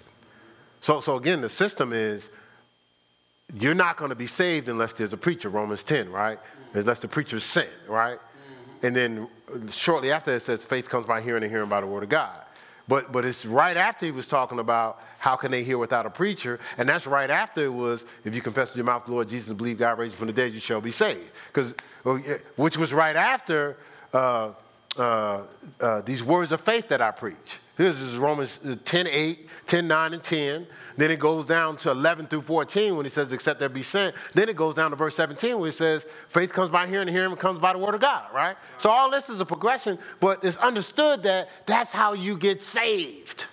So, 0.80 1.00
so 1.00 1.16
again, 1.16 1.40
the 1.40 1.48
system 1.48 1.92
is 1.92 2.28
you're 3.54 3.74
not 3.74 3.96
going 3.96 4.08
to 4.08 4.16
be 4.16 4.26
saved 4.26 4.68
unless 4.68 4.92
there's 4.94 5.12
a 5.12 5.16
preacher, 5.16 5.48
Romans 5.48 5.84
10, 5.84 6.10
right? 6.10 6.38
Unless 6.74 6.98
the 7.00 7.08
preacher's 7.08 7.44
sent, 7.44 7.70
right? 7.88 8.18
And 8.82 8.94
then 8.96 9.28
shortly 9.68 10.10
after 10.12 10.34
it 10.34 10.40
says 10.40 10.64
faith 10.64 10.88
comes 10.88 11.06
by 11.06 11.20
hearing 11.20 11.42
and 11.42 11.52
hearing 11.52 11.68
by 11.68 11.80
the 11.80 11.86
word 11.86 12.02
of 12.02 12.08
God. 12.08 12.44
But, 12.88 13.12
but 13.12 13.24
it's 13.24 13.46
right 13.46 13.76
after 13.76 14.04
he 14.04 14.10
was 14.10 14.26
talking 14.26 14.58
about 14.58 15.00
how 15.18 15.36
can 15.36 15.52
they 15.52 15.62
hear 15.62 15.78
without 15.78 16.06
a 16.06 16.10
preacher, 16.10 16.58
and 16.76 16.88
that's 16.88 17.06
right 17.06 17.30
after 17.30 17.64
it 17.64 17.72
was 17.72 18.04
if 18.24 18.34
you 18.34 18.40
confess 18.40 18.70
with 18.70 18.78
your 18.78 18.84
mouth 18.84 19.04
the 19.04 19.12
Lord 19.12 19.28
Jesus 19.28 19.48
and 19.48 19.56
believe 19.56 19.78
God 19.78 19.96
raised 19.96 20.16
from 20.16 20.26
the 20.26 20.32
dead, 20.32 20.52
you 20.52 20.58
shall 20.58 20.80
be 20.80 20.90
saved. 20.90 21.30
Because 21.52 21.74
which 22.56 22.76
was 22.76 22.92
right 22.92 23.14
after 23.14 23.76
uh, 24.12 24.50
uh, 24.96 25.42
uh, 25.80 26.00
these 26.02 26.24
words 26.24 26.52
of 26.52 26.60
faith 26.60 26.88
that 26.88 27.00
I 27.00 27.10
preach. 27.10 27.58
This 27.76 27.98
is 28.00 28.18
Romans 28.18 28.58
10, 28.84 29.06
8, 29.06 29.48
10, 29.66 29.88
9, 29.88 30.12
and 30.12 30.22
10. 30.22 30.66
Then 30.98 31.10
it 31.10 31.18
goes 31.18 31.46
down 31.46 31.78
to 31.78 31.92
11 31.92 32.26
through 32.26 32.42
14 32.42 32.94
when 32.94 33.06
he 33.06 33.10
says, 33.10 33.32
except 33.32 33.58
there 33.58 33.70
be 33.70 33.82
sent. 33.82 34.14
Then 34.34 34.50
it 34.50 34.56
goes 34.56 34.74
down 34.74 34.90
to 34.90 34.96
verse 34.96 35.14
17 35.14 35.56
where 35.56 35.66
he 35.66 35.72
says, 35.72 36.04
faith 36.28 36.52
comes 36.52 36.68
by 36.68 36.86
hearing 36.86 37.08
and 37.08 37.16
hearing 37.16 37.34
comes 37.36 37.58
by 37.58 37.72
the 37.72 37.78
word 37.78 37.94
of 37.94 38.02
God, 38.02 38.26
right? 38.34 38.56
So 38.76 38.90
all 38.90 39.10
this 39.10 39.30
is 39.30 39.40
a 39.40 39.46
progression, 39.46 39.98
but 40.20 40.44
it's 40.44 40.58
understood 40.58 41.22
that 41.22 41.48
that's 41.64 41.92
how 41.92 42.12
you 42.12 42.36
get 42.36 42.62
saved. 42.62 43.46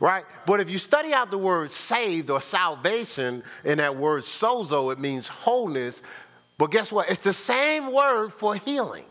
Right? 0.00 0.26
But 0.44 0.60
if 0.60 0.68
you 0.68 0.76
study 0.76 1.14
out 1.14 1.30
the 1.30 1.38
word 1.38 1.70
saved 1.70 2.28
or 2.28 2.42
salvation 2.42 3.42
in 3.64 3.78
that 3.78 3.96
word 3.96 4.24
sozo, 4.24 4.92
it 4.92 5.00
means 5.00 5.28
wholeness. 5.28 6.02
But 6.58 6.70
guess 6.70 6.92
what? 6.92 7.08
It's 7.08 7.22
the 7.22 7.32
same 7.32 7.90
word 7.90 8.34
for 8.34 8.54
healing. 8.56 9.06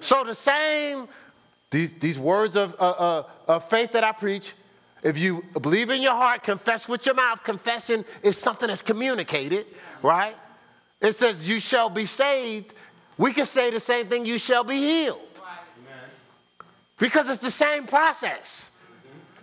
So 0.00 0.24
the 0.24 0.34
same, 0.34 1.08
these, 1.70 1.92
these 1.94 2.18
words 2.18 2.56
of, 2.56 2.74
uh, 2.80 2.88
uh, 2.88 3.22
of 3.46 3.68
faith 3.68 3.92
that 3.92 4.04
I 4.04 4.12
preach, 4.12 4.54
if 5.02 5.18
you 5.18 5.44
believe 5.60 5.90
in 5.90 6.02
your 6.02 6.12
heart, 6.12 6.42
confess 6.42 6.88
with 6.88 7.06
your 7.06 7.14
mouth, 7.14 7.42
confession 7.44 8.04
is 8.22 8.36
something 8.36 8.68
that's 8.68 8.82
communicated, 8.82 9.66
right? 10.02 10.34
It 11.00 11.14
says, 11.16 11.48
You 11.48 11.60
shall 11.60 11.88
be 11.88 12.06
saved. 12.06 12.74
We 13.16 13.32
can 13.32 13.46
say 13.46 13.70
the 13.70 13.80
same 13.80 14.08
thing, 14.08 14.26
You 14.26 14.38
shall 14.38 14.64
be 14.64 14.76
healed. 14.76 15.20
Because 16.98 17.28
it's 17.28 17.42
the 17.42 17.50
same 17.50 17.86
process. 17.86 18.70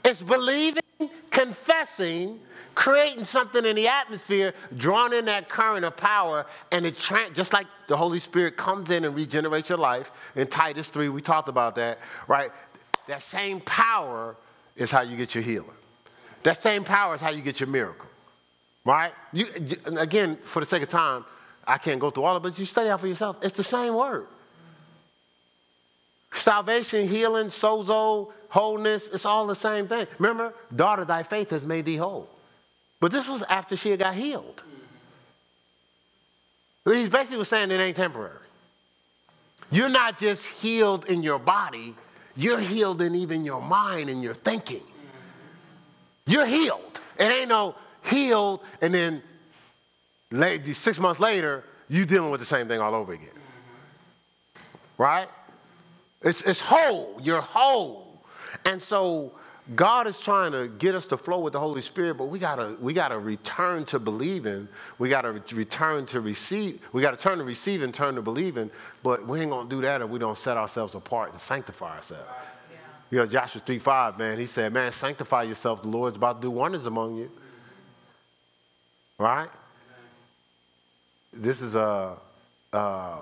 It's 0.04 0.22
believing, 0.22 0.84
confessing, 1.30 2.40
creating 2.74 3.24
something 3.24 3.66
in 3.66 3.76
the 3.76 3.88
atmosphere, 3.88 4.54
drawing 4.78 5.14
in 5.14 5.26
that 5.26 5.50
current 5.50 5.86
of 5.86 5.98
power, 5.98 6.46
and 6.72 6.86
it 6.86 6.98
tra- 6.98 7.30
just 7.32 7.54
like 7.54 7.68
the 7.88 7.98
Holy 7.98 8.20
Spirit 8.20 8.58
comes 8.58 8.92
in 8.92 9.06
and 9.06 9.16
regenerates 9.16 9.70
your 9.70 9.78
life. 9.78 10.12
In 10.36 10.48
Titus 10.48 10.90
3, 10.90 11.10
we 11.10 11.22
talked 11.22 11.50
about 11.50 11.76
that, 11.76 12.00
right? 12.28 12.52
That 13.08 13.22
same 13.22 13.62
power 13.62 14.36
is 14.76 14.92
how 14.92 15.02
you 15.02 15.18
get 15.18 15.36
your 15.36 15.44
healing. 15.44 15.70
That 16.44 16.62
same 16.62 16.84
power 16.84 17.16
is 17.16 17.22
how 17.22 17.32
you 17.32 17.42
get 17.42 17.60
your 17.60 17.70
miracle, 17.70 18.08
right? 18.84 19.12
You, 19.34 19.48
again, 19.86 20.38
for 20.44 20.60
the 20.60 20.66
sake 20.66 20.84
of 20.84 20.90
time, 20.90 21.26
I 21.68 21.78
can't 21.78 22.00
go 22.00 22.12
through 22.12 22.24
all 22.24 22.36
of 22.36 22.46
it, 22.46 22.50
but 22.50 22.60
you 22.60 22.66
study 22.66 22.90
out 22.90 23.02
for 23.02 23.08
yourself. 23.08 23.38
It's 23.42 23.58
the 23.58 23.64
same 23.64 23.96
word. 23.96 24.28
Salvation, 26.34 27.08
healing, 27.08 27.48
sozo, 27.48 28.32
wholeness, 28.56 29.10
it's 29.10 29.26
all 29.26 29.46
the 29.46 29.56
same 29.56 29.86
thing. 29.86 30.08
Remember, 30.18 30.54
daughter, 30.74 31.04
thy 31.04 31.24
faith 31.24 31.50
has 31.50 31.66
made 31.66 31.84
thee 31.84 31.98
whole. 31.98 32.30
But 33.02 33.12
this 33.12 33.28
was 33.28 33.44
after 33.44 33.76
she 33.76 33.96
got 33.98 34.14
healed. 34.14 34.64
He's 36.86 37.10
basically 37.10 37.40
was 37.40 37.50
saying 37.50 37.70
it 37.70 37.82
ain't 37.82 37.98
temporary. 37.98 38.38
You're 39.72 39.90
not 39.90 40.18
just 40.18 40.46
healed 40.46 41.04
in 41.06 41.22
your 41.22 41.38
body, 41.38 41.96
you're 42.38 42.60
healed 42.60 43.02
in 43.02 43.14
even 43.14 43.44
your 43.44 43.62
mind 43.62 44.10
and 44.10 44.24
your 44.24 44.34
thinking. 44.34 44.84
You're 46.26 46.46
healed. 46.46 47.02
It 47.20 47.26
ain't 47.26 47.50
no 47.50 47.76
healed 48.06 48.62
and 48.80 48.94
then 48.94 49.22
six 50.74 50.98
months 50.98 51.20
later, 51.20 51.66
you 51.90 52.06
dealing 52.06 52.32
with 52.32 52.40
the 52.40 52.46
same 52.46 52.70
thing 52.70 52.80
all 52.80 52.96
over 52.96 53.12
again. 53.12 53.38
Right? 54.98 55.28
It's, 56.22 56.42
it's 56.44 56.62
whole. 56.62 57.20
You're 57.22 57.42
whole. 57.42 58.15
And 58.64 58.82
so 58.82 59.34
God 59.74 60.06
is 60.06 60.20
trying 60.20 60.52
to 60.52 60.68
get 60.68 60.94
us 60.94 61.08
to 61.08 61.18
flow 61.18 61.40
with 61.40 61.54
the 61.54 61.60
Holy 61.60 61.82
Spirit, 61.82 62.16
but 62.18 62.26
we 62.26 62.38
gotta 62.38 62.78
we 62.80 62.94
gotta 62.94 63.18
return 63.18 63.84
to 63.86 63.98
believing. 63.98 64.68
We 65.00 65.10
gotta 65.10 65.32
return 65.32 66.06
to 66.08 66.22
receive. 66.22 66.82
We 66.94 67.02
gotta 67.02 67.18
turn 67.18 67.40
to 67.40 67.44
receiving, 67.44 67.92
turn 67.92 68.14
to 68.16 68.22
believing. 68.22 68.70
But 69.02 69.26
we 69.26 69.42
ain't 69.42 69.50
gonna 69.50 69.68
do 69.68 69.82
that 69.82 70.02
if 70.02 70.10
we 70.10 70.20
don't 70.20 70.38
set 70.38 70.56
ourselves 70.56 70.94
apart 70.94 71.32
and 71.32 71.42
sanctify 71.42 71.96
ourselves. 71.96 72.30
Yeah. 72.72 72.78
You 73.10 73.18
know, 73.20 73.26
Joshua 73.26 73.62
3 73.66 73.80
5, 73.80 74.20
man, 74.20 74.38
he 74.38 74.46
said, 74.46 74.72
Man, 74.72 74.92
sanctify 74.92 75.44
yourself. 75.44 75.82
The 75.82 75.88
Lord's 75.88 76.18
about 76.18 76.42
to 76.42 76.48
do 76.48 76.52
wonders 76.52 76.86
among 76.86 77.18
you. 77.18 77.32
Right? 79.18 79.50
This 81.34 81.62
is 81.62 81.74
a, 81.74 82.18
uh, 82.72 83.18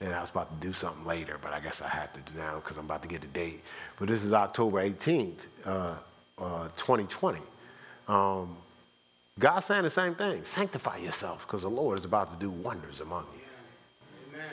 and 0.00 0.14
I 0.14 0.20
was 0.20 0.30
about 0.30 0.60
to 0.60 0.66
do 0.66 0.72
something 0.72 1.04
later, 1.04 1.38
but 1.42 1.52
I 1.52 1.60
guess 1.60 1.82
I 1.82 1.88
have 1.88 2.12
to 2.12 2.20
do 2.20 2.38
now 2.38 2.56
because 2.56 2.76
I'm 2.76 2.84
about 2.84 3.02
to 3.02 3.08
get 3.08 3.20
the 3.20 3.26
date. 3.28 3.62
But 3.98 4.08
this 4.08 4.22
is 4.22 4.32
October 4.32 4.80
18th, 4.80 5.38
uh, 5.64 5.94
uh, 6.38 6.68
2020. 6.76 7.40
Um, 8.06 8.56
God's 9.38 9.66
saying 9.66 9.82
the 9.82 9.90
same 9.90 10.14
thing. 10.14 10.44
Sanctify 10.44 10.98
yourselves 10.98 11.44
because 11.44 11.62
the 11.62 11.70
Lord 11.70 11.98
is 11.98 12.04
about 12.04 12.30
to 12.32 12.38
do 12.38 12.50
wonders 12.50 13.00
among 13.00 13.26
you. 13.34 14.36
Amen. 14.36 14.46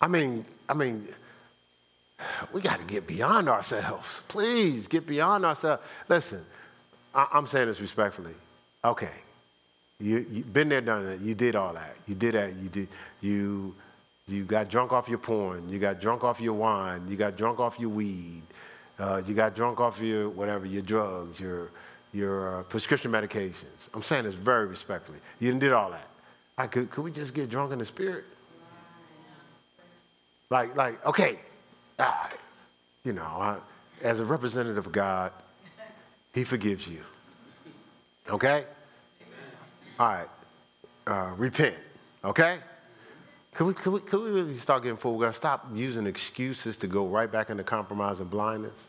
I 0.00 0.08
mean, 0.08 0.44
I 0.68 0.74
mean, 0.74 1.08
we 2.52 2.60
got 2.60 2.80
to 2.80 2.86
get 2.86 3.06
beyond 3.06 3.48
ourselves. 3.48 4.22
Please 4.28 4.88
get 4.88 5.06
beyond 5.06 5.44
ourselves. 5.44 5.82
Listen, 6.08 6.44
I, 7.14 7.26
I'm 7.32 7.46
saying 7.46 7.68
this 7.68 7.80
respectfully. 7.80 8.34
Okay, 8.84 9.10
you, 10.04 10.26
you 10.30 10.44
been 10.44 10.68
there, 10.68 10.82
done 10.82 11.06
that. 11.06 11.20
You 11.20 11.34
did 11.34 11.56
all 11.56 11.72
that. 11.72 11.96
You 12.06 12.14
did 12.14 12.34
that. 12.34 12.54
You 12.56 12.68
did. 12.68 12.88
You 13.22 13.74
you 14.28 14.44
got 14.44 14.68
drunk 14.68 14.92
off 14.92 15.08
your 15.08 15.18
porn. 15.18 15.66
You 15.70 15.78
got 15.78 15.98
drunk 15.98 16.24
off 16.24 16.42
your 16.42 16.52
wine. 16.52 17.06
You 17.08 17.16
got 17.16 17.36
drunk 17.38 17.58
off 17.58 17.80
your 17.80 17.88
weed. 17.88 18.42
Uh, 18.98 19.22
you 19.26 19.32
got 19.34 19.54
drunk 19.54 19.80
off 19.80 20.00
your 20.00 20.28
whatever, 20.28 20.66
your 20.66 20.82
drugs, 20.82 21.40
your 21.40 21.70
your 22.12 22.60
uh, 22.60 22.62
prescription 22.64 23.10
medications. 23.10 23.88
I'm 23.94 24.02
saying 24.02 24.24
this 24.24 24.34
very 24.34 24.66
respectfully. 24.66 25.18
You 25.40 25.48
didn't 25.48 25.60
did 25.60 25.72
all 25.72 25.90
that. 25.90 26.08
I 26.58 26.66
could 26.66 26.90
could 26.90 27.02
we 27.02 27.10
just 27.10 27.32
get 27.32 27.48
drunk 27.48 27.72
in 27.72 27.78
the 27.78 27.84
spirit? 27.86 28.24
Like 30.50 30.76
like 30.76 31.04
okay, 31.06 31.38
ah, 31.98 32.28
you 33.04 33.14
know, 33.14 33.22
I, 33.22 33.56
as 34.02 34.20
a 34.20 34.24
representative 34.24 34.86
of 34.86 34.92
God, 34.92 35.32
He 36.34 36.44
forgives 36.44 36.86
you. 36.86 37.00
Okay. 38.28 38.66
All 39.98 40.08
right, 40.08 40.26
uh, 41.06 41.32
repent, 41.36 41.76
okay? 42.24 42.58
Could 43.54 43.68
we, 43.68 43.74
could, 43.74 43.92
we, 43.92 44.00
could 44.00 44.24
we 44.24 44.30
really 44.30 44.54
start 44.54 44.82
getting 44.82 44.98
full? 44.98 45.12
We're 45.12 45.20
going 45.20 45.32
to 45.32 45.36
stop 45.36 45.68
using 45.72 46.06
excuses 46.06 46.76
to 46.78 46.88
go 46.88 47.06
right 47.06 47.30
back 47.30 47.50
into 47.50 47.62
compromise 47.62 48.18
and 48.18 48.28
blindness. 48.28 48.88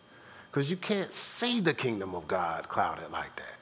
Because 0.49 0.71
you 0.71 0.77
can't 0.77 1.13
see 1.13 1.59
the 1.59 1.73
kingdom 1.73 2.15
of 2.15 2.27
God 2.27 2.67
clouded 2.67 3.11
like 3.11 3.35
that. 3.35 3.55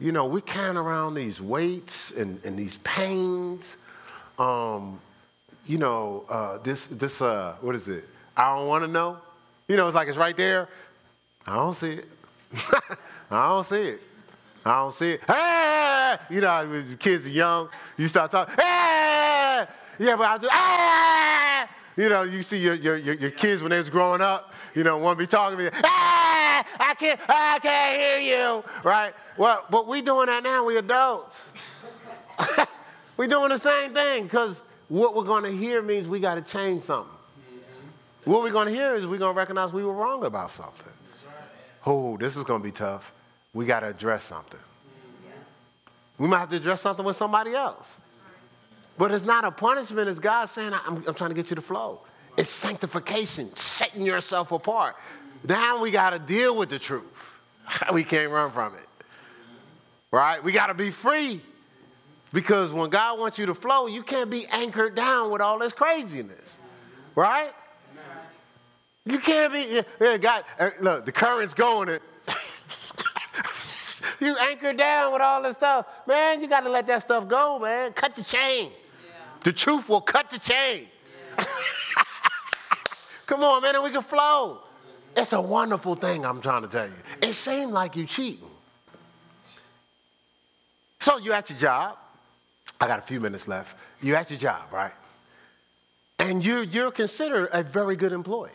You 0.00 0.10
know, 0.10 0.26
we 0.26 0.40
carrying 0.40 0.76
around 0.76 1.14
these 1.14 1.40
weights 1.40 2.10
and, 2.10 2.44
and 2.44 2.58
these 2.58 2.78
pains. 2.78 3.76
Um, 4.38 4.98
you 5.66 5.78
know, 5.78 6.24
uh, 6.28 6.58
this, 6.58 6.86
this 6.88 7.22
uh, 7.22 7.54
what 7.60 7.76
is 7.76 7.86
it? 7.86 8.04
I 8.36 8.56
don't 8.56 8.66
want 8.66 8.84
to 8.84 8.90
know. 8.90 9.18
You 9.68 9.76
know, 9.76 9.86
it's 9.86 9.94
like 9.94 10.08
it's 10.08 10.18
right 10.18 10.36
there. 10.36 10.68
I 11.46 11.54
don't 11.54 11.74
see 11.74 11.90
it. 11.90 12.08
I 13.30 13.48
don't 13.48 13.66
see 13.66 13.76
it. 13.76 14.00
I 14.66 14.80
don't 14.80 14.92
see 14.92 15.12
it. 15.12 15.20
Hey! 15.28 16.16
You 16.28 16.40
know, 16.40 16.66
when 16.68 16.96
kids 16.96 17.24
are 17.24 17.30
young, 17.30 17.68
you 17.96 18.08
start 18.08 18.32
talking, 18.32 18.52
hey! 18.56 19.64
Yeah, 20.00 20.16
but 20.16 20.22
I 20.22 20.38
do, 20.38 20.48
hey! 20.48 22.02
You 22.02 22.08
know, 22.08 22.24
you 22.24 22.42
see 22.42 22.58
your, 22.58 22.74
your, 22.74 22.96
your, 22.96 23.14
your 23.14 23.30
kids 23.30 23.62
when 23.62 23.70
they 23.70 23.76
was 23.76 23.88
growing 23.88 24.20
up, 24.20 24.52
you 24.74 24.82
know, 24.82 24.98
to 24.98 25.14
be 25.14 25.26
talking 25.26 25.56
to 25.56 25.64
me, 25.64 25.70
hey! 25.70 25.82
I 25.82 26.94
can't, 26.98 27.20
I 27.28 27.60
can't 27.62 28.00
hear 28.00 28.38
you, 28.38 28.64
right? 28.82 29.14
Well, 29.38 29.64
but 29.70 29.86
we 29.86 30.02
doing 30.02 30.26
that 30.26 30.42
now, 30.42 30.64
we 30.64 30.78
adults. 30.78 31.40
we 33.16 33.28
doing 33.28 33.50
the 33.50 33.58
same 33.58 33.94
thing 33.94 34.24
because 34.24 34.62
what 34.88 35.14
we're 35.14 35.24
going 35.24 35.44
to 35.44 35.52
hear 35.52 35.80
means 35.80 36.08
we 36.08 36.18
got 36.18 36.34
to 36.34 36.42
change 36.42 36.82
something. 36.82 37.16
What 38.24 38.42
we're 38.42 38.50
going 38.50 38.66
to 38.66 38.74
hear 38.74 38.96
is 38.96 39.06
we're 39.06 39.18
going 39.18 39.32
to 39.32 39.38
recognize 39.38 39.72
we 39.72 39.84
were 39.84 39.92
wrong 39.92 40.24
about 40.24 40.50
something. 40.50 40.92
Oh, 41.86 42.16
this 42.16 42.36
is 42.36 42.42
going 42.42 42.60
to 42.60 42.64
be 42.64 42.72
tough 42.72 43.12
we 43.56 43.64
got 43.64 43.80
to 43.80 43.88
address 43.88 44.22
something. 44.22 44.60
We 46.18 46.28
might 46.28 46.40
have 46.40 46.50
to 46.50 46.56
address 46.56 46.82
something 46.82 47.04
with 47.04 47.16
somebody 47.16 47.54
else. 47.54 47.90
But 48.98 49.12
it's 49.12 49.24
not 49.24 49.44
a 49.44 49.50
punishment, 49.50 50.08
it's 50.10 50.20
God 50.20 50.46
saying, 50.46 50.72
I'm, 50.74 51.02
I'm 51.06 51.14
trying 51.14 51.30
to 51.30 51.34
get 51.34 51.48
you 51.48 51.56
to 51.56 51.62
flow. 51.62 52.00
It's 52.36 52.50
sanctification, 52.50 53.54
setting 53.56 54.02
yourself 54.02 54.52
apart. 54.52 54.96
Now 55.42 55.80
we 55.80 55.90
got 55.90 56.10
to 56.10 56.18
deal 56.18 56.54
with 56.54 56.68
the 56.68 56.78
truth. 56.78 57.04
we 57.92 58.04
can't 58.04 58.30
run 58.30 58.50
from 58.50 58.74
it. 58.74 58.88
Right? 60.10 60.44
We 60.44 60.52
got 60.52 60.66
to 60.66 60.74
be 60.74 60.90
free. 60.90 61.40
Because 62.34 62.72
when 62.72 62.90
God 62.90 63.18
wants 63.18 63.38
you 63.38 63.46
to 63.46 63.54
flow, 63.54 63.86
you 63.86 64.02
can't 64.02 64.28
be 64.28 64.46
anchored 64.48 64.94
down 64.94 65.30
with 65.30 65.40
all 65.40 65.58
this 65.58 65.72
craziness. 65.72 66.56
Right? 67.14 67.52
You 69.06 69.18
can't 69.18 69.50
be, 69.50 69.82
yeah, 70.00 70.18
God, 70.18 70.44
uh, 70.58 70.70
look, 70.80 71.06
the 71.06 71.12
current's 71.12 71.54
going. 71.54 71.98
You 74.20 74.36
anchor 74.36 74.72
down 74.72 75.12
with 75.12 75.22
all 75.22 75.42
this 75.42 75.56
stuff. 75.56 75.86
Man, 76.06 76.40
you 76.40 76.48
got 76.48 76.60
to 76.60 76.70
let 76.70 76.86
that 76.86 77.02
stuff 77.02 77.28
go, 77.28 77.58
man. 77.58 77.92
Cut 77.92 78.14
the 78.14 78.24
chain. 78.24 78.70
Yeah. 78.70 79.12
The 79.44 79.52
truth 79.52 79.88
will 79.88 80.00
cut 80.00 80.30
the 80.30 80.38
chain. 80.38 80.88
Yeah. 81.38 81.44
Come 83.26 83.42
on, 83.42 83.62
man, 83.62 83.74
and 83.74 83.84
we 83.84 83.90
can 83.90 84.02
flow. 84.02 84.60
It's 85.16 85.32
a 85.32 85.40
wonderful 85.40 85.94
thing, 85.94 86.26
I'm 86.26 86.40
trying 86.40 86.62
to 86.62 86.68
tell 86.68 86.86
you. 86.86 86.94
It 87.22 87.32
seemed 87.32 87.72
like 87.72 87.96
you 87.96 88.04
cheating. 88.04 88.50
So 91.00 91.18
you 91.18 91.32
at 91.32 91.48
your 91.48 91.58
job. 91.58 91.96
I 92.80 92.86
got 92.86 92.98
a 92.98 93.02
few 93.02 93.20
minutes 93.20 93.48
left. 93.48 93.76
You 94.02 94.14
at 94.16 94.30
your 94.30 94.38
job, 94.38 94.70
right? 94.70 94.92
And 96.18 96.44
you, 96.44 96.60
you're 96.60 96.90
considered 96.90 97.48
a 97.52 97.62
very 97.62 97.96
good 97.96 98.12
employee 98.12 98.50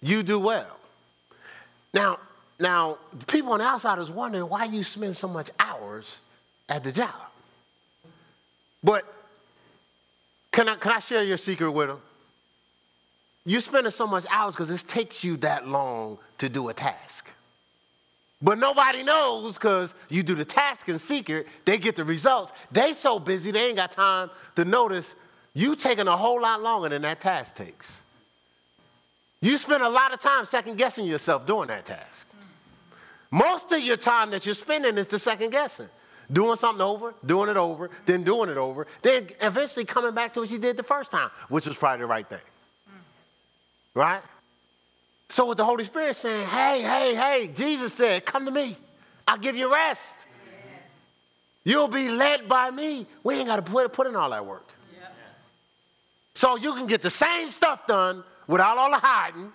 you 0.00 0.22
do 0.22 0.38
well. 0.38 0.76
Now, 1.92 2.18
now, 2.58 2.98
people 3.26 3.52
on 3.52 3.60
the 3.60 3.64
outside 3.64 3.98
is 3.98 4.10
wondering 4.10 4.48
why 4.48 4.64
you 4.64 4.82
spend 4.82 5.16
so 5.16 5.28
much 5.28 5.50
hours 5.60 6.18
at 6.68 6.82
the 6.82 6.90
job. 6.90 7.14
But 8.82 9.04
can 10.50 10.68
I, 10.68 10.76
can 10.76 10.92
I 10.92 10.98
share 11.00 11.22
your 11.22 11.36
secret 11.36 11.70
with 11.70 11.88
them? 11.88 12.00
You're 13.44 13.60
spending 13.60 13.92
so 13.92 14.06
much 14.06 14.24
hours 14.28 14.54
because 14.54 14.70
it 14.70 14.86
takes 14.88 15.22
you 15.22 15.36
that 15.38 15.68
long 15.68 16.18
to 16.38 16.48
do 16.48 16.68
a 16.68 16.74
task. 16.74 17.30
But 18.42 18.58
nobody 18.58 19.02
knows 19.02 19.54
because 19.54 19.94
you 20.08 20.22
do 20.22 20.34
the 20.34 20.44
task 20.44 20.88
in 20.88 20.98
secret, 20.98 21.46
they 21.64 21.78
get 21.78 21.96
the 21.96 22.04
results. 22.04 22.52
They 22.70 22.92
so 22.92 23.18
busy 23.18 23.50
they 23.50 23.66
ain't 23.66 23.76
got 23.76 23.92
time 23.92 24.30
to 24.56 24.64
notice 24.64 25.14
you 25.54 25.74
taking 25.76 26.06
a 26.06 26.16
whole 26.16 26.40
lot 26.40 26.62
longer 26.62 26.88
than 26.88 27.02
that 27.02 27.20
task 27.20 27.56
takes. 27.56 28.00
You 29.40 29.56
spend 29.56 29.82
a 29.82 29.88
lot 29.88 30.12
of 30.12 30.20
time 30.20 30.44
second 30.44 30.76
guessing 30.76 31.06
yourself 31.06 31.46
doing 31.46 31.68
that 31.68 31.86
task. 31.86 32.26
Most 33.30 33.72
of 33.72 33.80
your 33.80 33.96
time 33.96 34.30
that 34.30 34.46
you're 34.46 34.54
spending 34.54 34.96
is 34.96 35.06
the 35.06 35.18
second 35.18 35.50
guessing. 35.50 35.88
Doing 36.30 36.56
something 36.56 36.82
over, 36.82 37.14
doing 37.24 37.48
it 37.48 37.56
over, 37.56 37.90
then 38.04 38.22
doing 38.22 38.50
it 38.50 38.58
over, 38.58 38.86
then 39.00 39.28
eventually 39.40 39.84
coming 39.84 40.14
back 40.14 40.34
to 40.34 40.40
what 40.40 40.50
you 40.50 40.58
did 40.58 40.76
the 40.76 40.82
first 40.82 41.10
time, 41.10 41.30
which 41.48 41.66
was 41.66 41.74
probably 41.74 42.00
the 42.00 42.06
right 42.06 42.28
thing. 42.28 42.40
Right? 43.94 44.20
So 45.30 45.46
with 45.46 45.56
the 45.56 45.64
Holy 45.64 45.84
Spirit 45.84 46.16
saying, 46.16 46.46
hey, 46.46 46.82
hey, 46.82 47.14
hey, 47.14 47.48
Jesus 47.48 47.94
said, 47.94 48.24
come 48.24 48.44
to 48.44 48.50
me. 48.50 48.76
I'll 49.26 49.38
give 49.38 49.56
you 49.56 49.72
rest. 49.72 50.16
Yes. 50.46 50.92
You'll 51.64 51.88
be 51.88 52.08
led 52.08 52.48
by 52.48 52.70
me. 52.70 53.06
We 53.22 53.36
ain't 53.36 53.46
got 53.46 53.56
to 53.56 53.62
put, 53.62 53.92
put 53.92 54.06
in 54.06 54.16
all 54.16 54.30
that 54.30 54.44
work. 54.44 54.66
Yep. 54.98 55.14
So 56.34 56.56
you 56.56 56.74
can 56.74 56.86
get 56.86 57.02
the 57.02 57.10
same 57.10 57.50
stuff 57.50 57.86
done 57.86 58.22
without 58.46 58.78
all 58.78 58.90
the 58.90 58.98
hiding. 58.98 59.52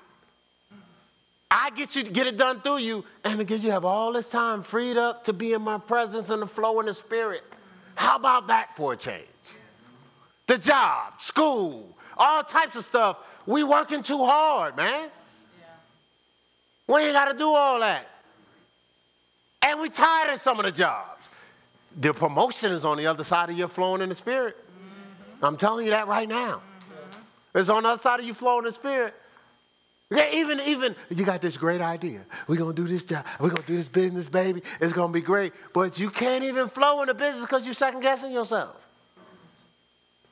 I 1.55 1.69
get 1.69 1.95
you 1.95 2.01
to 2.01 2.11
get 2.11 2.25
it 2.25 2.35
done 2.35 2.61
through 2.61 2.77
you, 2.77 3.05
and 3.23 3.37
because 3.37 3.63
you 3.63 3.69
have 3.69 3.85
all 3.85 4.11
this 4.11 4.27
time 4.27 4.63
freed 4.63 4.97
up 4.97 5.25
to 5.25 5.33
be 5.33 5.53
in 5.53 5.61
my 5.61 5.77
presence 5.77 6.31
and 6.31 6.41
the 6.41 6.47
flow 6.47 6.79
in 6.79 6.87
the 6.87 6.95
spirit. 6.95 7.43
How 7.93 8.15
about 8.15 8.47
that 8.47 8.75
for 8.75 8.93
a 8.93 8.97
change? 8.97 9.27
The 10.47 10.57
job, 10.57 11.21
school, 11.21 11.95
all 12.17 12.43
types 12.43 12.75
of 12.75 12.83
stuff. 12.83 13.19
We 13.45 13.63
working 13.63 14.01
too 14.01 14.25
hard, 14.25 14.75
man. 14.75 15.11
We 16.87 17.01
ain't 17.01 17.13
got 17.13 17.31
to 17.31 17.37
do 17.37 17.47
all 17.47 17.79
that. 17.81 18.07
And 19.61 19.79
we 19.79 19.89
tired 19.89 20.33
of 20.33 20.41
some 20.41 20.59
of 20.59 20.65
the 20.65 20.71
jobs. 20.71 21.29
The 21.99 22.15
promotion 22.15 22.71
is 22.71 22.83
on 22.83 22.97
the 22.97 23.05
other 23.05 23.23
side 23.23 23.51
of 23.51 23.57
your 23.57 23.67
flowing 23.67 24.01
in 24.01 24.09
the 24.09 24.15
spirit. 24.15 24.57
I'm 25.43 25.55
telling 25.55 25.85
you 25.85 25.91
that 25.91 26.07
right 26.07 26.27
now. 26.27 26.63
It's 27.53 27.69
on 27.69 27.83
the 27.83 27.89
other 27.89 28.01
side 28.01 28.21
of 28.21 28.25
you 28.25 28.33
flowing 28.33 28.65
in 28.65 28.71
the 28.71 28.73
spirit. 28.73 29.13
Even, 30.33 30.59
even, 30.61 30.95
you 31.09 31.25
got 31.25 31.41
this 31.41 31.57
great 31.57 31.81
idea. 31.81 32.25
We're 32.47 32.57
going 32.57 32.75
to 32.75 32.81
do 32.81 32.87
this 32.87 33.03
job. 33.03 33.25
We're 33.39 33.49
going 33.49 33.61
to 33.61 33.67
do 33.67 33.77
this 33.77 33.89
business, 33.89 34.27
baby. 34.27 34.61
It's 34.79 34.93
going 34.93 35.09
to 35.09 35.13
be 35.13 35.21
great. 35.21 35.53
But 35.73 35.99
you 35.99 36.09
can't 36.09 36.43
even 36.43 36.67
flow 36.67 37.01
in 37.01 37.07
the 37.07 37.13
business 37.13 37.41
because 37.41 37.65
you're 37.65 37.73
second 37.73 38.01
guessing 38.01 38.31
yourself. 38.31 38.75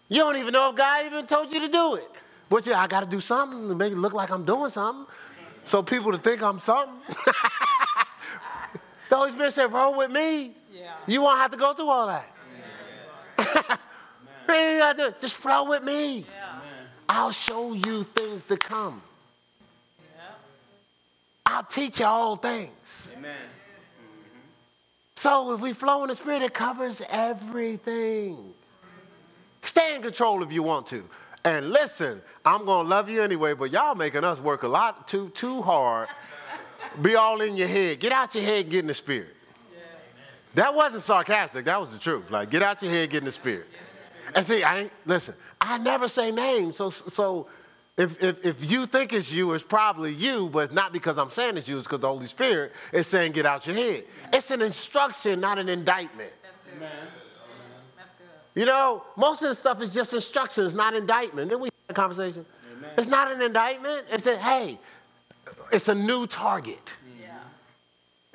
You 0.09 0.17
don't 0.17 0.35
even 0.37 0.51
know 0.53 0.69
if 0.69 0.75
God 0.75 1.05
even 1.05 1.25
told 1.25 1.53
you 1.53 1.61
to 1.61 1.69
do 1.69 1.95
it. 1.95 2.09
But 2.49 2.65
you, 2.65 2.73
I 2.73 2.87
got 2.87 2.99
to 2.99 3.09
do 3.09 3.21
something 3.21 3.69
to 3.69 3.75
make 3.75 3.93
it 3.93 3.97
look 3.97 4.13
like 4.13 4.29
I'm 4.29 4.43
doing 4.43 4.69
something. 4.69 5.05
So 5.63 5.81
people 5.81 6.11
to 6.11 6.17
think 6.17 6.43
I'm 6.43 6.59
something. 6.59 6.95
the 9.09 9.15
Holy 9.15 9.31
Spirit 9.31 9.53
said, 9.53 9.71
roll 9.71 9.95
with 9.95 10.11
me. 10.11 10.51
Yeah. 10.73 10.95
You 11.07 11.21
won't 11.21 11.39
have 11.39 11.51
to 11.51 11.57
go 11.57 11.73
through 11.73 11.87
all 11.87 12.07
that. 12.07 12.27
Yeah. 14.49 15.11
Just 15.21 15.37
flow 15.37 15.69
with 15.69 15.83
me. 15.83 16.19
Yeah. 16.19 16.59
I'll 17.07 17.31
show 17.31 17.73
you 17.73 18.03
things 18.03 18.45
to 18.45 18.57
come. 18.57 19.01
I'll 21.51 21.63
teach 21.63 21.99
you 21.99 22.05
all 22.05 22.37
things. 22.37 23.11
Amen. 23.17 23.35
So 25.17 25.53
if 25.53 25.59
we 25.59 25.73
flow 25.73 26.03
in 26.03 26.09
the 26.09 26.15
Spirit, 26.15 26.43
it 26.43 26.53
covers 26.53 27.01
everything. 27.09 28.53
Stay 29.61 29.95
in 29.95 30.01
control 30.01 30.43
if 30.43 30.51
you 30.51 30.63
want 30.63 30.87
to. 30.87 31.03
And 31.43 31.71
listen, 31.71 32.21
I'm 32.45 32.65
gonna 32.65 32.87
love 32.87 33.09
you 33.09 33.21
anyway, 33.21 33.53
but 33.53 33.69
y'all 33.69 33.95
making 33.95 34.23
us 34.23 34.39
work 34.39 34.63
a 34.63 34.67
lot 34.67 35.09
too 35.09 35.29
too 35.31 35.61
hard. 35.61 36.07
Be 37.01 37.15
all 37.15 37.41
in 37.41 37.57
your 37.57 37.67
head. 37.67 37.99
Get 37.99 38.13
out 38.13 38.33
your 38.33 38.45
head, 38.45 38.61
and 38.61 38.71
get 38.71 38.79
in 38.79 38.87
the 38.87 38.93
spirit. 38.93 39.35
Yes. 39.73 39.81
That 40.55 40.73
wasn't 40.73 41.03
sarcastic. 41.03 41.65
That 41.65 41.81
was 41.81 41.91
the 41.91 41.99
truth. 41.99 42.31
Like, 42.31 42.49
get 42.49 42.63
out 42.63 42.81
your 42.81 42.91
head, 42.91 43.09
get 43.09 43.19
in 43.19 43.25
the 43.25 43.31
spirit. 43.31 43.67
And 44.33 44.45
see, 44.45 44.63
I 44.63 44.83
ain't 44.83 44.91
listen. 45.05 45.35
I 45.59 45.77
never 45.77 46.07
say 46.07 46.31
names. 46.31 46.77
So, 46.77 46.89
so 46.89 47.47
if, 47.97 48.23
if, 48.23 48.45
if 48.45 48.71
you 48.71 48.85
think 48.85 49.11
it's 49.13 49.31
you, 49.31 49.53
it's 49.53 49.63
probably 49.63 50.13
you, 50.13 50.49
but 50.49 50.59
it's 50.65 50.73
not 50.73 50.93
because 50.93 51.17
I'm 51.17 51.29
saying 51.29 51.57
it's 51.57 51.67
you, 51.67 51.77
it's 51.77 51.85
because 51.85 51.99
the 51.99 52.07
Holy 52.07 52.25
Spirit 52.25 52.71
is 52.93 53.05
saying, 53.05 53.33
get 53.33 53.45
out 53.45 53.67
your 53.67 53.75
head. 53.75 54.05
It's 54.31 54.49
an 54.49 54.61
instruction, 54.61 55.39
not 55.39 55.59
an 55.59 55.67
indictment. 55.67 56.31
That's 56.41 56.61
good. 56.61 56.77
Amen. 56.77 56.89
That's 57.97 58.15
good. 58.15 58.27
You 58.55 58.65
know, 58.65 59.03
most 59.17 59.41
of 59.43 59.49
the 59.49 59.55
stuff 59.55 59.81
is 59.81 59.93
just 59.93 60.13
instruction, 60.13 60.63
instructions, 60.63 60.73
not 60.73 60.95
indictment. 60.95 61.49
Then 61.49 61.59
we 61.59 61.67
have 61.67 61.89
a 61.89 61.93
conversation. 61.93 62.45
Amen. 62.77 62.91
It's 62.97 63.07
not 63.07 63.31
an 63.31 63.41
indictment. 63.41 64.05
It's 64.09 64.25
a, 64.25 64.37
hey, 64.37 64.79
it's 65.71 65.89
a 65.89 65.95
new 65.95 66.27
target. 66.27 66.95
Yeah. 67.21 67.29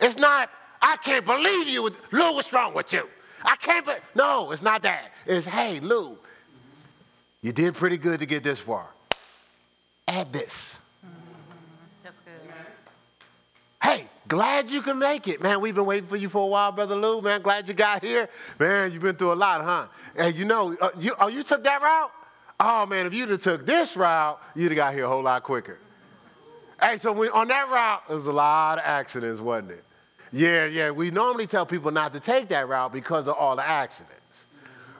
It's 0.06 0.18
not, 0.18 0.50
I 0.82 0.96
can't 1.02 1.24
believe 1.24 1.66
you. 1.66 1.90
Lou, 2.12 2.34
what's 2.34 2.52
wrong 2.52 2.74
with 2.74 2.92
you? 2.92 3.08
I 3.42 3.56
can't, 3.56 3.86
be, 3.86 3.92
no, 4.14 4.50
it's 4.52 4.62
not 4.62 4.82
that. 4.82 5.12
It's, 5.24 5.46
hey, 5.46 5.80
Lou, 5.80 6.18
you 7.40 7.52
did 7.52 7.74
pretty 7.74 7.96
good 7.96 8.20
to 8.20 8.26
get 8.26 8.42
this 8.42 8.60
far. 8.60 8.86
Add 10.08 10.32
this. 10.32 10.76
That's 12.02 12.20
good. 12.20 12.32
Hey, 13.82 14.08
glad 14.28 14.70
you 14.70 14.82
can 14.82 14.98
make 14.98 15.28
it. 15.28 15.42
Man, 15.42 15.60
we've 15.60 15.74
been 15.74 15.86
waiting 15.86 16.08
for 16.08 16.16
you 16.16 16.28
for 16.28 16.42
a 16.42 16.46
while, 16.46 16.72
Brother 16.72 16.94
Lou. 16.94 17.20
Man, 17.20 17.42
glad 17.42 17.68
you 17.68 17.74
got 17.74 18.02
here. 18.02 18.28
Man, 18.58 18.92
you've 18.92 19.02
been 19.02 19.16
through 19.16 19.32
a 19.32 19.34
lot, 19.34 19.62
huh? 19.62 19.86
And 20.16 20.34
you 20.34 20.44
know, 20.44 20.76
uh, 20.80 20.90
you, 20.98 21.14
oh, 21.18 21.28
you 21.28 21.42
took 21.42 21.62
that 21.64 21.82
route? 21.82 22.10
Oh, 22.58 22.86
man, 22.86 23.06
if 23.06 23.14
you'd 23.14 23.28
have 23.28 23.42
took 23.42 23.66
this 23.66 23.96
route, 23.96 24.40
you'd 24.54 24.70
have 24.72 24.76
got 24.76 24.94
here 24.94 25.04
a 25.04 25.08
whole 25.08 25.22
lot 25.22 25.42
quicker. 25.42 25.78
Hey, 26.80 26.96
so 26.96 27.12
we, 27.12 27.28
on 27.28 27.48
that 27.48 27.68
route, 27.68 28.02
there 28.06 28.16
was 28.16 28.26
a 28.26 28.32
lot 28.32 28.78
of 28.78 28.84
accidents, 28.84 29.40
wasn't 29.40 29.72
it? 29.72 29.84
Yeah, 30.32 30.66
yeah. 30.66 30.90
We 30.90 31.10
normally 31.10 31.46
tell 31.46 31.66
people 31.66 31.90
not 31.90 32.12
to 32.14 32.20
take 32.20 32.48
that 32.48 32.68
route 32.68 32.92
because 32.92 33.28
of 33.28 33.34
all 33.34 33.56
the 33.56 33.66
accidents, 33.66 34.44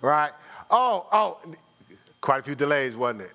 right? 0.00 0.32
Oh, 0.70 1.07
oh, 1.12 1.38
Quite 2.20 2.40
a 2.40 2.42
few 2.42 2.54
delays, 2.57 2.96
wasn't 2.96 3.22
it? 3.22 3.32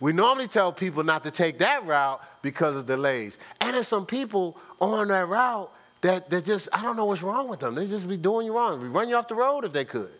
We 0.00 0.12
normally 0.12 0.48
tell 0.48 0.72
people 0.72 1.02
not 1.04 1.22
to 1.24 1.30
take 1.30 1.58
that 1.58 1.86
route 1.86 2.20
because 2.42 2.76
of 2.76 2.86
delays. 2.86 3.38
And 3.60 3.74
there's 3.74 3.88
some 3.88 4.06
people 4.06 4.56
on 4.80 5.08
that 5.08 5.28
route 5.28 5.70
that, 6.00 6.28
that 6.30 6.44
just, 6.44 6.68
I 6.72 6.82
don't 6.82 6.96
know 6.96 7.06
what's 7.06 7.22
wrong 7.22 7.48
with 7.48 7.60
them. 7.60 7.74
They 7.74 7.86
just 7.86 8.08
be 8.08 8.16
doing 8.16 8.46
you 8.46 8.54
wrong. 8.54 8.80
We 8.80 8.88
run 8.88 9.08
you 9.08 9.16
off 9.16 9.28
the 9.28 9.34
road 9.34 9.64
if 9.64 9.72
they 9.72 9.84
could. 9.84 10.10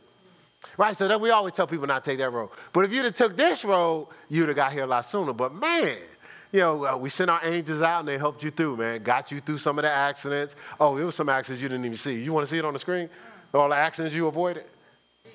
Right? 0.78 0.96
So 0.96 1.06
that 1.08 1.20
we 1.20 1.30
always 1.30 1.52
tell 1.52 1.66
people 1.66 1.86
not 1.86 2.04
to 2.04 2.10
take 2.10 2.18
that 2.18 2.30
road. 2.30 2.50
But 2.72 2.86
if 2.86 2.92
you'd 2.92 3.04
have 3.04 3.14
took 3.14 3.36
this 3.36 3.64
road, 3.64 4.08
you'd 4.28 4.48
have 4.48 4.56
got 4.56 4.72
here 4.72 4.84
a 4.84 4.86
lot 4.86 5.08
sooner. 5.08 5.32
But 5.32 5.54
man, 5.54 5.98
you 6.52 6.60
know, 6.60 6.84
uh, 6.86 6.96
we 6.96 7.10
sent 7.10 7.30
our 7.30 7.44
angels 7.44 7.82
out 7.82 8.00
and 8.00 8.08
they 8.08 8.16
helped 8.16 8.42
you 8.42 8.50
through, 8.50 8.76
man. 8.76 9.02
Got 9.02 9.30
you 9.30 9.40
through 9.40 9.58
some 9.58 9.78
of 9.78 9.82
the 9.82 9.90
accidents. 9.90 10.56
Oh, 10.80 10.96
there 10.96 11.04
was 11.04 11.16
some 11.16 11.28
accidents 11.28 11.60
you 11.60 11.68
didn't 11.68 11.84
even 11.84 11.98
see. 11.98 12.22
You 12.22 12.32
want 12.32 12.46
to 12.46 12.50
see 12.50 12.58
it 12.58 12.64
on 12.64 12.72
the 12.72 12.78
screen? 12.78 13.10
All 13.52 13.68
the 13.68 13.76
accidents 13.76 14.14
you 14.14 14.26
avoided? 14.26 14.64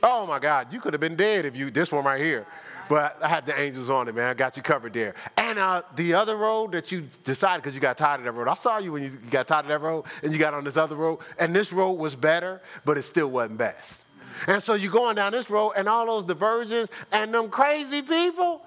Oh 0.02 0.26
my 0.26 0.40
God, 0.40 0.72
you 0.74 0.80
could 0.80 0.94
have 0.94 1.02
been 1.02 1.16
dead 1.16 1.46
if 1.46 1.56
you, 1.56 1.72
this 1.72 1.92
one 1.92 2.06
right 2.06 2.22
here. 2.22 2.46
But 2.90 3.22
I 3.22 3.28
had 3.28 3.46
the 3.46 3.58
angels 3.58 3.92
on 3.92 4.08
it, 4.08 4.16
man. 4.16 4.30
I 4.30 4.34
got 4.34 4.58
you 4.58 4.64
covered 4.64 4.94
there. 4.94 5.14
And 5.38 5.60
uh, 5.60 5.84
the 5.96 6.16
other 6.16 6.36
road 6.36 6.72
that 6.72 6.92
you 6.92 7.08
decided 7.24 7.62
because 7.62 7.76
you 7.76 7.80
got 7.80 7.98
tired 7.98 8.20
of 8.20 8.26
that 8.26 8.32
road. 8.32 8.48
I 8.48 8.56
saw 8.56 8.80
you 8.80 8.94
when 8.94 9.04
you 9.04 9.10
got 9.30 9.48
tired 9.48 9.66
of 9.66 9.70
that 9.70 9.80
road 9.80 10.06
and 10.24 10.34
you 10.34 10.40
got 10.40 10.56
on 10.56 10.64
this 10.64 10.76
other 10.76 10.96
road. 10.96 11.20
And 11.38 11.56
this 11.56 11.72
road 11.72 11.94
was 11.94 12.16
better, 12.16 12.62
but 12.86 12.98
it 12.98 13.04
still 13.04 13.30
wasn't 13.30 13.60
best. 13.60 14.02
And 14.48 14.62
so 14.62 14.74
you're 14.74 14.92
going 14.92 15.18
down 15.18 15.34
this 15.34 15.52
road 15.52 15.74
and 15.78 15.88
all 15.88 16.08
those 16.08 16.26
diversions 16.26 16.90
and 17.12 17.32
them 17.32 17.50
crazy 17.50 18.02
people. 18.02 18.66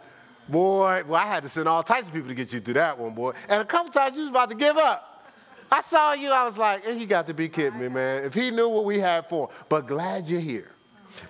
Boy, 0.48 1.02
well, 1.06 1.20
I 1.20 1.26
had 1.26 1.42
to 1.42 1.48
send 1.48 1.66
all 1.66 1.82
types 1.82 2.06
of 2.06 2.14
people 2.14 2.28
to 2.28 2.34
get 2.34 2.52
you 2.52 2.60
through 2.60 2.74
that 2.74 2.96
one, 2.96 3.14
boy. 3.14 3.32
And 3.48 3.60
a 3.60 3.64
couple 3.64 3.92
times 3.92 4.14
you 4.14 4.20
was 4.20 4.30
about 4.30 4.50
to 4.50 4.56
give 4.56 4.76
up. 4.76 5.26
I 5.70 5.80
saw 5.80 6.12
you, 6.12 6.30
I 6.30 6.44
was 6.44 6.58
like, 6.58 6.86
and 6.86 7.00
he 7.00 7.06
got 7.06 7.26
to 7.26 7.34
be 7.34 7.48
kidding 7.48 7.80
me, 7.80 7.88
man. 7.88 8.24
If 8.24 8.34
he 8.34 8.52
knew 8.52 8.68
what 8.68 8.84
we 8.84 9.00
had 9.00 9.28
for 9.28 9.48
him. 9.48 9.56
But 9.68 9.86
glad 9.88 10.28
you're 10.28 10.40
here. 10.40 10.70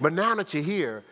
But 0.00 0.12
now 0.12 0.34
that 0.34 0.52
you're 0.52 0.62
here, 0.62 1.04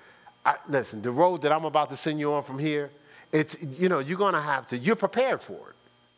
I, 0.45 0.57
listen, 0.68 1.03
the 1.03 1.11
road 1.11 1.43
that 1.43 1.53
I'm 1.53 1.64
about 1.64 1.91
to 1.91 1.97
send 1.97 2.18
you 2.18 2.32
on 2.32 2.43
from 2.43 2.59
here, 2.59 2.91
it's, 3.32 3.57
you 3.78 3.88
know, 3.88 3.99
you're 3.99 4.18
going 4.18 4.34
to 4.34 4.41
have 4.41 4.66
to, 4.68 4.78
you're 4.78 4.97
prepared 4.97 5.43
for 5.43 5.55
it. 5.55 5.74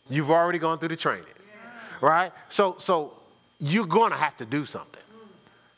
You've 0.08 0.30
already 0.30 0.58
gone 0.58 0.78
through 0.78 0.88
the 0.88 0.96
training, 0.96 1.24
right? 2.00 2.32
So, 2.48 2.76
so 2.78 3.14
you're 3.58 3.86
going 3.86 4.10
to 4.10 4.16
have 4.16 4.36
to 4.38 4.44
do 4.44 4.64
something. 4.64 5.02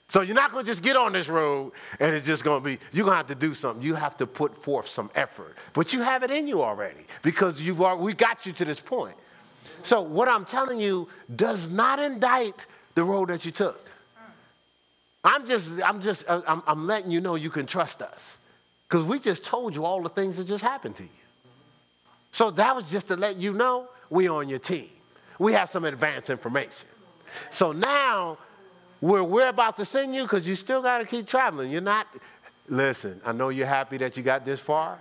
So 0.08 0.20
you're 0.20 0.34
not 0.36 0.52
going 0.52 0.64
to 0.64 0.70
just 0.70 0.82
get 0.82 0.96
on 0.96 1.12
this 1.12 1.28
road 1.28 1.72
and 1.98 2.14
it's 2.14 2.26
just 2.26 2.44
going 2.44 2.62
to 2.62 2.64
be, 2.64 2.78
you're 2.92 3.04
going 3.04 3.14
to 3.14 3.16
have 3.16 3.26
to 3.26 3.34
do 3.34 3.54
something. 3.54 3.82
You 3.82 3.94
have 3.94 4.16
to 4.18 4.26
put 4.26 4.62
forth 4.62 4.86
some 4.86 5.10
effort. 5.14 5.56
But 5.72 5.92
you 5.92 6.02
have 6.02 6.22
it 6.22 6.30
in 6.30 6.46
you 6.46 6.62
already 6.62 7.04
because 7.22 7.60
you've 7.60 7.80
already, 7.80 8.02
we 8.02 8.12
got 8.12 8.46
you 8.46 8.52
to 8.52 8.64
this 8.64 8.78
point. 8.78 9.16
So 9.82 10.02
what 10.02 10.28
I'm 10.28 10.44
telling 10.44 10.78
you 10.78 11.08
does 11.34 11.68
not 11.68 11.98
indict 11.98 12.66
the 12.94 13.02
road 13.02 13.28
that 13.30 13.44
you 13.44 13.50
took. 13.50 13.83
I'm 15.24 15.46
just, 15.46 15.70
I'm 15.82 16.00
just, 16.00 16.24
uh, 16.28 16.42
I'm, 16.46 16.62
I'm 16.66 16.86
letting 16.86 17.10
you 17.10 17.20
know 17.20 17.34
you 17.34 17.50
can 17.50 17.66
trust 17.66 18.02
us 18.02 18.38
because 18.88 19.04
we 19.04 19.18
just 19.18 19.42
told 19.42 19.74
you 19.74 19.84
all 19.84 20.02
the 20.02 20.08
things 20.10 20.36
that 20.36 20.46
just 20.46 20.62
happened 20.62 20.96
to 20.96 21.02
you. 21.02 21.08
So 22.30 22.50
that 22.52 22.76
was 22.76 22.90
just 22.90 23.08
to 23.08 23.16
let 23.16 23.36
you 23.36 23.54
know 23.54 23.88
we 24.10 24.28
on 24.28 24.48
your 24.48 24.58
team. 24.58 24.90
We 25.38 25.52
have 25.54 25.70
some 25.70 25.84
advanced 25.84 26.30
information. 26.30 26.88
So 27.50 27.72
now 27.72 28.38
we're 29.00 29.48
about 29.48 29.76
to 29.78 29.84
send 29.84 30.14
you, 30.14 30.22
because 30.22 30.46
you 30.46 30.54
still 30.54 30.82
got 30.82 30.98
to 30.98 31.04
keep 31.04 31.26
traveling. 31.26 31.70
You're 31.70 31.80
not, 31.80 32.06
listen, 32.68 33.20
I 33.24 33.32
know 33.32 33.48
you're 33.48 33.66
happy 33.66 33.96
that 33.98 34.16
you 34.16 34.22
got 34.22 34.44
this 34.44 34.60
far. 34.60 34.98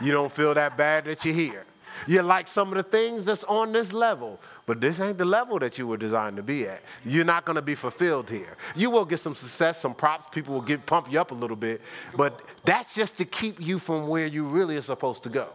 You 0.00 0.12
don't 0.12 0.32
feel 0.32 0.54
that 0.54 0.76
bad 0.76 1.04
that 1.04 1.24
you're 1.24 1.34
here. 1.34 1.64
You 2.06 2.22
like 2.22 2.48
some 2.48 2.68
of 2.68 2.74
the 2.74 2.82
things 2.82 3.24
that's 3.24 3.44
on 3.44 3.72
this 3.72 3.92
level, 3.92 4.40
but 4.66 4.80
this 4.80 4.98
ain't 5.00 5.18
the 5.18 5.24
level 5.24 5.58
that 5.58 5.78
you 5.78 5.86
were 5.86 5.96
designed 5.96 6.36
to 6.38 6.42
be 6.42 6.66
at. 6.66 6.82
You're 7.04 7.24
not 7.24 7.44
going 7.44 7.56
to 7.56 7.62
be 7.62 7.74
fulfilled 7.74 8.30
here. 8.30 8.56
You 8.74 8.90
will 8.90 9.04
get 9.04 9.20
some 9.20 9.34
success, 9.34 9.80
some 9.80 9.94
props. 9.94 10.34
People 10.34 10.54
will 10.54 10.62
get 10.62 10.86
pump 10.86 11.12
you 11.12 11.20
up 11.20 11.30
a 11.30 11.34
little 11.34 11.56
bit, 11.56 11.82
but 12.16 12.40
that's 12.64 12.94
just 12.94 13.18
to 13.18 13.24
keep 13.24 13.60
you 13.60 13.78
from 13.78 14.08
where 14.08 14.26
you 14.26 14.46
really 14.46 14.76
are 14.76 14.82
supposed 14.82 15.22
to 15.24 15.28
go. 15.28 15.48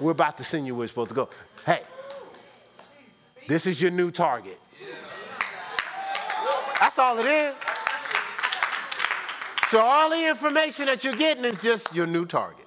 We're 0.00 0.12
about 0.12 0.38
to 0.38 0.44
send 0.44 0.66
you 0.66 0.74
where 0.74 0.84
you're 0.84 0.88
supposed 0.88 1.10
to 1.10 1.14
go. 1.14 1.28
Hey, 1.66 1.82
this 3.46 3.66
is 3.66 3.80
your 3.80 3.90
new 3.90 4.10
target. 4.10 4.58
That's 6.80 6.98
all 6.98 7.18
it 7.18 7.26
is. 7.26 7.54
So 9.68 9.80
all 9.80 10.10
the 10.10 10.28
information 10.28 10.86
that 10.86 11.02
you're 11.04 11.16
getting 11.16 11.44
is 11.44 11.60
just 11.60 11.94
your 11.94 12.06
new 12.06 12.26
target. 12.26 12.66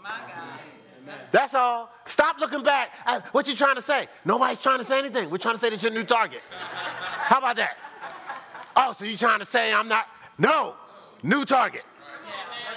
That's 1.32 1.54
all. 1.54 1.92
Stop 2.06 2.40
looking 2.40 2.64
back. 2.64 2.92
What 3.34 3.48
you 3.48 3.56
trying 3.56 3.76
to 3.76 3.82
say? 3.82 4.08
Nobody's 4.26 4.62
trying 4.62 4.80
to 4.80 4.86
say 4.86 5.00
anything. 5.00 5.30
We're 5.30 5.38
trying 5.38 5.56
to 5.56 5.62
say 5.62 5.70
that's 5.70 5.84
your 5.84 5.92
new 5.92 6.04
target. 6.04 6.42
How 6.50 7.40
about 7.40 7.56
that? 7.58 7.78
Oh, 8.76 8.94
so 8.94 9.06
you 9.06 9.18
trying 9.18 9.40
to 9.40 9.46
say 9.46 9.74
I'm 9.74 9.88
not? 9.88 10.08
No, 10.38 10.76
new 11.24 11.46
target. 11.46 11.84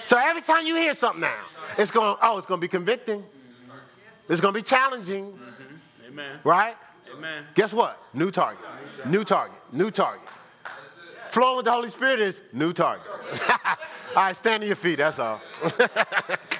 So 0.07 0.17
every 0.19 0.43
time 0.43 0.67
you 0.67 0.77
hear 0.77 0.95
something 0.95 1.21
now, 1.21 1.45
it's 1.79 1.91
going. 1.91 2.17
Oh, 2.23 2.37
it's 2.39 2.47
going 2.47 2.61
to 2.61 2.65
be 2.65 2.69
convicting. 2.69 3.23
It's 4.29 4.41
going 4.41 4.55
to 4.55 4.59
be 4.59 4.63
challenging. 4.63 5.33
Mm-hmm. 5.33 6.07
Amen. 6.09 6.39
Right? 6.45 6.77
Amen. 7.15 7.45
Guess 7.55 7.73
what? 7.73 8.03
New 8.15 8.31
target. 8.31 8.65
New 9.07 9.25
target. 9.25 9.59
New 9.73 9.91
target. 9.91 10.27
Flowing 11.31 11.57
with 11.57 11.65
the 11.65 11.73
Holy 11.73 11.89
Spirit 11.89 12.21
is 12.21 12.41
new 12.53 12.73
target. 12.73 13.07
all 13.51 13.77
right, 14.17 14.37
stand 14.37 14.63
on 14.63 14.67
your 14.67 14.77
feet. 14.77 14.97
That's 14.97 15.19
all. 15.19 15.41